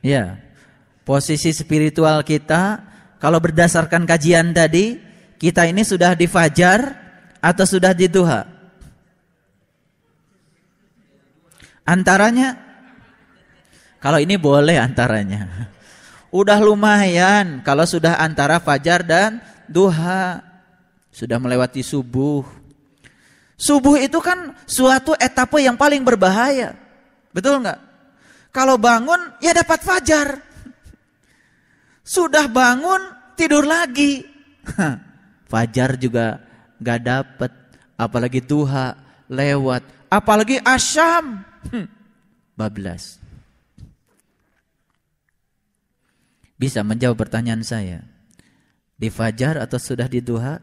Ya, 0.01 0.41
posisi 1.05 1.53
spiritual 1.53 2.25
kita 2.25 2.81
kalau 3.21 3.45
berdasarkan 3.45 4.09
kajian 4.09 4.57
tadi, 4.57 4.97
kita 5.37 5.69
ini 5.69 5.85
sudah 5.85 6.17
di 6.17 6.25
fajar 6.25 6.97
atau 7.45 7.69
sudah 7.69 7.93
di 7.93 8.09
duha? 8.09 8.49
Antaranya 11.85 12.57
kalau 14.01 14.17
ini 14.17 14.41
boleh 14.41 14.81
antaranya. 14.81 15.69
Udah 16.33 16.57
lumayan 16.61 17.61
kalau 17.61 17.85
sudah 17.85 18.17
antara 18.17 18.61
fajar 18.65 19.05
dan 19.05 19.45
duha. 19.71 20.43
Sudah 21.13 21.41
melewati 21.41 21.81
subuh. 21.85 22.45
Subuh 23.59 23.99
itu 23.99 24.23
kan 24.23 24.55
suatu 24.71 25.19
etape 25.19 25.63
yang 25.65 25.75
paling 25.75 26.07
berbahaya. 26.07 26.79
Betul 27.35 27.63
nggak? 27.65 27.81
Kalau 28.55 28.81
bangun 28.81 29.19
ya 29.43 29.53
dapat 29.53 29.81
fajar. 29.83 30.29
Sudah 32.07 32.49
bangun 32.49 33.03
tidur 33.37 33.69
lagi. 33.69 34.25
Fajar 35.51 36.01
juga 36.01 36.41
gak 36.81 37.01
dapet. 37.05 37.53
Apalagi 37.99 38.41
duha 38.41 38.97
lewat. 39.29 39.85
Apalagi 40.09 40.57
asyam. 40.65 41.45
Hmm. 41.69 41.87
Bablas. 42.59 43.21
Bisa 46.59 46.83
menjawab 46.83 47.15
pertanyaan 47.15 47.63
saya. 47.63 48.03
Di 48.99 49.15
fajar 49.15 49.63
atau 49.63 49.79
sudah 49.79 50.11
di 50.11 50.19
duha? 50.19 50.59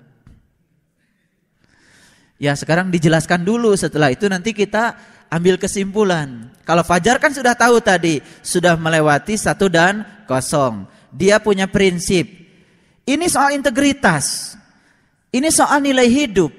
Ya 2.36 2.52
sekarang 2.52 2.92
dijelaskan 2.92 3.48
dulu 3.48 3.72
setelah 3.80 4.12
itu 4.12 4.28
nanti 4.28 4.52
kita 4.52 5.00
ambil 5.32 5.56
kesimpulan. 5.56 6.52
Kalau 6.68 6.84
fajar 6.84 7.16
kan 7.16 7.32
sudah 7.32 7.56
tahu 7.56 7.80
tadi, 7.80 8.20
sudah 8.44 8.76
melewati 8.76 9.40
satu 9.40 9.72
dan 9.72 10.04
kosong. 10.28 10.84
Dia 11.16 11.40
punya 11.40 11.64
prinsip. 11.72 12.28
Ini 13.08 13.26
soal 13.32 13.56
integritas. 13.56 14.60
Ini 15.32 15.48
soal 15.48 15.80
nilai 15.80 16.12
hidup. 16.12 16.52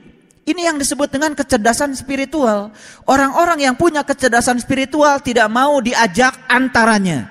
Ini 0.46 0.72
yang 0.72 0.78
disebut 0.78 1.10
dengan 1.10 1.34
kecerdasan 1.36 1.92
spiritual. 1.92 2.70
Orang-orang 3.04 3.66
yang 3.66 3.74
punya 3.74 4.06
kecerdasan 4.06 4.62
spiritual 4.62 5.18
tidak 5.20 5.50
mau 5.52 5.82
diajak 5.82 6.38
antaranya. 6.46 7.28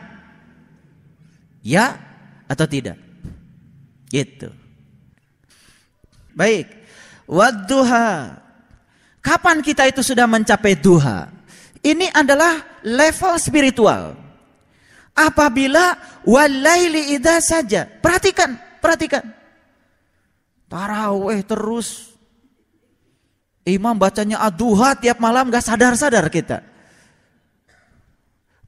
Ya 1.66 1.98
atau 2.46 2.68
tidak? 2.70 3.05
Gitu. 4.10 4.49
Baik. 6.36 6.68
Wadduha. 7.26 8.38
Kapan 9.24 9.66
kita 9.66 9.89
itu 9.89 10.06
sudah 10.06 10.30
mencapai 10.30 10.78
duha? 10.78 11.34
Ini 11.82 12.14
adalah 12.14 12.82
level 12.86 13.34
spiritual. 13.41 14.14
Apabila 15.16 15.97
walaili 16.28 17.16
idza 17.18 17.41
saja. 17.41 17.88
Perhatikan, 17.88 18.58
perhatikan. 18.84 19.24
Taraweh 20.70 21.41
terus. 21.41 22.14
Imam 23.66 23.97
bacanya 23.97 24.45
aduha 24.45 24.93
tiap 24.93 25.18
malam 25.18 25.49
gak 25.49 25.66
sadar-sadar 25.66 26.30
kita. 26.30 26.62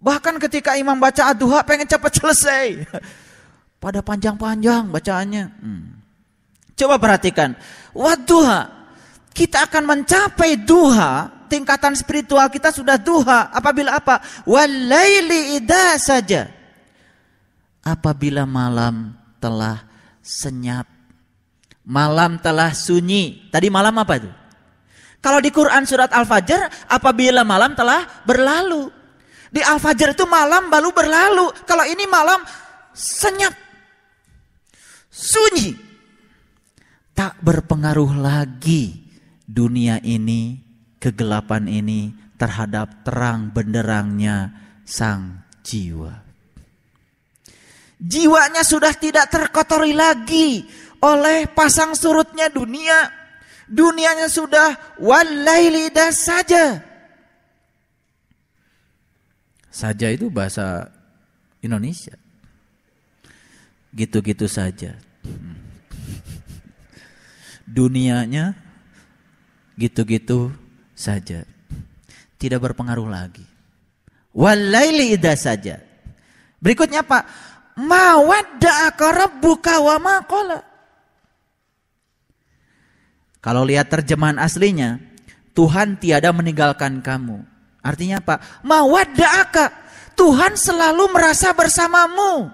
Bahkan 0.02 0.42
ketika 0.42 0.74
imam 0.78 0.98
baca 0.98 1.30
aduha 1.30 1.62
pengen 1.62 1.86
cepat 1.86 2.18
selesai. 2.18 2.68
Pada 3.78 4.02
panjang-panjang 4.02 4.90
bacaannya. 4.90 5.46
Hmm. 5.62 6.02
Coba 6.78 6.98
perhatikan. 6.98 7.58
Waduha. 7.94 8.76
Kita 9.34 9.70
akan 9.70 9.84
mencapai 9.86 10.66
duha 10.66 11.38
tingkatan 11.48 11.96
spiritual 11.96 12.52
kita 12.52 12.70
sudah 12.70 13.00
duha 13.00 13.50
apabila 13.56 13.98
apa? 13.98 14.22
Walaili 14.44 15.58
ida 15.58 15.96
saja. 15.98 16.52
Apabila 17.82 18.44
malam 18.44 19.16
telah 19.40 19.88
senyap. 20.20 20.86
Malam 21.88 22.36
telah 22.44 22.76
sunyi. 22.76 23.48
Tadi 23.48 23.72
malam 23.72 23.96
apa 23.96 24.14
itu? 24.20 24.28
Kalau 25.24 25.40
di 25.40 25.50
Quran 25.56 25.88
surat 25.88 26.12
Al-Fajr 26.12 26.92
apabila 26.92 27.48
malam 27.48 27.74
telah 27.74 28.04
berlalu. 28.28 28.92
Di 29.48 29.64
Al-Fajr 29.64 30.12
itu 30.12 30.28
malam 30.28 30.68
baru 30.68 30.92
berlalu. 30.92 31.48
Kalau 31.64 31.88
ini 31.88 32.04
malam 32.06 32.44
senyap. 32.92 33.56
Sunyi. 35.18 35.74
Tak 37.18 37.42
berpengaruh 37.42 38.22
lagi 38.22 38.94
dunia 39.50 39.98
ini, 40.06 40.62
kegelapan 41.02 41.66
ini 41.66 42.14
terhadap 42.38 43.02
terang 43.02 43.50
benderangnya 43.50 44.54
sang 44.86 45.42
jiwa. 45.66 46.14
Jiwanya 47.98 48.62
sudah 48.62 48.94
tidak 48.94 49.34
terkotori 49.34 49.98
lagi 49.98 50.62
oleh 51.02 51.50
pasang 51.50 51.98
surutnya 51.98 52.54
dunia. 52.54 53.10
Dunianya 53.66 54.30
sudah 54.30 54.96
walaili 55.02 55.90
saja. 56.14 56.80
Saja 59.74 60.08
itu 60.14 60.30
bahasa 60.30 60.94
Indonesia. 61.60 62.16
Gitu-gitu 63.92 64.46
saja. 64.46 65.07
Dunianya 67.68 68.56
gitu-gitu 69.78 70.50
saja. 70.98 71.46
Tidak 72.38 72.60
berpengaruh 72.62 73.10
lagi. 73.10 73.46
Walaili 74.34 75.18
ida 75.18 75.34
saja. 75.34 75.82
Berikutnya 76.62 77.02
Pak, 77.06 77.24
mawadda'aka 77.78 79.08
rabbuka 79.14 79.82
wa. 79.82 79.98
Kalau 83.42 83.64
lihat 83.64 83.88
terjemahan 83.90 84.42
aslinya, 84.42 85.02
Tuhan 85.58 85.98
tiada 85.98 86.30
meninggalkan 86.30 87.02
kamu. 87.02 87.42
Artinya 87.82 88.22
apa? 88.22 88.42
Mawadda'aka. 88.62 89.66
Tuhan 90.18 90.58
selalu 90.58 91.14
merasa 91.14 91.54
bersamamu. 91.54 92.50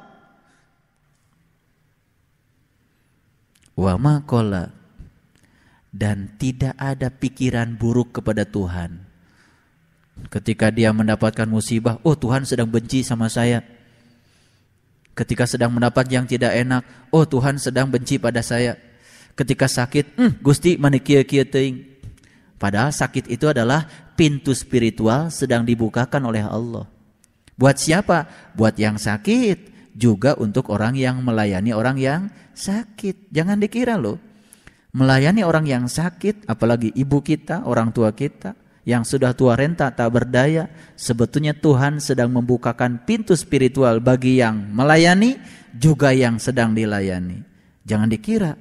Wa 3.74 3.98
maqala. 3.98 4.74
Dan 5.94 6.38
tidak 6.42 6.74
ada 6.78 7.14
pikiran 7.14 7.78
buruk 7.78 8.18
kepada 8.18 8.50
Tuhan. 8.50 9.06
Ketika 10.30 10.74
dia 10.74 10.90
mendapatkan 10.90 11.46
musibah, 11.46 12.02
oh 12.02 12.18
Tuhan 12.18 12.46
sedang 12.46 12.70
benci 12.70 13.06
sama 13.06 13.30
saya. 13.30 13.62
Ketika 15.14 15.46
sedang 15.46 15.70
mendapat 15.70 16.10
yang 16.10 16.26
tidak 16.26 16.54
enak, 16.58 16.82
oh 17.14 17.26
Tuhan 17.26 17.62
sedang 17.62 17.90
benci 17.90 18.18
pada 18.18 18.42
saya. 18.42 18.78
Ketika 19.38 19.70
sakit, 19.70 20.18
hmm, 20.18 20.32
Gusti 20.42 20.78
manikia 20.78 21.22
kia 21.26 21.46
teing. 21.46 21.86
Padahal 22.58 22.94
sakit 22.94 23.30
itu 23.30 23.46
adalah 23.50 23.86
pintu 24.18 24.54
spiritual 24.58 25.30
sedang 25.30 25.66
dibukakan 25.66 26.22
oleh 26.30 26.42
Allah. 26.46 26.90
Buat 27.54 27.78
siapa? 27.78 28.26
Buat 28.58 28.78
yang 28.82 28.98
sakit, 28.98 29.73
juga 29.94 30.36
untuk 30.38 30.74
orang 30.74 30.98
yang 30.98 31.22
melayani 31.22 31.72
orang 31.74 31.98
yang 31.98 32.22
sakit. 32.54 33.30
Jangan 33.30 33.62
dikira 33.62 33.98
loh. 33.98 34.18
Melayani 34.94 35.42
orang 35.42 35.66
yang 35.66 35.86
sakit, 35.90 36.46
apalagi 36.46 36.94
ibu 36.94 37.22
kita, 37.26 37.66
orang 37.66 37.90
tua 37.90 38.14
kita, 38.14 38.54
yang 38.86 39.02
sudah 39.02 39.34
tua 39.34 39.58
renta 39.58 39.90
tak 39.90 40.10
berdaya, 40.14 40.70
sebetulnya 40.94 41.58
Tuhan 41.58 41.98
sedang 41.98 42.30
membukakan 42.30 43.02
pintu 43.02 43.34
spiritual 43.34 44.04
bagi 44.04 44.38
yang 44.38 44.70
melayani 44.70 45.40
juga 45.74 46.14
yang 46.14 46.38
sedang 46.38 46.78
dilayani. 46.78 47.42
Jangan 47.88 48.10
dikira 48.12 48.54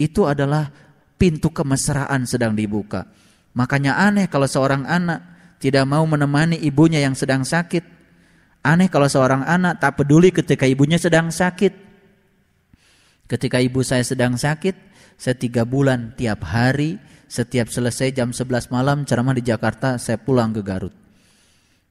itu 0.00 0.24
adalah 0.24 0.72
pintu 1.20 1.52
kemesraan 1.52 2.24
sedang 2.24 2.56
dibuka. 2.56 3.08
Makanya 3.56 3.96
aneh 4.00 4.28
kalau 4.28 4.44
seorang 4.44 4.84
anak 4.84 5.24
tidak 5.56 5.88
mau 5.88 6.04
menemani 6.04 6.60
ibunya 6.60 7.00
yang 7.00 7.16
sedang 7.16 7.42
sakit. 7.42 7.95
Aneh 8.62 8.88
kalau 8.88 9.10
seorang 9.10 9.42
anak 9.44 9.82
tak 9.82 9.98
peduli 9.98 10.30
ketika 10.30 10.64
ibunya 10.68 10.96
sedang 10.96 11.32
sakit. 11.32 11.84
Ketika 13.26 13.58
ibu 13.58 13.82
saya 13.82 14.06
sedang 14.06 14.38
sakit, 14.38 14.74
saya 15.18 15.34
tiga 15.34 15.66
bulan 15.66 16.14
tiap 16.14 16.46
hari 16.46 17.00
setiap 17.26 17.66
selesai 17.66 18.14
jam 18.14 18.30
11 18.30 18.70
malam 18.70 19.02
ceramah 19.02 19.34
di 19.34 19.42
Jakarta, 19.42 19.98
saya 19.98 20.14
pulang 20.14 20.54
ke 20.54 20.62
Garut. 20.62 20.94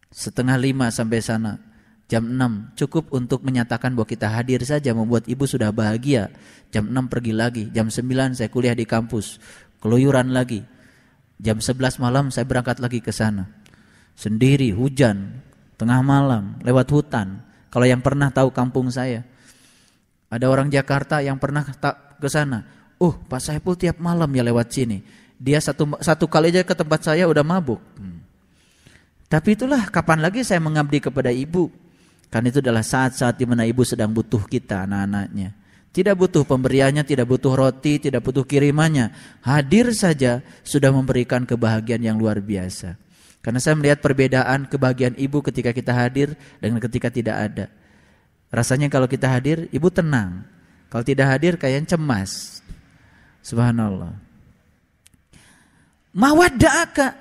Setengah 0.08 0.56
lima 0.56 0.88
sampai 0.96 1.20
sana, 1.20 1.60
jam 2.08 2.24
6 2.24 2.80
cukup 2.80 3.12
untuk 3.12 3.44
menyatakan 3.44 3.92
bahwa 4.00 4.08
kita 4.08 4.32
hadir 4.32 4.64
saja 4.64 4.96
membuat 4.96 5.28
ibu 5.28 5.44
sudah 5.44 5.76
bahagia. 5.76 6.32
Jam 6.72 6.88
6 6.88 7.12
pergi 7.12 7.36
lagi, 7.36 7.64
jam 7.76 7.92
9 7.92 8.40
saya 8.40 8.48
kuliah 8.48 8.72
di 8.72 8.88
kampus, 8.88 9.44
keluyuran 9.84 10.32
lagi. 10.32 10.64
Jam 11.36 11.60
11 11.60 12.00
malam 12.00 12.32
saya 12.32 12.48
berangkat 12.48 12.80
lagi 12.80 13.04
ke 13.04 13.12
sana. 13.12 13.52
Sendiri, 14.16 14.72
hujan, 14.72 15.44
tengah 15.76 16.00
malam, 16.02 16.60
lewat 16.64 16.88
hutan. 16.92 17.44
Kalau 17.72 17.86
yang 17.88 18.00
pernah 18.00 18.32
tahu 18.32 18.52
kampung 18.56 18.88
saya, 18.88 19.28
ada 20.32 20.46
orang 20.48 20.72
Jakarta 20.72 21.20
yang 21.20 21.40
pernah 21.40 21.64
ke 22.20 22.30
sana. 22.32 22.64
Oh, 22.96 23.12
Pak 23.12 23.44
Saiful 23.44 23.76
tiap 23.76 24.00
malam 24.00 24.32
ya 24.32 24.44
lewat 24.44 24.72
sini. 24.72 25.04
Dia 25.36 25.60
satu 25.60 26.00
satu 26.00 26.26
kali 26.32 26.56
aja 26.56 26.64
ke 26.64 26.72
tempat 26.72 27.04
saya 27.04 27.28
udah 27.28 27.44
mabuk. 27.44 27.84
Hmm. 28.00 28.24
Tapi 29.28 29.60
itulah 29.60 29.92
kapan 29.92 30.24
lagi 30.24 30.48
saya 30.48 30.64
mengabdi 30.64 31.04
kepada 31.04 31.28
ibu. 31.28 31.68
Karena 32.32 32.52
itu 32.52 32.60
adalah 32.64 32.84
saat-saat 32.84 33.36
di 33.36 33.46
mana 33.48 33.68
ibu 33.68 33.84
sedang 33.84 34.12
butuh 34.12 34.44
kita 34.48 34.88
anak-anaknya. 34.88 35.56
Tidak 35.96 36.12
butuh 36.12 36.44
pemberiannya, 36.44 37.08
tidak 37.08 37.32
butuh 37.32 37.56
roti, 37.56 38.00
tidak 38.04 38.20
butuh 38.20 38.44
kirimannya. 38.44 39.16
Hadir 39.40 39.96
saja 39.96 40.44
sudah 40.60 40.92
memberikan 40.92 41.48
kebahagiaan 41.48 42.04
yang 42.04 42.20
luar 42.20 42.44
biasa. 42.44 43.00
Karena 43.46 43.62
saya 43.62 43.78
melihat 43.78 44.02
perbedaan 44.02 44.66
kebahagiaan 44.66 45.14
ibu 45.22 45.46
ketika 45.46 45.70
kita 45.70 45.94
hadir 45.94 46.34
dengan 46.58 46.82
ketika 46.82 47.14
tidak 47.14 47.38
ada. 47.38 47.66
Rasanya 48.50 48.90
kalau 48.90 49.06
kita 49.06 49.30
hadir, 49.30 49.70
ibu 49.70 49.86
tenang. 49.94 50.50
Kalau 50.90 51.06
tidak 51.06 51.30
hadir, 51.30 51.54
kayak 51.62 51.86
cemas. 51.86 52.66
Subhanallah 53.46 54.26
mawadda'aka 56.16 57.12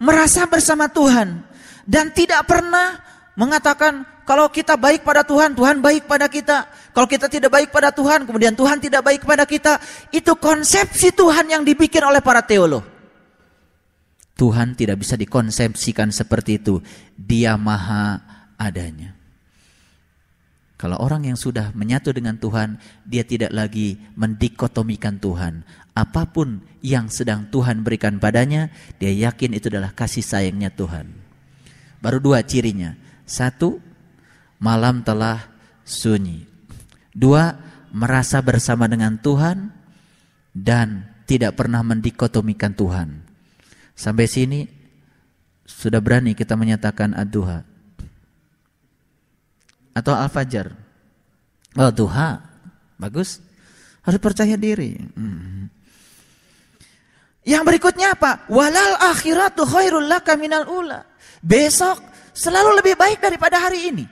merasa 0.00 0.48
bersama 0.48 0.88
Tuhan 0.88 1.44
dan 1.84 2.10
tidak 2.16 2.48
pernah 2.48 2.98
mengatakan 3.36 4.08
kalau 4.24 4.48
kita 4.48 4.80
baik 4.80 5.04
pada 5.04 5.22
Tuhan, 5.26 5.52
Tuhan 5.52 5.84
baik 5.84 6.08
pada 6.08 6.26
kita. 6.30 6.64
Kalau 6.94 7.10
kita 7.10 7.26
tidak 7.26 7.50
baik 7.52 7.68
pada 7.74 7.90
Tuhan, 7.92 8.24
kemudian 8.24 8.54
Tuhan 8.54 8.78
tidak 8.78 9.02
baik 9.02 9.26
pada 9.26 9.44
kita. 9.44 9.82
Itu 10.14 10.38
konsepsi 10.38 11.10
Tuhan 11.12 11.50
yang 11.50 11.62
dibikin 11.66 12.06
oleh 12.06 12.22
para 12.22 12.40
teolog. 12.40 12.86
Tuhan 14.42 14.74
tidak 14.74 15.06
bisa 15.06 15.14
dikonsepsikan 15.14 16.10
seperti 16.10 16.58
itu. 16.58 16.82
Dia 17.14 17.54
maha 17.54 18.18
adanya. 18.58 19.14
Kalau 20.74 20.98
orang 20.98 21.30
yang 21.30 21.38
sudah 21.38 21.70
menyatu 21.78 22.10
dengan 22.10 22.34
Tuhan, 22.34 22.74
dia 23.06 23.22
tidak 23.22 23.54
lagi 23.54 24.02
mendikotomikan 24.18 25.22
Tuhan. 25.22 25.62
Apa 25.94 26.26
pun 26.26 26.58
yang 26.82 27.06
sedang 27.06 27.46
Tuhan 27.54 27.86
berikan 27.86 28.18
padanya, 28.18 28.66
dia 28.98 29.14
yakin 29.14 29.54
itu 29.54 29.70
adalah 29.70 29.94
kasih 29.94 30.26
sayangnya 30.26 30.74
Tuhan. 30.74 31.06
Baru 32.02 32.18
dua 32.18 32.42
cirinya. 32.42 32.98
Satu, 33.22 33.78
malam 34.58 35.06
telah 35.06 35.38
sunyi. 35.86 36.50
Dua, 37.14 37.54
merasa 37.94 38.42
bersama 38.42 38.90
dengan 38.90 39.22
Tuhan 39.22 39.70
dan 40.50 41.14
tidak 41.30 41.54
pernah 41.54 41.86
mendikotomikan 41.86 42.74
Tuhan. 42.74 43.21
Sampai 44.02 44.26
sini 44.26 44.66
sudah 45.62 46.02
berani 46.02 46.34
kita 46.34 46.58
menyatakan 46.58 47.14
ad-duha 47.14 47.62
atau 49.94 50.10
al-fajar. 50.18 50.74
Oh, 51.78 51.92
duha. 51.94 52.42
Bagus. 52.98 53.38
Harus 54.02 54.18
percaya 54.18 54.58
diri. 54.58 54.98
Hmm. 54.98 55.70
Yang 57.46 57.62
berikutnya 57.62 58.18
apa? 58.18 58.50
Walal 58.50 58.98
akhiratu 58.98 59.62
khairul 59.70 60.10
laka 60.10 60.34
minal 60.34 60.66
ula. 60.66 61.06
Besok 61.38 62.02
selalu 62.34 62.82
lebih 62.82 62.98
baik 62.98 63.22
daripada 63.22 63.62
hari 63.62 63.94
ini. 63.94 64.04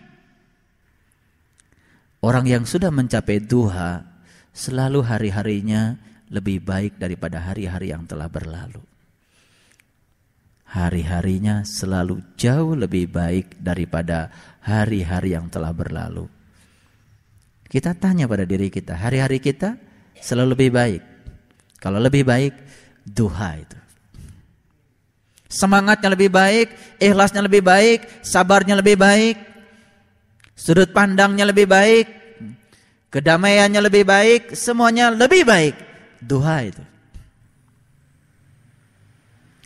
Orang 2.22 2.46
yang 2.46 2.62
sudah 2.62 2.94
mencapai 2.94 3.42
duha 3.42 4.06
selalu 4.54 5.02
hari-harinya 5.02 5.98
lebih 6.30 6.62
baik 6.62 6.94
daripada 6.94 7.42
hari-hari 7.42 7.90
yang 7.90 8.06
telah 8.06 8.30
berlalu. 8.30 8.89
Hari-harinya 10.70 11.66
selalu 11.66 12.22
jauh 12.38 12.78
lebih 12.78 13.10
baik 13.10 13.58
daripada 13.58 14.30
hari-hari 14.62 15.34
yang 15.34 15.50
telah 15.50 15.74
berlalu. 15.74 16.30
Kita 17.66 17.94
tanya 17.98 18.30
pada 18.30 18.46
diri 18.46 18.70
kita, 18.70 18.94
hari-hari 18.94 19.42
kita 19.42 19.74
selalu 20.22 20.54
lebih 20.54 20.70
baik. 20.70 21.02
Kalau 21.82 21.98
lebih 21.98 22.22
baik, 22.22 22.54
duha 23.02 23.58
itu. 23.58 23.78
Semangatnya 25.50 26.14
lebih 26.14 26.30
baik, 26.30 26.70
ikhlasnya 27.02 27.42
lebih 27.42 27.66
baik, 27.66 28.22
sabarnya 28.22 28.78
lebih 28.78 28.94
baik, 28.94 29.36
sudut 30.54 30.94
pandangnya 30.94 31.50
lebih 31.50 31.66
baik, 31.66 32.06
kedamaiannya 33.10 33.82
lebih 33.82 34.06
baik, 34.06 34.54
semuanya 34.54 35.10
lebih 35.10 35.42
baik. 35.42 35.74
Duha 36.22 36.56
itu. 36.62 36.84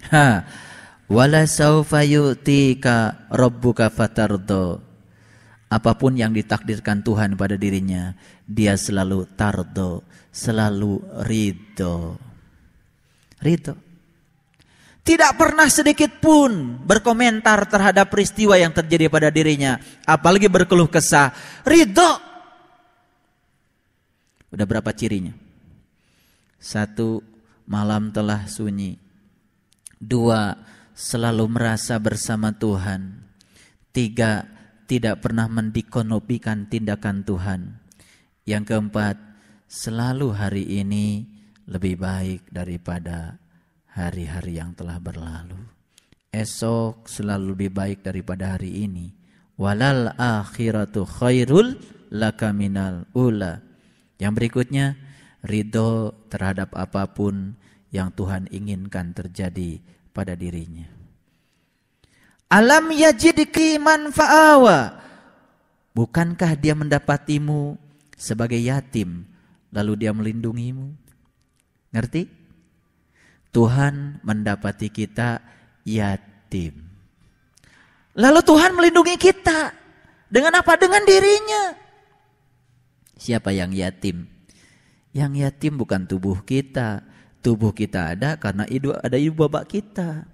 Ha. 0.08 0.63
Wala 1.04 1.44
saufa 1.44 2.00
yu'tika 2.00 3.28
rabbuka 3.28 3.92
fatardo. 3.92 4.80
Apa 5.68 5.98
pun 5.98 6.14
yang 6.14 6.30
ditakdirkan 6.30 7.02
Tuhan 7.02 7.34
pada 7.34 7.58
dirinya, 7.58 8.14
dia 8.46 8.78
selalu 8.78 9.26
tardo, 9.34 10.06
selalu 10.30 11.02
ridho. 11.26 12.16
Ridho. 13.42 13.74
Tidak 15.04 15.36
pernah 15.36 15.68
sedikit 15.68 16.16
pun 16.16 16.80
berkomentar 16.80 17.68
terhadap 17.68 18.08
peristiwa 18.08 18.56
yang 18.56 18.72
terjadi 18.72 19.12
pada 19.12 19.28
dirinya. 19.28 19.76
Apalagi 20.08 20.48
berkeluh 20.48 20.88
kesah. 20.88 21.28
Ridho. 21.60 22.12
Udah 24.48 24.64
berapa 24.64 24.88
cirinya? 24.96 25.36
Satu, 26.56 27.20
malam 27.68 28.08
telah 28.08 28.48
sunyi. 28.48 28.96
Dua, 30.00 30.56
selalu 30.94 31.50
merasa 31.50 31.98
bersama 31.98 32.54
Tuhan. 32.54 33.26
Tiga, 33.90 34.46
tidak 34.86 35.26
pernah 35.26 35.50
mendikonopikan 35.50 36.70
tindakan 36.70 37.26
Tuhan. 37.26 37.60
Yang 38.46 38.64
keempat, 38.70 39.16
selalu 39.66 40.30
hari 40.30 40.64
ini 40.78 41.26
lebih 41.66 41.98
baik 41.98 42.46
daripada 42.54 43.42
hari-hari 43.90 44.62
yang 44.62 44.70
telah 44.78 45.02
berlalu. 45.02 45.58
Esok 46.30 47.06
selalu 47.06 47.54
lebih 47.54 47.70
baik 47.74 47.98
daripada 48.06 48.58
hari 48.58 48.86
ini. 48.86 49.10
Walal 49.54 50.14
akhiratu 50.18 51.06
khairul 51.06 51.78
laka 52.10 52.50
minal 52.50 53.06
ula. 53.14 53.62
Yang 54.18 54.32
berikutnya, 54.34 54.86
ridho 55.46 56.14
terhadap 56.26 56.74
apa 56.74 57.14
pun 57.14 57.54
yang 57.94 58.10
Tuhan 58.10 58.50
inginkan 58.50 59.14
terjadi 59.14 59.78
pada 60.14 60.38
dirinya. 60.38 60.86
Alam 62.46 62.94
yajidki 62.94 63.82
manfa'awa. 63.82 65.02
Bukankah 65.90 66.54
dia 66.54 66.74
mendapatimu 66.78 67.74
sebagai 68.14 68.58
yatim 68.62 69.26
lalu 69.74 70.06
dia 70.06 70.14
melindungimu? 70.14 70.94
Ngerti? 71.90 72.30
Tuhan 73.54 74.22
mendapati 74.22 74.90
kita 74.90 75.38
yatim. 75.86 76.74
Lalu 78.14 78.40
Tuhan 78.42 78.74
melindungi 78.74 79.14
kita. 79.18 79.74
Dengan 80.30 80.58
apa? 80.58 80.74
Dengan 80.74 81.02
dirinya. 81.06 81.74
Siapa 83.14 83.54
yang 83.54 83.70
yatim? 83.70 84.26
Yang 85.14 85.32
yatim 85.46 85.78
bukan 85.78 86.10
tubuh 86.10 86.42
kita. 86.42 87.06
Tubuh 87.44 87.76
kita 87.76 88.16
ada 88.16 88.40
karena 88.40 88.64
ada 89.04 89.16
ibu 89.20 89.44
bapak 89.44 89.68
kita. 89.68 90.24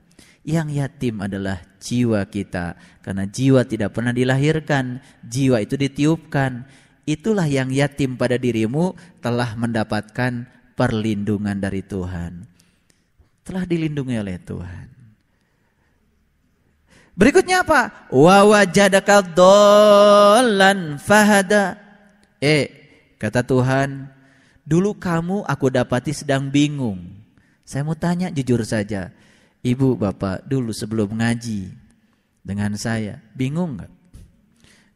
Yang 0.46 0.78
yatim 0.78 1.20
adalah 1.20 1.58
jiwa 1.82 2.22
kita. 2.30 2.78
Karena 3.02 3.26
jiwa 3.26 3.66
tidak 3.66 3.98
pernah 3.98 4.14
dilahirkan. 4.14 5.02
Jiwa 5.26 5.58
itu 5.58 5.74
ditiupkan. 5.74 6.64
Itulah 7.04 7.50
yang 7.50 7.74
yatim 7.74 8.14
pada 8.14 8.38
dirimu 8.38 8.94
telah 9.18 9.58
mendapatkan 9.58 10.46
perlindungan 10.78 11.58
dari 11.58 11.82
Tuhan 11.82 12.50
telah 13.50 13.66
dilindungi 13.66 14.14
oleh 14.14 14.38
Tuhan. 14.38 14.86
Berikutnya 17.18 17.66
apa? 17.66 18.06
Wa 18.14 18.46
wajadaka 18.46 19.26
dolan 19.34 21.02
fahada. 21.02 21.74
Eh, 22.38 22.70
kata 23.18 23.42
Tuhan, 23.42 24.06
dulu 24.70 24.94
kamu 24.94 25.42
aku 25.42 25.66
dapati 25.66 26.14
sedang 26.14 26.46
bingung. 26.46 27.02
Saya 27.66 27.82
mau 27.82 27.98
tanya 27.98 28.30
jujur 28.30 28.62
saja. 28.62 29.10
Ibu, 29.66 29.98
Bapak, 29.98 30.46
dulu 30.46 30.70
sebelum 30.70 31.18
ngaji 31.18 31.74
dengan 32.46 32.78
saya, 32.78 33.18
bingung 33.34 33.76
nggak? 33.76 33.92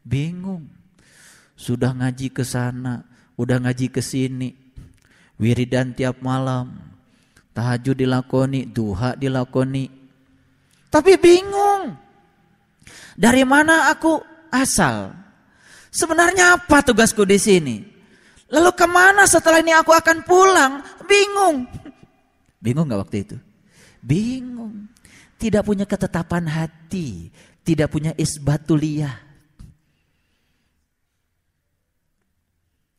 Bingung. 0.07 0.71
Sudah 1.59 1.91
ngaji 1.91 2.31
ke 2.31 2.47
sana, 2.47 3.03
udah 3.35 3.59
ngaji 3.59 3.91
ke 3.91 3.99
sini. 3.99 4.55
Wiridan 5.35 5.91
tiap 5.91 6.23
malam, 6.23 6.95
Tahajud 7.55 7.95
dilakoni, 7.95 8.67
duha 8.67 9.15
dilakoni. 9.15 9.87
Tapi 10.91 11.15
bingung. 11.15 11.95
Dari 13.15 13.47
mana 13.47 13.87
aku 13.95 14.19
asal? 14.51 15.15
Sebenarnya 15.87 16.59
apa 16.59 16.83
tugasku 16.83 17.23
di 17.23 17.39
sini? 17.39 17.94
Lalu 18.45 18.71
ke 18.77 18.85
mana 18.85 19.25
setelah 19.25 19.61
ini 19.61 19.73
aku 19.73 19.89
akan 19.89 20.21
pulang? 20.21 20.83
Bingung. 21.09 21.65
Bingung 22.61 22.85
gak 22.89 23.01
waktu 23.09 23.17
itu? 23.25 23.37
Bingung. 24.05 24.89
Tidak 25.41 25.65
punya 25.65 25.89
ketetapan 25.89 26.45
hati. 26.45 27.33
Tidak 27.65 27.89
punya 27.89 28.13
isbatuliyah. 28.13 29.25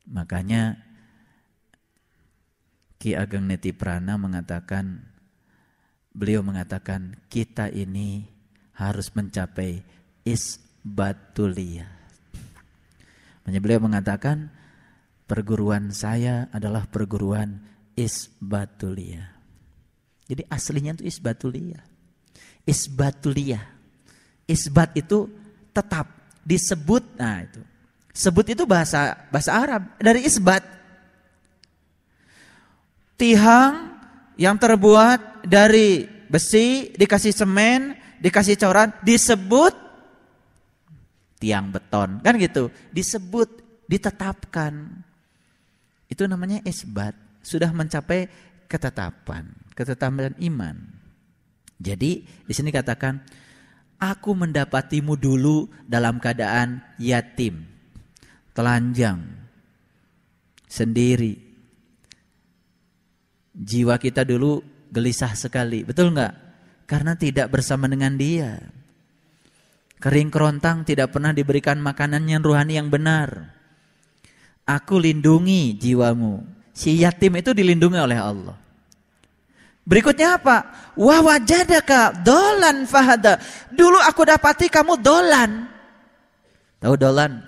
Makanya 0.07 0.79
Ki 2.99 3.15
Ageng 3.15 3.47
Neti 3.47 3.71
Prana 3.71 4.19
mengatakan, 4.19 5.03
beliau 6.11 6.43
mengatakan 6.43 7.19
kita 7.31 7.71
ini 7.71 8.27
harus 8.75 9.15
mencapai 9.15 9.83
isbatulia. 10.27 11.87
Beliau 13.47 13.79
mengatakan 13.79 14.51
perguruan 15.27 15.91
saya 15.91 16.47
adalah 16.55 16.87
perguruan 16.87 17.61
isbatulia. 17.99 19.37
Jadi 20.27 20.43
aslinya 20.51 20.99
itu 20.99 21.05
isbatulia. 21.07 21.79
Isbatulia. 22.67 23.61
Isbat 24.47 24.95
itu 24.99 25.31
tetap 25.71 26.07
disebut. 26.43 27.03
Nah 27.19 27.47
itu. 27.47 27.63
Sebut 28.17 28.47
itu 28.49 28.65
bahasa 28.65 29.29
bahasa 29.29 29.53
Arab 29.53 29.93
dari 30.01 30.25
isbat 30.25 30.65
Tihang 33.17 33.97
yang 34.37 34.61
terbuat 34.61 35.49
dari 35.49 36.05
besi 36.29 36.93
dikasih 36.93 37.33
semen, 37.33 37.97
dikasih 38.21 38.61
coran 38.61 38.93
disebut 39.01 39.73
tiang 41.41 41.73
beton. 41.73 42.21
Kan 42.21 42.37
gitu, 42.37 42.69
disebut, 42.93 43.49
ditetapkan. 43.89 45.01
Itu 46.07 46.27
namanya 46.31 46.63
isbat, 46.63 47.15
sudah 47.43 47.71
mencapai 47.75 48.31
ketetapan, 48.71 49.51
ketetapan 49.75 50.35
iman. 50.39 50.77
Jadi 51.77 52.25
di 52.25 52.53
sini 52.55 52.71
katakan 52.73 53.21
aku 53.99 54.33
mendapatimu 54.33 55.19
dulu 55.19 55.67
dalam 55.85 56.23
keadaan 56.23 56.81
yatim, 56.97 57.67
telanjang, 58.55 59.23
sendiri, 60.67 61.47
Jiwa 63.57 63.97
kita 63.97 64.21
dulu 64.29 64.61
gelisah 64.93 65.33
sekali, 65.33 65.81
betul 65.81 66.13
nggak? 66.13 66.35
Karena 66.85 67.17
tidak 67.17 67.49
bersama 67.49 67.89
dengan 67.89 68.21
dia. 68.21 68.61
Kering 69.97 70.29
kerontang 70.29 70.85
tidak 70.85 71.17
pernah 71.17 71.33
diberikan 71.33 71.81
makanan 71.81 72.29
yang 72.29 72.45
ruhani 72.45 72.77
yang 72.77 72.93
benar. 72.93 73.56
Aku 74.67 74.99
lindungi 74.99 75.79
jiwamu. 75.79 76.43
Si 76.75 76.99
yatim 76.99 77.39
itu 77.39 77.55
dilindungi 77.55 77.97
oleh 78.03 78.19
Allah. 78.19 78.59
Berikutnya 79.87 80.35
apa? 80.37 80.91
Wah 80.99 81.23
wajadaka 81.23 82.27
dolan 82.27 82.85
fahada. 82.91 83.39
Dulu 83.71 84.03
aku 84.03 84.27
dapati 84.27 84.67
kamu 84.67 84.99
dolan. 84.99 85.71
Tahu 86.83 86.99
dolan? 86.99 87.47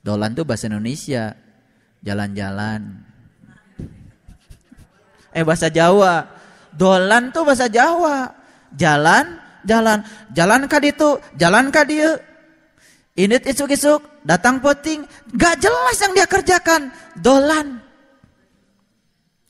Dolan 0.00 0.32
itu 0.32 0.42
bahasa 0.48 0.72
Indonesia. 0.72 1.36
Jalan-jalan, 1.98 3.02
eh 5.34 5.44
bahasa 5.44 5.68
Jawa. 5.68 6.26
Dolan 6.72 7.34
tuh 7.34 7.42
bahasa 7.42 7.66
Jawa. 7.66 8.32
Jalan, 8.72 9.40
jalan, 9.64 10.04
jalan 10.30 10.60
kah 10.68 10.80
itu, 10.80 11.18
jalan 11.36 11.72
kah 11.72 11.84
dia. 11.84 12.20
Init 13.18 13.42
isuk-isuk, 13.50 14.22
datang 14.22 14.62
poting, 14.62 15.02
gak 15.34 15.58
jelas 15.58 15.98
yang 15.98 16.14
dia 16.14 16.26
kerjakan. 16.30 16.94
Dolan. 17.18 17.82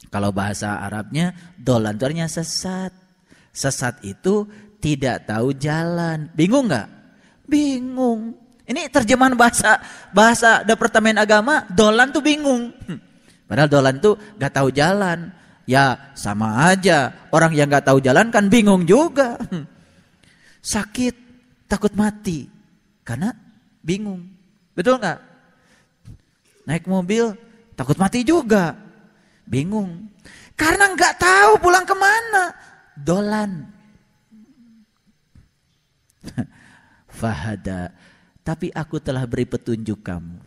Kalau 0.08 0.32
bahasa 0.32 0.80
Arabnya, 0.80 1.36
dolan 1.60 2.00
itu 2.00 2.04
artinya 2.08 2.28
sesat. 2.32 2.88
Sesat 3.52 4.00
itu 4.00 4.48
tidak 4.80 5.28
tahu 5.28 5.52
jalan. 5.52 6.32
Bingung 6.32 6.64
nggak? 6.64 6.88
Bingung. 7.44 8.32
Ini 8.64 8.88
terjemahan 8.88 9.36
bahasa 9.36 9.84
bahasa 10.16 10.64
departemen 10.64 11.20
agama, 11.20 11.68
dolan 11.68 12.08
tuh 12.08 12.24
bingung. 12.24 12.72
Padahal 13.48 13.68
dolan 13.68 14.00
tuh 14.00 14.16
gak 14.40 14.56
tahu 14.56 14.72
jalan. 14.72 15.28
Ya 15.68 16.16
sama 16.16 16.72
aja. 16.72 17.28
Orang 17.28 17.52
yang 17.52 17.68
nggak 17.68 17.84
tahu 17.84 18.00
jalan 18.00 18.32
kan 18.32 18.48
bingung 18.48 18.88
juga. 18.88 19.36
Sakit, 20.64 21.12
takut 21.68 21.92
mati. 21.92 22.48
Karena 23.04 23.28
bingung. 23.82 24.26
Betul 24.74 24.98
nggak? 25.02 25.18
Naik 26.68 26.84
mobil, 26.84 27.32
takut 27.74 27.96
mati 27.96 28.22
juga. 28.22 28.76
Bingung. 29.48 30.12
Karena 30.52 30.92
nggak 30.92 31.14
tahu 31.16 31.52
pulang 31.62 31.86
ke 31.88 31.96
mana. 31.96 32.52
Dolan. 32.98 33.50
Fahada. 37.20 37.94
Tapi 38.44 38.68
aku 38.72 39.00
telah 39.00 39.24
beri 39.24 39.48
petunjuk 39.48 40.04
kamu. 40.04 40.38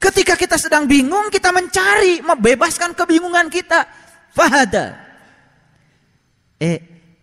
Ketika 0.00 0.36
kita 0.36 0.60
sedang 0.60 0.84
bingung, 0.84 1.32
kita 1.32 1.48
mencari, 1.48 2.20
membebaskan 2.20 2.92
kebingungan 2.92 3.48
kita. 3.48 3.88
Fahada. 4.36 5.00
Eh, 6.60 6.80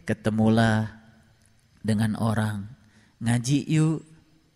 ketemulah 0.07 0.89
dengan 1.85 2.17
orang. 2.17 2.65
Ngaji 3.21 3.69
yuk. 3.69 4.10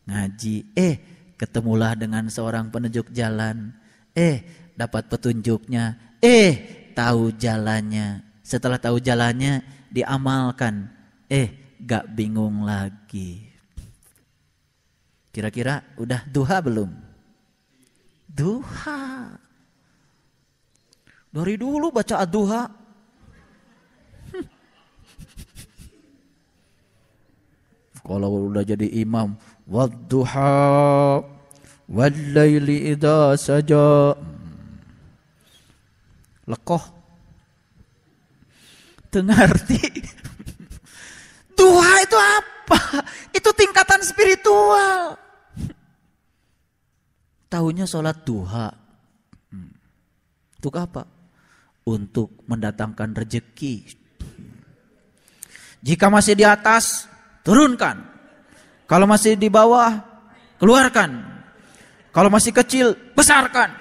Ngaji. 0.05 0.55
Eh, 0.77 0.95
ketemulah 1.35 1.97
dengan 1.97 2.29
seorang 2.29 2.71
penunjuk 2.71 3.11
jalan. 3.11 3.73
Eh, 4.15 4.45
dapat 4.77 5.09
petunjuknya. 5.11 6.17
Eh, 6.23 6.53
tahu 6.95 7.35
jalannya. 7.35 8.23
Setelah 8.45 8.79
tahu 8.79 9.01
jalannya, 9.01 9.65
diamalkan. 9.91 10.87
Eh, 11.27 11.77
gak 11.81 12.13
bingung 12.13 12.63
lagi. 12.63 13.51
Kira-kira 15.35 15.83
udah 15.99 16.23
duha 16.31 16.63
belum? 16.63 16.87
Duha. 18.31 19.35
Dari 21.35 21.59
dulu 21.59 21.91
baca 21.91 22.23
duha. 22.23 22.63
Kalau 28.07 28.47
udah 28.47 28.63
jadi 28.63 28.87
imam, 29.03 29.35
wadduha 29.65 31.21
walaili 31.89 32.93
idza 32.93 33.37
saja. 33.37 34.13
Lekoh. 36.45 36.83
Tengarti. 39.09 39.81
Duha 41.55 41.93
itu 42.03 42.17
apa? 42.19 42.79
Itu 43.31 43.49
tingkatan 43.55 44.03
spiritual. 44.03 45.17
Tahunya 47.49 47.87
sholat 47.87 48.27
duha. 48.27 48.69
Untuk 50.59 50.75
apa? 50.75 51.07
Untuk 51.85 52.43
mendatangkan 52.49 53.15
rejeki. 53.15 53.85
Jika 55.85 56.09
masih 56.09 56.33
di 56.33 56.41
atas, 56.41 57.05
turunkan. 57.45 58.14
Kalau 58.85 59.09
masih 59.09 59.33
di 59.33 59.49
bawah, 59.49 60.01
keluarkan. 60.61 61.25
Kalau 62.13 62.29
masih 62.29 62.53
kecil, 62.53 62.93
besarkan. 63.17 63.73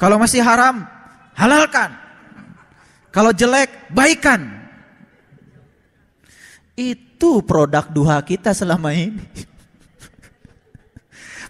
Kalau 0.00 0.18
masih 0.18 0.42
haram, 0.42 0.82
halalkan. 1.36 1.94
Kalau 3.12 3.30
jelek, 3.30 3.92
baikan. 3.92 4.50
Itu 6.74 7.44
produk 7.44 7.86
duha 7.92 8.18
kita 8.24 8.56
selama 8.56 8.96
ini. 8.96 9.20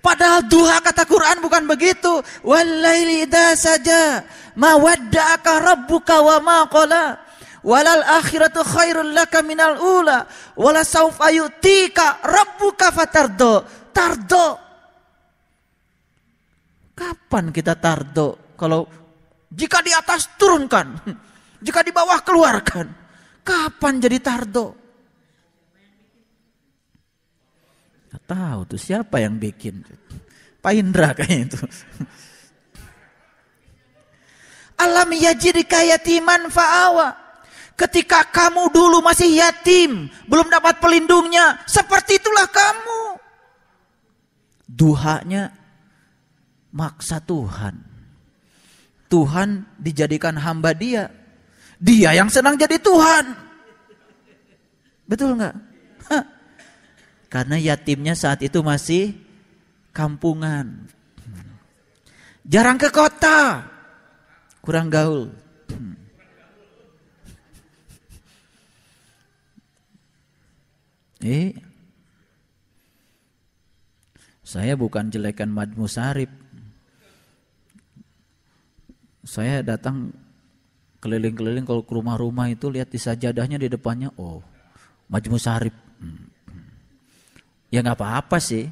Padahal 0.02 0.42
duha 0.50 0.82
kata 0.82 1.06
Quran 1.06 1.38
bukan 1.38 1.62
begitu. 1.70 2.10
Walaili 2.42 3.30
saja 3.54 4.26
ma 4.58 4.74
wadda'aka 4.74 5.62
rabbuka 5.62 6.18
wa 6.18 6.36
ma 6.42 6.58
qala. 6.66 7.22
Walal 7.62 8.02
akhiratu 8.02 8.66
khairul 8.66 9.14
laka 9.14 9.42
minal 9.46 9.78
ula. 9.78 10.26
Wala 10.58 10.82
saufa 10.82 11.30
yutika 11.30 12.18
rabbuka 12.22 12.90
fatardo. 12.90 13.62
Tardo. 13.94 14.46
Kapan 16.92 17.54
kita 17.54 17.78
tardo? 17.78 18.54
Kalau 18.58 18.86
jika 19.54 19.78
di 19.82 19.94
atas 19.94 20.34
turunkan. 20.34 20.86
Jika 21.62 21.86
di 21.86 21.94
bawah 21.94 22.18
keluarkan. 22.26 22.90
Kapan 23.46 24.02
jadi 24.02 24.18
tardo? 24.18 24.74
Gak 28.10 28.22
tahu 28.26 28.66
tuh 28.66 28.82
siapa 28.82 29.22
yang 29.22 29.38
bikin. 29.38 29.86
Pak 30.58 30.74
Indra 30.74 31.14
kayaknya 31.14 31.54
itu. 31.54 31.62
Alam 34.82 35.14
yajidika 35.14 35.86
yatiman 35.86 36.50
fa'awa. 36.50 37.21
Ketika 37.72 38.28
kamu 38.28 38.68
dulu 38.68 39.00
masih 39.00 39.32
yatim, 39.32 40.12
belum 40.28 40.52
dapat 40.52 40.78
pelindungnya, 40.78 41.60
seperti 41.64 42.20
itulah 42.20 42.46
kamu. 42.46 43.02
Duhanya 44.68 45.52
maksa 46.72 47.20
Tuhan. 47.20 47.80
Tuhan 49.08 49.68
dijadikan 49.76 50.36
hamba 50.40 50.72
dia. 50.72 51.12
Dia 51.76 52.16
yang 52.16 52.32
senang 52.32 52.56
jadi 52.56 52.80
Tuhan. 52.80 53.36
Betul 55.04 55.36
nggak? 55.36 55.56
Karena 57.32 57.56
yatimnya 57.56 58.12
saat 58.12 58.40
itu 58.44 58.60
masih 58.60 59.16
kampungan. 59.92 60.88
Jarang 62.44 62.76
ke 62.80 62.88
kota. 62.88 63.68
Kurang 64.60 64.88
gaul. 64.88 65.41
Eh, 71.22 71.54
saya 74.42 74.74
bukan 74.74 75.06
jelekan 75.06 75.46
Majmu 75.46 75.86
Sarip. 75.86 76.28
Saya 79.22 79.62
datang 79.62 80.10
keliling-keliling 80.98 81.62
kalau 81.62 81.86
ke 81.86 81.94
rumah-rumah 81.94 82.50
itu 82.50 82.66
lihat 82.66 82.90
di 82.90 82.98
sajadahnya 82.98 83.54
di 83.62 83.70
depannya, 83.70 84.10
oh, 84.18 84.42
Majmu. 85.06 85.38
Hmm. 85.38 86.26
Ya 87.70 87.86
nggak 87.86 88.02
apa-apa 88.02 88.42
sih, 88.42 88.66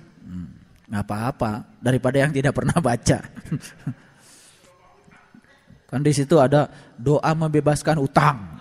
nggak 0.91 1.05
apa-apa 1.07 1.79
daripada 1.79 2.19
yang 2.19 2.35
tidak 2.35 2.51
pernah 2.51 2.75
baca. 2.83 3.19
kan 5.91 6.03
di 6.03 6.11
situ 6.15 6.35
ada 6.39 6.67
doa 6.99 7.31
membebaskan 7.31 8.03
utang. 8.03 8.59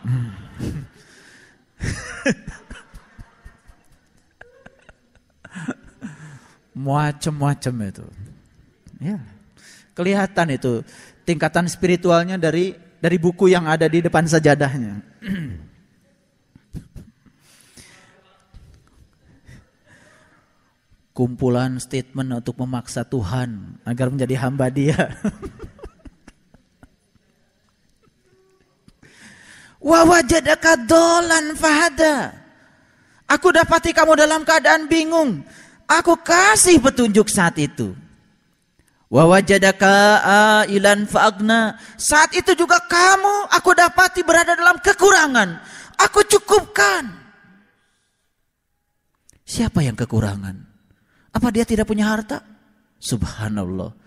Macem-macem 6.80 7.76
itu. 7.92 8.08
Ya. 9.04 9.20
Kelihatan 9.92 10.48
itu 10.56 10.80
tingkatan 11.28 11.68
spiritualnya 11.68 12.40
dari 12.40 12.72
dari 13.04 13.20
buku 13.20 13.52
yang 13.52 13.68
ada 13.68 13.92
di 13.92 14.00
depan 14.00 14.24
sajadahnya. 14.24 15.04
kumpulan 21.20 21.76
statement 21.84 22.40
untuk 22.40 22.56
memaksa 22.64 23.04
Tuhan 23.04 23.76
agar 23.84 24.08
menjadi 24.08 24.40
hamba 24.40 24.72
Dia. 24.72 24.96
Wa 29.84 30.08
wajadaka 30.08 30.80
dolan 30.88 31.60
fahada. 31.60 32.40
Aku 33.28 33.52
dapati 33.52 33.92
kamu 33.92 34.16
dalam 34.16 34.48
keadaan 34.48 34.88
bingung. 34.88 35.44
Aku 35.90 36.22
kasih 36.22 36.78
petunjuk 36.78 37.26
saat 37.34 37.58
itu. 37.58 37.98
Wa 39.10 39.26
wajadaka 39.26 40.22
ailan 40.70 41.10
faagna. 41.10 41.82
Saat 41.98 42.38
itu 42.38 42.54
juga 42.54 42.78
kamu 42.86 43.50
aku 43.50 43.74
dapati 43.74 44.22
berada 44.22 44.54
dalam 44.54 44.78
kekurangan. 44.78 45.58
Aku 45.98 46.22
cukupkan. 46.30 47.10
Siapa 49.50 49.82
yang 49.82 49.98
kekurangan? 49.98 50.62
Apa 51.34 51.50
dia 51.50 51.66
tidak 51.66 51.90
punya 51.90 52.06
harta? 52.06 52.46
Subhanallah. 53.02 53.98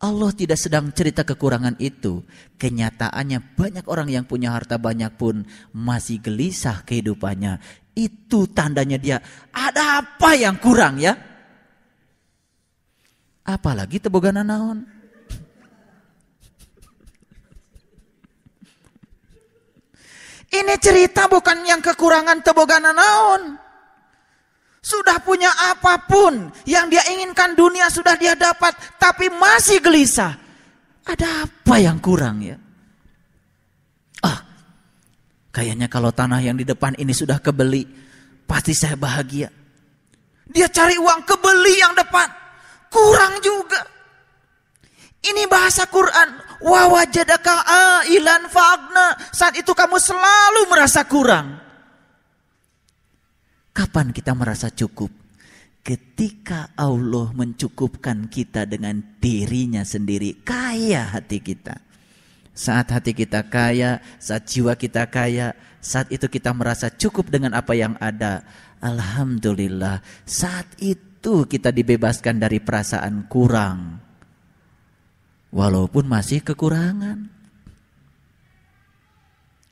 Allah 0.00 0.30
tidak 0.32 0.58
sedang 0.58 0.90
cerita 0.90 1.22
kekurangan 1.22 1.78
itu. 1.78 2.26
Kenyataannya 2.58 3.54
banyak 3.54 3.86
orang 3.86 4.08
yang 4.10 4.24
punya 4.26 4.50
harta 4.50 4.82
banyak 4.82 5.14
pun 5.14 5.46
masih 5.70 6.18
gelisah 6.18 6.82
kehidupannya. 6.82 7.62
Itu 7.94 8.46
tandanya 8.50 8.96
dia 8.96 9.18
ada 9.50 10.04
apa 10.04 10.38
yang 10.38 10.56
kurang 10.62 11.02
ya. 11.02 11.16
Apalagi 13.44 13.98
teboganan 13.98 14.46
naon. 14.46 14.78
Ini 20.50 20.74
cerita 20.82 21.30
bukan 21.30 21.62
yang 21.62 21.78
kekurangan 21.78 22.42
teboganan 22.42 22.94
naon. 22.94 23.42
Sudah 24.80 25.22
punya 25.22 25.52
apa 25.70 26.08
pun 26.08 26.50
yang 26.66 26.90
dia 26.90 27.04
inginkan 27.06 27.54
dunia 27.54 27.86
sudah 27.86 28.18
dia 28.18 28.34
dapat, 28.34 28.74
tapi 28.98 29.30
masih 29.30 29.78
gelisah. 29.78 30.34
Ada 31.06 31.46
apa 31.46 31.74
yang 31.78 32.02
kurang 32.02 32.42
ya? 32.42 32.58
Kayaknya 35.50 35.90
kalau 35.90 36.14
tanah 36.14 36.38
yang 36.38 36.54
di 36.54 36.62
depan 36.62 36.94
ini 36.94 37.10
sudah 37.10 37.42
kebeli, 37.42 37.82
pasti 38.46 38.70
saya 38.70 38.94
bahagia. 38.94 39.50
Dia 40.50 40.66
cari 40.70 40.94
uang 40.98 41.26
kebeli 41.26 41.74
yang 41.78 41.94
depan, 41.94 42.26
kurang 42.90 43.38
juga. 43.42 43.82
Ini 45.20 45.44
bahasa 45.50 45.84
Quran. 45.90 46.28
Wa 46.64 46.88
wajadaka 46.88 47.54
ailan 48.06 48.48
fa'agna. 48.48 49.30
Saat 49.34 49.60
itu 49.60 49.76
kamu 49.76 50.00
selalu 50.00 50.60
merasa 50.70 51.04
kurang. 51.04 51.60
Kapan 53.70 54.16
kita 54.16 54.32
merasa 54.32 54.72
cukup? 54.72 55.12
Ketika 55.80 56.76
Allah 56.76 57.32
mencukupkan 57.32 58.28
kita 58.28 58.68
dengan 58.68 59.00
dirinya 59.20 59.84
sendiri, 59.84 60.40
kaya 60.44 61.08
hati 61.16 61.40
kita. 61.40 61.89
Saat 62.50 62.92
hati 62.92 63.14
kita 63.14 63.46
kaya, 63.46 64.02
saat 64.18 64.44
jiwa 64.50 64.74
kita 64.74 65.06
kaya, 65.08 65.54
saat 65.80 66.12
itu 66.12 66.28
kita 66.28 66.52
merasa 66.52 66.92
cukup 66.92 67.30
dengan 67.32 67.56
apa 67.56 67.72
yang 67.72 67.96
ada. 68.02 68.44
Alhamdulillah, 68.80 70.04
saat 70.28 70.66
itu 70.80 71.48
kita 71.48 71.72
dibebaskan 71.72 72.40
dari 72.40 72.60
perasaan 72.60 73.28
kurang. 73.28 74.00
Walaupun 75.50 76.04
masih 76.06 76.44
kekurangan. 76.44 77.28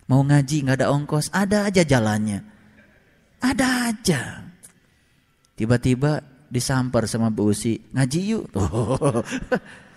Mau 0.09 0.25
ngaji 0.25 0.65
nggak 0.65 0.79
ada 0.81 0.89
ongkos, 0.89 1.29
ada 1.31 1.69
aja 1.69 1.85
jalannya. 1.85 2.41
Ada 3.39 3.93
aja. 3.93 4.23
Tiba-tiba 5.55 6.25
disampar 6.49 7.05
sama 7.05 7.29
Bu 7.29 7.53
Usi, 7.53 7.79
ngaji 7.93 8.21
yuk. 8.33 8.45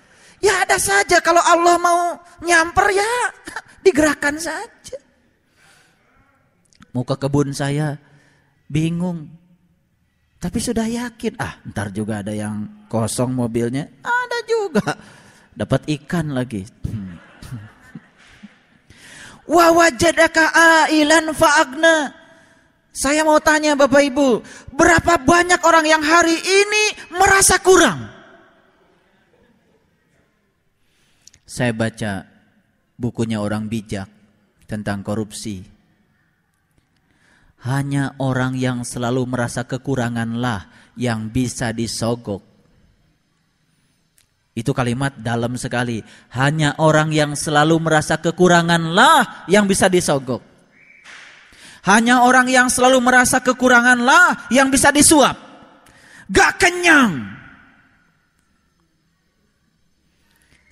ya 0.42 0.66
ada 0.66 0.82
saja 0.82 1.22
kalau 1.22 1.40
Allah 1.40 1.78
mau 1.78 2.18
nyamper 2.42 2.90
ya 2.92 3.14
digerakkan 3.86 4.42
saja. 4.42 4.98
Mau 6.92 7.08
ke 7.08 7.16
kebun 7.16 7.56
saya 7.56 7.96
bingung. 8.68 9.32
Tapi 10.42 10.58
sudah 10.58 10.90
yakin, 10.90 11.38
ah 11.38 11.62
ntar 11.70 11.94
juga 11.94 12.26
ada 12.26 12.34
yang 12.34 12.66
kosong 12.90 13.30
mobilnya. 13.30 13.86
Ada 14.02 14.40
juga. 14.50 14.98
Dapat 15.54 15.86
ikan 16.02 16.34
lagi. 16.34 16.66
Wa 19.54 19.70
wajadaka 19.70 20.50
ailan 20.90 21.30
fa'agna. 21.38 22.18
Saya 22.92 23.24
mau 23.24 23.40
tanya 23.40 23.78
Bapak 23.78 24.04
Ibu, 24.04 24.44
berapa 24.76 25.16
banyak 25.24 25.64
orang 25.64 25.86
yang 25.88 26.04
hari 26.04 26.36
ini 26.36 26.84
merasa 27.16 27.56
kurang? 27.64 28.21
Saya 31.52 31.76
baca 31.76 32.24
bukunya 32.96 33.44
orang 33.44 33.68
bijak 33.68 34.08
tentang 34.72 35.04
korupsi. 35.04 35.68
Hanya 37.68 38.16
orang 38.24 38.56
yang 38.56 38.88
selalu 38.88 39.28
merasa 39.28 39.68
kekuranganlah 39.68 40.72
yang 40.96 41.28
bisa 41.28 41.76
disogok. 41.76 42.40
Itu 44.56 44.72
kalimat 44.72 45.20
dalam 45.20 45.60
sekali. 45.60 46.00
Hanya 46.32 46.80
orang 46.80 47.12
yang 47.12 47.36
selalu 47.36 47.84
merasa 47.84 48.16
kekuranganlah 48.16 49.44
yang 49.52 49.68
bisa 49.68 49.92
disogok. 49.92 50.40
Hanya 51.84 52.24
orang 52.24 52.48
yang 52.48 52.72
selalu 52.72 53.04
merasa 53.04 53.44
kekuranganlah 53.44 54.48
yang 54.56 54.72
bisa 54.72 54.88
disuap. 54.96 55.36
Gak 56.32 56.64
kenyang. 56.64 57.41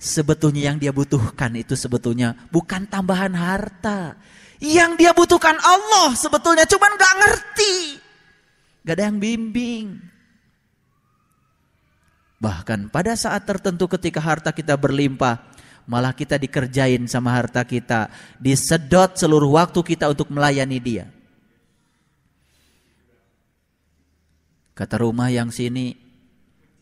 Sebetulnya 0.00 0.72
yang 0.72 0.80
dia 0.80 0.96
butuhkan 0.96 1.52
itu 1.60 1.76
sebetulnya 1.76 2.32
bukan 2.48 2.88
tambahan 2.88 3.36
harta. 3.36 4.16
Yang 4.56 4.96
dia 4.96 5.12
butuhkan 5.12 5.60
Allah 5.60 6.16
sebetulnya 6.16 6.64
cuman 6.64 6.96
gak 6.96 7.14
ngerti. 7.20 7.76
Gak 8.80 8.96
ada 8.96 9.04
yang 9.12 9.20
bimbing. 9.20 10.00
Bahkan 12.40 12.88
pada 12.88 13.12
saat 13.12 13.44
tertentu 13.44 13.84
ketika 13.92 14.24
harta 14.24 14.56
kita 14.56 14.72
berlimpah, 14.72 15.36
malah 15.84 16.16
kita 16.16 16.40
dikerjain 16.40 17.04
sama 17.04 17.36
harta 17.36 17.60
kita, 17.68 18.08
disedot 18.40 19.20
seluruh 19.20 19.60
waktu 19.60 19.84
kita 19.84 20.08
untuk 20.08 20.32
melayani 20.32 20.80
dia. 20.80 21.04
Kata 24.72 24.96
rumah 25.04 25.28
yang 25.28 25.52
sini 25.52 25.92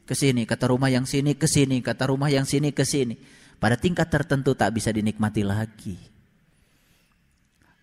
ke 0.09 0.16
sini, 0.16 0.48
kata 0.48 0.72
rumah 0.72 0.89
yang 0.89 1.05
sini 1.05 1.36
ke 1.36 1.44
sini, 1.44 1.85
kata 1.85 2.09
rumah 2.09 2.32
yang 2.32 2.48
sini 2.48 2.72
ke 2.72 2.89
sini. 2.89 3.20
Pada 3.60 3.76
tingkat 3.76 4.09
tertentu 4.09 4.56
tak 4.56 4.72
bisa 4.72 4.89
dinikmati 4.89 5.44
lagi. 5.44 6.01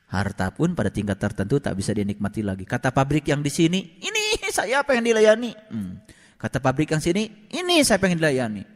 Harta 0.10 0.50
pun 0.50 0.74
pada 0.74 0.90
tingkat 0.90 1.22
tertentu 1.22 1.62
tak 1.62 1.78
bisa 1.78 1.94
dinikmati 1.94 2.42
lagi. 2.42 2.66
Kata 2.66 2.90
pabrik 2.90 3.30
yang 3.30 3.46
di 3.46 3.54
sini, 3.54 4.02
ini 4.02 4.50
saya 4.50 4.82
pengen 4.82 5.14
dilayani. 5.14 5.54
Hmm. 5.70 6.02
Kata 6.42 6.58
pabrik 6.58 6.90
yang 6.90 7.04
sini, 7.04 7.30
ini 7.54 7.86
saya 7.86 8.02
pengen 8.02 8.18
dilayani 8.18 8.76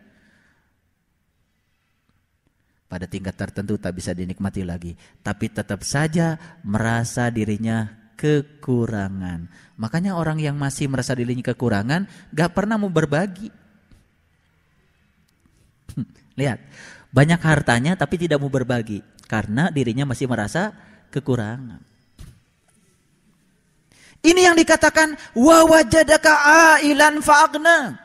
pada 2.90 3.06
tingkat 3.06 3.38
tertentu 3.38 3.78
tak 3.78 3.94
bisa 4.02 4.18
dinikmati 4.18 4.66
lagi, 4.66 4.98
tapi 5.22 5.54
tetap 5.54 5.86
saja 5.86 6.58
merasa 6.66 7.30
dirinya 7.30 7.99
kekurangan. 8.20 9.48
Makanya 9.80 10.20
orang 10.20 10.44
yang 10.44 10.60
masih 10.60 10.92
merasa 10.92 11.16
dirinya 11.16 11.40
kekurangan 11.48 12.04
gak 12.36 12.52
pernah 12.52 12.76
mau 12.76 12.92
berbagi. 12.92 13.48
Lihat, 16.40 16.60
banyak 17.16 17.40
hartanya 17.40 17.96
tapi 17.96 18.20
tidak 18.20 18.44
mau 18.44 18.52
berbagi 18.52 19.00
karena 19.32 19.72
dirinya 19.72 20.04
masih 20.04 20.28
merasa 20.28 20.76
kekurangan. 21.16 21.80
Ini 24.20 24.52
yang 24.52 24.56
dikatakan 24.60 25.16
wa 25.40 25.64
wajadaka 25.64 26.32
ailan 26.76 27.24
fa'agna 27.24 27.96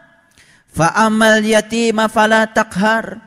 fa'amal 0.70 1.42
yatima 1.42 2.06
fala 2.06 2.46
takhar 2.46 3.18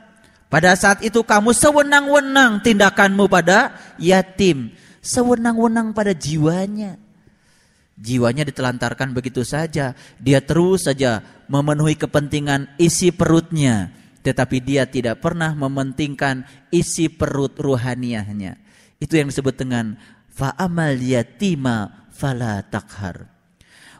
pada 0.47 0.71
saat 0.79 1.03
itu 1.03 1.19
kamu 1.19 1.51
sewenang-wenang 1.51 2.63
tindakanmu 2.63 3.27
pada 3.27 3.75
yatim. 3.99 4.71
Sewenang-wenang 5.07 5.95
pada 5.95 6.11
jiwanya. 6.11 6.99
Jiwanya 7.95 8.43
ditelantarkan 8.43 9.15
begitu 9.15 9.47
saja. 9.47 9.95
Dia 10.19 10.43
terus 10.43 10.83
saja 10.83 11.23
memenuhi 11.47 11.95
kepentingan 11.95 12.75
isi 12.75 13.15
perutnya. 13.15 13.95
Tetapi 14.19 14.59
dia 14.59 14.83
tidak 14.83 15.23
pernah 15.23 15.55
mementingkan 15.55 16.43
isi 16.75 17.07
perut 17.07 17.55
ruhaniahnya. 17.55 18.59
Itu 18.99 19.15
yang 19.15 19.31
disebut 19.31 19.55
dengan 19.55 19.95
fa'amal 20.35 20.99
yatima 20.99 22.11
fala 22.11 22.59
takhar. 22.67 23.31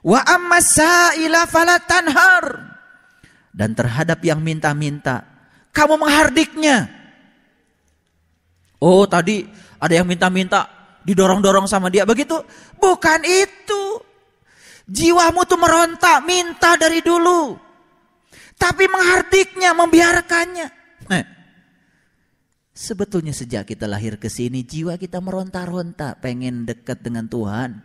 Wa 0.03 0.27
amma 0.27 0.59
fala 1.47 1.79
tanhar. 1.87 2.45
Dan 3.55 3.73
terhadap 3.73 4.21
yang 4.21 4.43
minta-minta, 4.43 5.23
kamu 5.71 5.97
menghardiknya. 5.97 6.91
Oh 8.77 9.09
tadi 9.09 9.49
ada 9.81 9.93
yang 9.97 10.05
minta-minta 10.05 10.76
didorong-dorong 11.07 11.71
sama 11.71 11.87
dia 11.87 12.03
begitu. 12.03 12.35
Bukan 12.75 13.23
itu. 13.23 14.03
Jiwamu 14.87 15.47
tuh 15.47 15.59
meronta, 15.59 16.19
minta 16.23 16.75
dari 16.75 16.99
dulu. 16.99 17.55
Tapi 18.59 18.83
menghardiknya, 18.91 19.71
membiarkannya. 19.75 20.67
Eh. 21.11 21.25
Sebetulnya 22.77 23.33
sejak 23.33 23.67
kita 23.67 23.89
lahir 23.89 24.21
ke 24.21 24.29
sini 24.29 24.61
jiwa 24.61 25.01
kita 25.01 25.17
meronta-ronta, 25.17 26.19
pengen 26.21 26.63
dekat 26.63 27.01
dengan 27.01 27.25
Tuhan, 27.25 27.81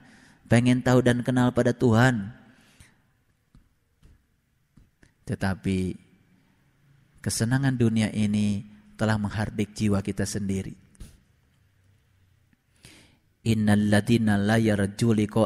pengen 0.47 0.85
tahu 0.85 1.01
dan 1.01 1.25
kenal 1.25 1.51
pada 1.51 1.73
Tuhan. 1.73 2.29
Tetapi 5.25 5.97
kesenangan 7.25 7.73
dunia 7.73 8.13
ini 8.13 8.69
telah 9.01 9.17
menghardik 9.17 9.73
jiwa 9.73 10.05
kita 10.05 10.29
sendiri. 10.29 10.77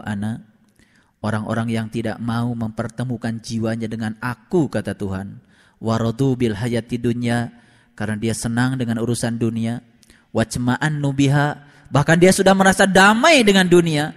Ana 0.05 0.33
orang-orang 1.25 1.69
yang 1.73 1.89
tidak 1.89 2.21
mau 2.21 2.53
mempertemukan 2.53 3.41
jiwanya 3.41 3.89
dengan 3.89 4.13
aku 4.21 4.69
kata 4.69 4.93
Tuhan. 4.93 5.41
Waradu 5.81 6.37
bil 6.37 6.57
hayati 6.57 7.01
dunya 7.01 7.53
karena 7.97 8.17
dia 8.21 8.37
senang 8.37 8.77
dengan 8.77 9.01
urusan 9.01 9.41
dunia. 9.41 9.81
Wacma'an 10.37 11.01
nubiha 11.01 11.57
bahkan 11.89 12.21
dia 12.21 12.37
sudah 12.37 12.53
merasa 12.53 12.85
damai 12.85 13.41
dengan 13.41 13.65
dunia. 13.65 14.13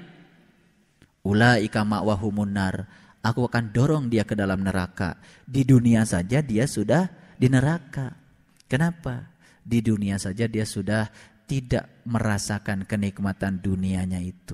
Ulaika 1.23 1.87
ma'wahumun 1.87 2.51
nar. 2.51 2.75
Aku 3.19 3.47
akan 3.47 3.75
dorong 3.75 4.07
dia 4.07 4.23
ke 4.23 4.35
dalam 4.35 4.63
neraka. 4.63 5.19
Di 5.43 5.67
dunia 5.67 6.07
saja 6.07 6.39
dia 6.39 6.63
sudah 6.67 7.07
di 7.35 7.47
neraka. 7.51 8.15
Kenapa? 8.67 9.27
Di 9.63 9.83
dunia 9.83 10.15
saja 10.15 10.47
dia 10.47 10.63
sudah 10.63 11.07
tidak 11.49 12.05
merasakan 12.05 12.85
kenikmatan 12.85 13.57
dunianya 13.57 14.21
itu. 14.21 14.53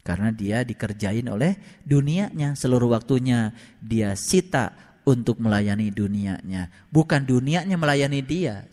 Karena 0.00 0.32
dia 0.32 0.64
dikerjain 0.64 1.28
oleh 1.28 1.84
dunianya 1.84 2.56
seluruh 2.56 2.96
waktunya. 2.96 3.52
Dia 3.76 4.16
sita 4.16 4.72
untuk 5.04 5.36
melayani 5.36 5.92
dunianya. 5.92 6.72
Bukan 6.88 7.28
dunianya 7.28 7.76
melayani 7.76 8.24
dia. 8.24 8.64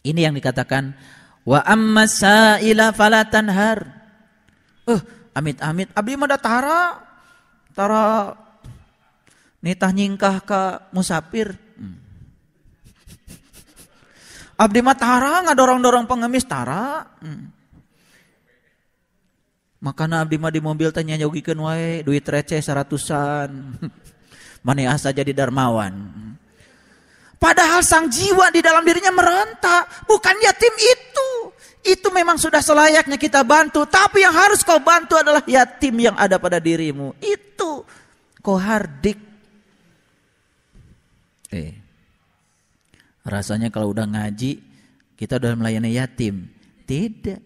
Ini 0.00 0.24
yang 0.24 0.34
dikatakan 0.34 0.96
wa 1.44 1.60
amma 1.68 2.08
sa'ila 2.08 2.96
fala 2.96 3.28
tanhar. 3.28 4.00
Uh, 4.88 5.04
amit-amit 5.36 5.92
abdi 5.94 6.16
mah 6.16 6.40
tara 6.40 6.98
tara 7.76 8.32
nitah 9.60 9.92
nyingkah 9.92 10.40
ke 10.48 10.62
musafir. 10.96 11.60
Abdi 14.62 14.78
mah 14.78 14.94
tara 14.94 15.42
ngadorong-dorong 15.42 16.06
pengemis 16.06 16.46
tara. 16.46 17.02
Hmm. 17.18 17.50
Makanya 19.82 20.22
abdi 20.22 20.38
mah 20.38 20.54
di 20.54 20.62
mobil 20.62 20.94
tanya 20.94 21.18
nyogikeun 21.18 21.58
wae 21.58 22.06
duit 22.06 22.22
receh 22.22 22.62
seratusan. 22.62 23.50
Mana 24.66 24.94
asa 24.94 25.10
jadi 25.10 25.34
darmawan. 25.34 25.90
Padahal 27.42 27.82
sang 27.82 28.06
jiwa 28.06 28.54
di 28.54 28.62
dalam 28.62 28.86
dirinya 28.86 29.10
meronta, 29.10 29.82
bukan 30.06 30.38
yatim 30.38 30.70
itu. 30.78 31.30
Itu 31.82 32.14
memang 32.14 32.38
sudah 32.38 32.62
selayaknya 32.62 33.18
kita 33.18 33.42
bantu, 33.42 33.82
tapi 33.90 34.22
yang 34.22 34.30
harus 34.30 34.62
kau 34.62 34.78
bantu 34.78 35.18
adalah 35.18 35.42
yatim 35.50 35.98
yang 35.98 36.14
ada 36.14 36.38
pada 36.38 36.62
dirimu. 36.62 37.18
Itu 37.18 37.82
kau 38.38 38.54
hardik. 38.54 39.18
Eh, 41.50 41.81
rasanya 43.26 43.70
kalau 43.70 43.94
udah 43.94 44.06
ngaji, 44.06 44.62
kita 45.18 45.38
udah 45.38 45.54
melayani 45.54 45.94
yatim. 45.94 46.50
Tidak. 46.86 47.40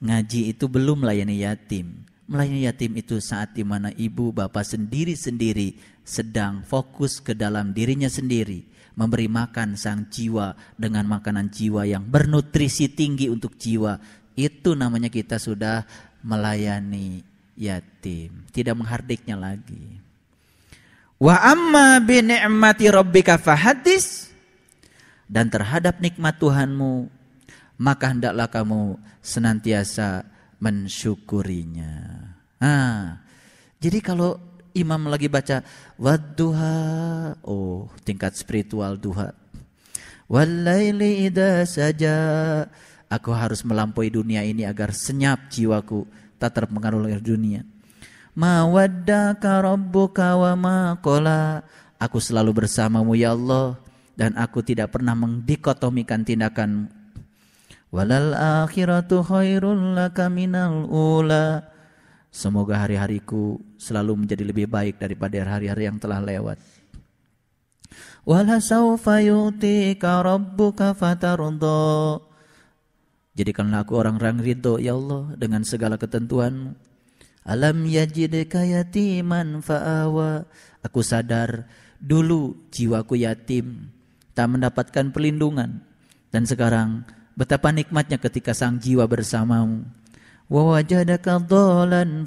Ngaji 0.00 0.40
itu 0.50 0.64
belum 0.66 1.06
melayani 1.06 1.44
yatim. 1.44 2.06
Melayani 2.30 2.66
yatim 2.66 2.94
itu 2.98 3.18
saat 3.18 3.54
di 3.54 3.66
mana 3.66 3.90
ibu 3.94 4.30
bapak 4.30 4.62
sendiri-sendiri 4.62 5.78
sedang 6.06 6.62
fokus 6.66 7.22
ke 7.22 7.36
dalam 7.36 7.70
dirinya 7.70 8.10
sendiri. 8.10 8.66
Memberi 8.98 9.30
makan 9.30 9.78
sang 9.78 10.10
jiwa 10.10 10.58
dengan 10.74 11.06
makanan 11.06 11.48
jiwa 11.54 11.86
yang 11.86 12.02
bernutrisi 12.02 12.90
tinggi 12.90 13.30
untuk 13.30 13.54
jiwa. 13.54 13.98
Itu 14.34 14.74
namanya 14.74 15.12
kita 15.12 15.38
sudah 15.38 15.86
melayani 16.26 17.22
yatim. 17.54 18.48
Tidak 18.50 18.74
menghardiknya 18.74 19.36
lagi. 19.36 20.00
Wa 21.20 21.52
amma 21.52 22.00
bi 22.00 22.24
ni'mati 22.24 22.88
rabbika 22.88 23.36
fahadis. 23.36 24.29
Dan 25.30 25.46
terhadap 25.46 26.02
nikmat 26.02 26.42
Tuhanmu 26.42 27.20
maka 27.80 28.12
hendaklah 28.12 28.50
kamu 28.52 29.00
senantiasa 29.24 30.28
mensyukurinya. 30.60 32.28
Ah, 32.60 33.24
jadi 33.80 34.04
kalau 34.04 34.36
imam 34.76 35.08
lagi 35.08 35.32
baca 35.32 35.64
wadduha, 35.96 36.76
oh 37.40 37.88
tingkat 38.04 38.36
spiritual 38.36 39.00
duha. 39.00 39.32
Walaili 40.28 41.24
idha 41.24 41.64
saja, 41.64 42.14
aku 43.08 43.32
harus 43.32 43.64
melampaui 43.64 44.12
dunia 44.12 44.44
ini 44.44 44.68
agar 44.68 44.92
senyap 44.92 45.48
jiwaku, 45.48 46.04
tak 46.36 46.60
terpengaruh 46.60 47.00
oleh 47.08 47.16
dunia. 47.16 47.64
Ma 48.36 48.68
waddaka 48.68 49.64
rabbuka 49.64 50.36
wa 50.36 50.52
ma 50.54 50.78
qala. 51.00 51.64
Aku 52.00 52.16
selalu 52.16 52.64
bersamamu 52.64 53.12
ya 53.12 53.36
Allah 53.36 53.76
dan 54.20 54.36
aku 54.36 54.60
tidak 54.60 54.92
pernah 54.92 55.16
mendikotomikan 55.16 56.28
tindakan 56.28 56.92
Walal 57.90 58.38
akhiratu 58.38 59.26
khairul 59.26 59.98
laka 59.98 60.30
minal 60.30 60.86
ula. 60.86 61.66
Semoga 62.30 62.86
hari-hariku 62.86 63.58
selalu 63.74 64.22
menjadi 64.22 64.46
lebih 64.46 64.70
baik 64.70 65.02
daripada 65.02 65.42
hari-hari 65.42 65.90
yang 65.90 65.98
telah 65.98 66.22
lewat. 66.22 66.62
Yutika 69.26 70.22
rabbuka. 70.22 70.94
Jadikanlah 73.34 73.82
aku 73.82 73.92
orang-orang 73.98 74.38
ridho 74.38 74.78
ya 74.78 74.94
Allah 74.94 75.34
dengan 75.34 75.66
segala 75.66 75.98
ketentuanmu. 75.98 76.78
Alam 77.42 77.76
yajidka 77.90 78.62
yatiman 78.70 79.66
fa'awa. 79.66 80.46
Aku 80.86 81.02
sadar 81.02 81.66
dulu 81.98 82.70
jiwaku 82.70 83.18
yatim, 83.18 83.90
tak 84.34 84.46
mendapatkan 84.50 85.10
perlindungan. 85.14 85.82
Dan 86.30 86.46
sekarang 86.46 87.02
Betapa 87.40 87.72
nikmatnya 87.72 88.20
ketika 88.20 88.52
sang 88.52 88.76
jiwa 88.76 89.08
bersamamu. 89.08 89.88
Wa 90.50 90.76
wajadaka 90.76 91.40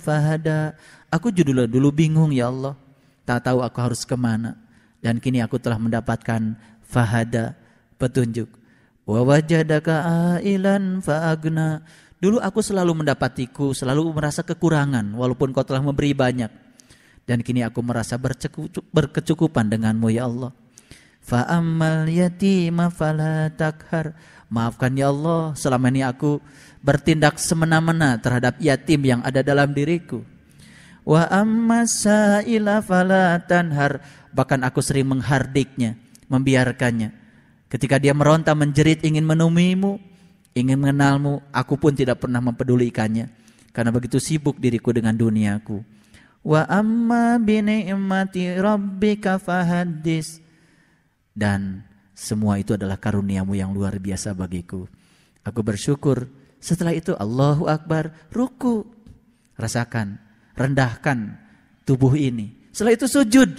fahada. 0.01 0.73
Aku 1.13 1.29
judul 1.29 1.69
dulu 1.69 1.93
bingung 1.93 2.33
ya 2.33 2.49
Allah. 2.49 2.73
Tak 3.21 3.45
tahu 3.45 3.61
aku 3.61 3.77
harus 3.77 4.09
ke 4.09 4.17
mana. 4.17 4.57
Dan 5.05 5.21
kini 5.21 5.43
aku 5.45 5.61
telah 5.61 5.77
mendapatkan 5.77 6.57
fahada, 6.81 7.53
petunjuk. 8.01 8.49
Wa 9.05 9.21
ailan 10.41 11.03
faagna. 11.05 11.85
Dulu 12.17 12.41
aku 12.41 12.65
selalu 12.65 13.05
mendapatiku, 13.05 13.75
selalu 13.77 14.17
merasa 14.17 14.41
kekurangan 14.41 15.13
walaupun 15.13 15.53
kau 15.53 15.61
telah 15.61 15.85
memberi 15.85 16.17
banyak. 16.17 16.49
Dan 17.29 17.45
kini 17.45 17.61
aku 17.61 17.85
merasa 17.85 18.17
berkecukupan 18.17 19.69
denganmu 19.69 20.09
ya 20.09 20.25
Allah. 20.25 20.62
Fa'ammal 21.23 22.11
yatima 22.11 22.91
fala 22.91 23.47
takhar. 23.55 24.11
Maafkan 24.51 24.93
ya 24.93 25.09
Allah, 25.09 25.55
selama 25.55 25.89
ini 25.89 26.03
aku 26.03 26.37
bertindak 26.83 27.39
semena-mena 27.39 28.19
terhadap 28.19 28.59
yatim 28.59 29.01
yang 29.07 29.21
ada 29.23 29.39
dalam 29.39 29.71
diriku. 29.71 30.21
Wa 31.07 31.25
amma. 31.31 31.87
Bahkan 34.33 34.59
aku 34.67 34.79
sering 34.83 35.07
menghardiknya, 35.07 35.95
membiarkannya. 36.27 37.09
Ketika 37.71 37.97
dia 37.97 38.13
meronta 38.13 38.53
menjerit 38.53 39.01
ingin 39.01 39.25
menemuimu, 39.25 39.97
ingin 40.53 40.77
mengenalmu, 40.77 41.41
aku 41.49 41.79
pun 41.79 41.95
tidak 41.95 42.21
pernah 42.21 42.43
mempedulikannya. 42.43 43.31
Karena 43.73 43.89
begitu 43.89 44.21
sibuk 44.21 44.61
diriku 44.61 44.93
dengan 44.93 45.17
duniaku. 45.17 45.81
Wa 46.45 46.67
amma 46.69 47.41
bini'mati 47.41 48.59
rabbika 48.59 49.41
fahadis. 49.41 50.42
Dan 51.33 51.81
semua 52.13 52.61
itu 52.61 52.77
adalah 52.77 53.01
karuniamu 53.01 53.57
yang 53.57 53.73
luar 53.73 53.97
biasa 53.97 54.37
bagiku. 54.37 54.85
Aku 55.43 55.59
bersyukur. 55.65 56.29
Setelah 56.63 56.95
itu 56.95 57.11
Allahu 57.17 57.67
Akbar, 57.67 58.13
ruku. 58.31 58.87
Rasakan, 59.53 60.17
rendahkan 60.55 61.37
tubuh 61.83 62.15
ini. 62.15 62.71
Setelah 62.71 62.93
itu 62.95 63.05
sujud. 63.05 63.49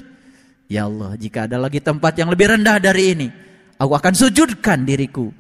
Ya 0.66 0.88
Allah, 0.88 1.14
jika 1.20 1.44
ada 1.44 1.60
lagi 1.60 1.78
tempat 1.78 2.16
yang 2.16 2.32
lebih 2.32 2.56
rendah 2.56 2.80
dari 2.80 3.12
ini, 3.14 3.28
aku 3.76 3.92
akan 3.94 4.14
sujudkan 4.16 4.82
diriku. 4.82 5.30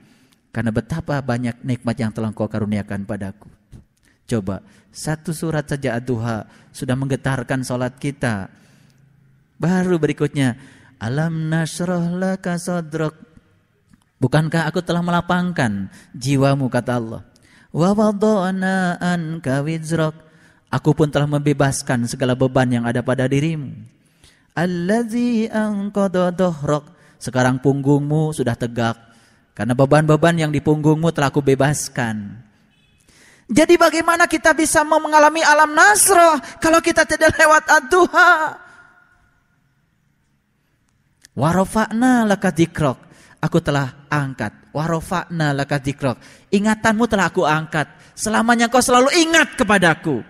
Karena 0.54 0.70
betapa 0.70 1.18
banyak 1.18 1.64
nikmat 1.66 1.96
yang 1.98 2.14
telah 2.14 2.30
kau 2.30 2.46
karuniakan 2.46 3.02
padaku. 3.02 3.50
Coba, 4.30 4.62
satu 4.94 5.34
surat 5.34 5.66
saja 5.66 5.98
ad-duha 5.98 6.46
sudah 6.70 6.94
menggetarkan 6.94 7.66
sholat 7.66 7.98
kita. 7.98 8.46
Baru 9.58 9.98
berikutnya, 9.98 10.54
Alam 11.02 11.50
nasroh 11.50 12.14
laka 12.14 12.58
sodrok. 12.58 13.14
Bukankah 14.22 14.70
aku 14.70 14.80
telah 14.80 15.04
melapangkan 15.04 15.90
jiwamu 16.16 16.70
kata 16.70 16.96
Allah. 16.96 17.22
Wa 17.74 17.90
wadana 17.92 18.96
anka. 19.02 19.60
Aku 20.74 20.90
pun 20.90 21.06
telah 21.06 21.30
membebaskan 21.30 22.06
segala 22.10 22.34
beban 22.34 22.66
yang 22.66 22.84
ada 22.86 23.02
pada 23.02 23.30
dirimu. 23.30 23.74
Allazi 24.54 25.50
angkodo 25.50 26.30
dohrok. 26.34 26.90
Sekarang 27.18 27.58
punggungmu 27.58 28.34
sudah 28.34 28.54
tegak. 28.54 28.98
Karena 29.54 29.74
beban-beban 29.74 30.34
yang 30.34 30.50
di 30.50 30.58
punggungmu 30.58 31.14
telah 31.14 31.30
aku 31.30 31.42
bebaskan. 31.42 32.42
Jadi 33.44 33.76
bagaimana 33.76 34.24
kita 34.24 34.56
bisa 34.56 34.82
mengalami 34.82 35.44
alam 35.44 35.76
nasroh 35.76 36.40
kalau 36.58 36.80
kita 36.80 37.04
tidak 37.04 37.36
lewat 37.36 37.64
ad-duha? 37.68 38.63
Warofakna 41.34 42.22
laka 42.22 42.54
dikrok. 42.54 42.98
Aku 43.42 43.58
telah 43.60 44.06
angkat. 44.08 44.54
Warofakna 44.70 45.50
laka 45.52 45.82
dikrok. 45.82 46.16
Ingatanmu 46.54 47.04
telah 47.10 47.28
aku 47.28 47.42
angkat. 47.42 47.90
Selamanya 48.14 48.70
kau 48.70 48.80
selalu 48.80 49.10
ingat 49.18 49.58
kepadaku. 49.58 50.22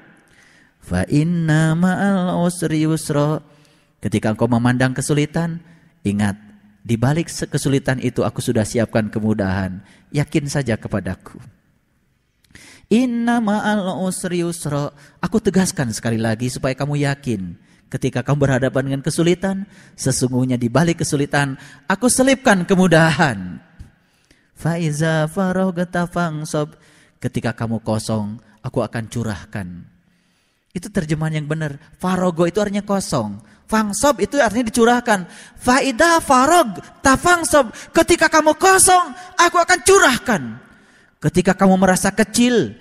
Fa 0.80 1.04
inna 1.08 1.76
ma'al 1.76 2.40
usri 2.40 2.88
usro. 2.88 3.44
Ketika 4.00 4.32
engkau 4.32 4.48
memandang 4.48 4.92
kesulitan, 4.92 5.60
ingat 6.04 6.36
di 6.84 7.00
balik 7.00 7.32
kesulitan 7.32 7.96
itu 8.04 8.20
aku 8.20 8.40
sudah 8.40 8.64
siapkan 8.64 9.08
kemudahan. 9.08 9.80
Yakin 10.12 10.48
saja 10.48 10.76
kepadaku. 10.80 11.40
Inna 12.92 13.44
ma'al 13.44 14.00
usri 14.04 14.44
usro. 14.44 14.92
Aku 15.20 15.40
tegaskan 15.40 15.92
sekali 15.92 16.16
lagi 16.16 16.48
supaya 16.48 16.72
kamu 16.72 17.04
yakin 17.04 17.56
Ketika 17.94 18.26
kamu 18.26 18.50
berhadapan 18.50 18.82
dengan 18.90 19.02
kesulitan, 19.06 19.70
sesungguhnya 19.94 20.58
di 20.58 20.66
balik 20.66 21.06
kesulitan, 21.06 21.54
aku 21.86 22.10
selipkan 22.10 22.66
kemudahan. 22.66 23.62
Faiza 24.50 25.30
farogata 25.30 26.10
sob. 26.42 26.74
Ketika 27.22 27.54
kamu 27.54 27.78
kosong, 27.86 28.42
aku 28.66 28.82
akan 28.82 29.06
curahkan. 29.06 29.86
Itu 30.74 30.90
terjemahan 30.90 31.38
yang 31.38 31.46
benar. 31.46 31.78
Farogo 32.02 32.50
itu 32.50 32.58
artinya 32.58 32.82
kosong. 32.82 33.38
Fangsob 33.70 34.18
itu 34.18 34.42
artinya 34.42 34.74
dicurahkan. 34.74 35.30
Faida 35.54 36.18
farog 36.18 36.82
tafangsob. 36.98 37.70
Ketika 37.94 38.26
kamu 38.26 38.58
kosong, 38.58 39.14
aku 39.38 39.54
akan 39.62 39.78
curahkan. 39.86 40.42
Ketika 41.22 41.54
kamu 41.54 41.78
merasa 41.78 42.10
kecil, 42.10 42.74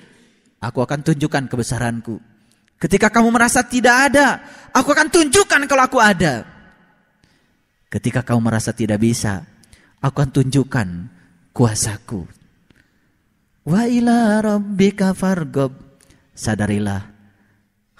aku 0.57 0.81
akan 0.81 1.05
tunjukkan 1.05 1.45
kebesaranku. 1.53 2.32
Ketika 2.79 3.09
kamu 3.09 3.31
merasa 3.31 3.63
tidak 3.63 4.11
ada, 4.11 4.43
aku 4.75 4.91
akan 4.91 5.07
tunjukkan 5.07 5.61
kalau 5.69 5.83
aku 5.87 6.03
ada. 6.03 6.43
Ketika 7.87 8.25
kamu 8.25 8.49
merasa 8.49 8.73
tidak 8.73 8.99
bisa, 8.99 9.45
aku 10.01 10.19
akan 10.19 10.31
tunjukkan 10.33 10.87
kuasaku. 11.53 12.25
Wa 13.63 13.87
ila 13.87 14.43
rabbika 14.43 15.15
fargob. 15.15 15.71
sadarilah 16.33 17.13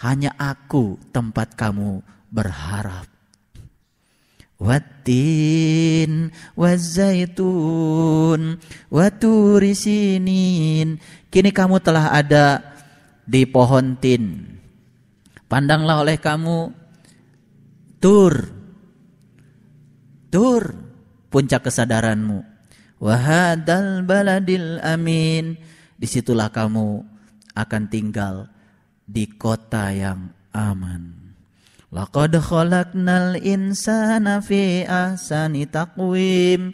hanya 0.02 0.34
aku 0.36 0.98
tempat 1.16 1.56
kamu 1.56 2.04
berharap. 2.28 3.08
Watin 4.60 6.32
wazaitun 6.58 8.60
waturisinin. 8.92 11.00
Kini 11.32 11.52
kamu 11.52 11.80
telah 11.80 12.12
ada 12.12 12.60
di 13.24 13.48
pohon 13.48 13.96
tin. 14.00 14.53
Pandanglah 15.54 16.02
oleh 16.02 16.18
kamu 16.18 16.74
tur. 18.02 18.34
Tur 20.34 20.64
puncak 21.30 21.70
kesadaranmu. 21.70 22.42
Wahadal 22.98 24.02
baladil 24.02 24.82
amin. 24.82 25.54
Di 25.94 26.10
situlah 26.10 26.50
kamu 26.50 27.06
akan 27.54 27.84
tinggal 27.86 28.50
di 29.06 29.30
kota 29.30 29.94
yang 29.94 30.34
aman. 30.58 31.38
Laqad 31.94 32.34
khalaqnal 32.34 33.38
insana 33.38 34.42
fi 34.42 34.90
ahsani 34.90 35.70
taqwim. 35.70 36.74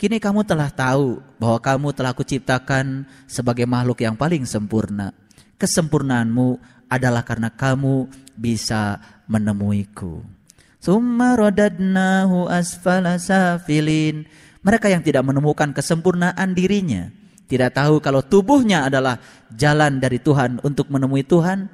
Kini 0.00 0.16
kamu 0.16 0.40
telah 0.48 0.72
tahu 0.72 1.20
bahwa 1.36 1.60
kamu 1.60 1.88
telah 1.92 2.16
kuciptakan 2.16 3.04
sebagai 3.28 3.68
makhluk 3.68 4.00
yang 4.00 4.16
paling 4.16 4.48
sempurna. 4.48 5.12
Kesempurnaanmu 5.60 6.75
adalah 6.86 7.26
karena 7.26 7.50
kamu 7.50 8.06
bisa 8.36 8.98
menemuiku. 9.26 10.22
Summa 10.78 11.34
radadnahu 11.34 12.46
asfala 12.46 13.18
safilin. 13.18 14.28
Mereka 14.62 14.90
yang 14.90 15.02
tidak 15.02 15.22
menemukan 15.22 15.70
kesempurnaan 15.70 16.50
dirinya, 16.54 17.10
tidak 17.46 17.78
tahu 17.78 18.02
kalau 18.02 18.22
tubuhnya 18.26 18.90
adalah 18.90 19.22
jalan 19.54 20.02
dari 20.02 20.18
Tuhan 20.18 20.58
untuk 20.66 20.90
menemui 20.90 21.22
Tuhan, 21.22 21.70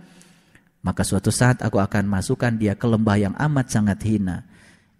maka 0.85 1.01
suatu 1.01 1.33
saat 1.33 1.65
aku 1.65 1.81
akan 1.81 2.05
masukkan 2.05 2.53
dia 2.53 2.77
ke 2.77 2.85
lembah 2.85 3.17
yang 3.17 3.35
amat 3.41 3.73
sangat 3.73 3.97
hina. 4.05 4.45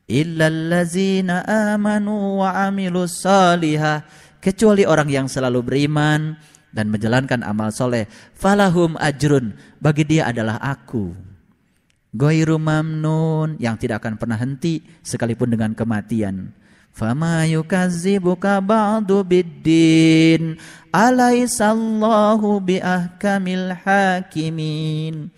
Illallazina 0.09 1.45
amanu 1.77 2.41
wa 2.41 2.57
amilus 2.65 3.21
salihah. 3.21 4.09
Kecuali 4.43 4.83
orang 4.83 5.07
yang 5.07 5.27
selalu 5.31 5.63
beriman 5.63 6.35
dan 6.73 6.89
menjalankan 6.89 7.45
amal 7.45 7.71
soleh. 7.71 8.09
Falahum 8.35 8.97
ajrun. 8.99 9.55
Bagi 9.79 10.09
dia 10.09 10.33
adalah 10.33 10.59
aku. 10.59 11.13
Goiru 12.13 12.57
mamnun. 12.57 13.61
Yang 13.61 13.87
tidak 13.87 14.03
akan 14.03 14.17
pernah 14.19 14.41
henti 14.41 14.83
sekalipun 15.05 15.53
dengan 15.53 15.77
kematian. 15.77 16.51
Fama 16.93 17.49
yukazzibuka 17.49 18.61
ba'du 18.61 19.25
biddin 19.25 20.61
Alaisallahu 20.93 22.61
biahkamil 22.61 23.73
hakimin 23.81 25.33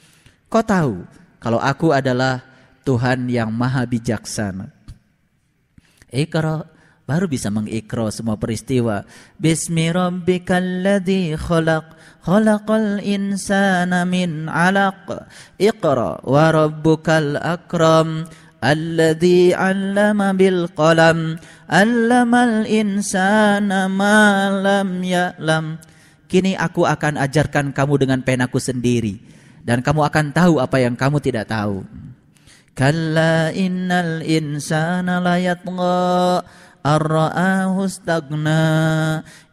Kau 0.50 0.66
tahu 0.66 1.06
kalau 1.38 1.62
aku 1.62 1.94
adalah 1.94 2.42
Tuhan 2.82 3.30
yang 3.30 3.54
maha 3.54 3.86
bijaksana 3.86 4.66
Ikra 6.10 6.73
baru 7.04 7.28
bisa 7.28 7.52
mengikra 7.52 8.08
semua 8.08 8.40
peristiwa. 8.40 9.04
Bismi 9.36 9.92
rabbikal 9.92 10.84
ladzi 10.84 11.36
khalaq 11.36 11.96
khalaqal 12.24 13.00
insana 13.04 14.08
min 14.08 14.48
'alaq. 14.48 15.28
Iqra 15.60 16.24
wa 16.24 16.44
rabbukal 16.52 17.36
akram 17.40 18.24
Alladhi 18.64 19.52
'allama 19.52 20.32
bil 20.32 20.72
qalam 20.72 21.36
'allamal 21.68 22.64
insana 22.64 23.92
ma 23.92 24.48
lam 24.48 25.04
ya'lam. 25.04 25.76
Kini 26.24 26.56
aku 26.56 26.88
akan 26.88 27.20
ajarkan 27.20 27.76
kamu 27.76 27.94
dengan 28.00 28.24
penaku 28.24 28.56
sendiri 28.56 29.20
dan 29.60 29.84
kamu 29.84 30.08
akan 30.08 30.32
tahu 30.32 30.54
apa 30.64 30.80
yang 30.80 30.96
kamu 30.96 31.20
tidak 31.20 31.52
tahu. 31.52 31.84
Kalla 32.74 33.54
innal 33.54 34.24
insana 34.24 35.22
la 35.22 35.36
yatgha 35.38 36.42
ar-ra'ahu 36.84 37.88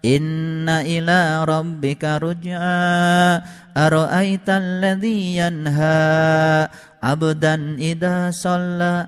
inna 0.03 0.83
ila 0.83 1.47
rabbika 1.47 2.19
ruj'a 2.19 3.39
ara'aita 3.71 4.59
alladhi 4.59 5.39
yanha 5.39 6.67
abdan 6.99 7.79
idha 7.79 8.35
sholla 8.35 9.07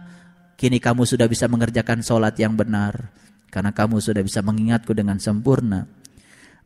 kini 0.55 0.79
kamu 0.79 1.03
sudah 1.03 1.27
bisa 1.27 1.51
mengerjakan 1.51 1.99
sholat 1.99 2.39
yang 2.39 2.55
benar 2.55 3.11
karena 3.51 3.75
kamu 3.75 3.99
sudah 3.99 4.23
bisa 4.25 4.41
mengingatku 4.41 4.95
dengan 4.95 5.19
sempurna. 5.19 5.85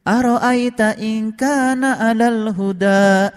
ara'aita 0.08 0.96
in 1.02 1.36
kana 1.36 2.00
alal 2.00 2.54
huda 2.54 3.34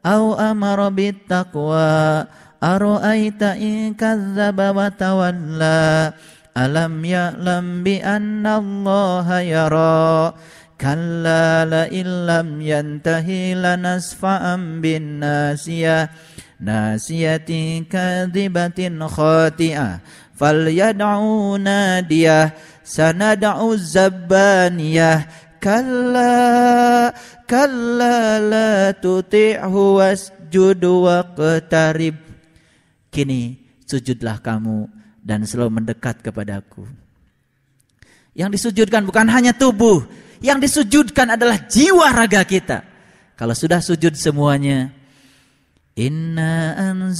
au 0.00 0.32
amara 0.38 0.88
bittaqwa 0.88 2.24
ara'aita 2.56 3.58
in 3.60 3.92
kadzdzaba 3.92 4.72
wa 4.72 4.88
tawalla 4.88 6.14
alam 6.54 7.04
ya'lam 7.04 7.86
bi 7.86 8.02
anna 8.02 8.58
Allah 8.58 9.26
yara. 9.42 10.34
Kalla 10.80 11.68
la 11.68 11.84
illam 11.92 12.58
yantahi 12.58 13.52
lanasfa'an 13.52 14.80
bin 14.80 15.20
nasiyah. 15.20 16.08
Nasiyati 16.60 17.84
kadhibatin 17.84 18.98
khati'ah. 18.98 20.00
Falyad'u 20.36 21.60
nadiyah. 21.60 22.56
Sanad'u 22.80 23.76
zabbaniyah. 23.76 25.28
Kalla 25.60 27.12
kalla 27.44 28.40
la 28.40 28.96
tuti'hu 28.96 30.00
wasjud 30.00 30.80
waqtarib. 30.80 32.16
Kini 33.12 33.60
sujudlah 33.84 34.40
kamu 34.40 34.99
dan 35.20 35.44
selalu 35.44 35.80
mendekat 35.80 36.24
kepadaku. 36.24 36.88
Yang 38.32 38.60
disujudkan 38.60 39.04
bukan 39.04 39.26
hanya 39.28 39.52
tubuh 39.52 40.06
yang 40.40 40.56
disujudkan 40.56 41.36
adalah 41.36 41.60
jiwa 41.68 42.08
raga 42.16 42.42
kita. 42.48 42.84
Kalau 43.36 43.52
sudah 43.52 43.80
sujud 43.80 44.16
semuanya 44.16 44.92
Inna 45.96 46.76
anza 46.76 47.18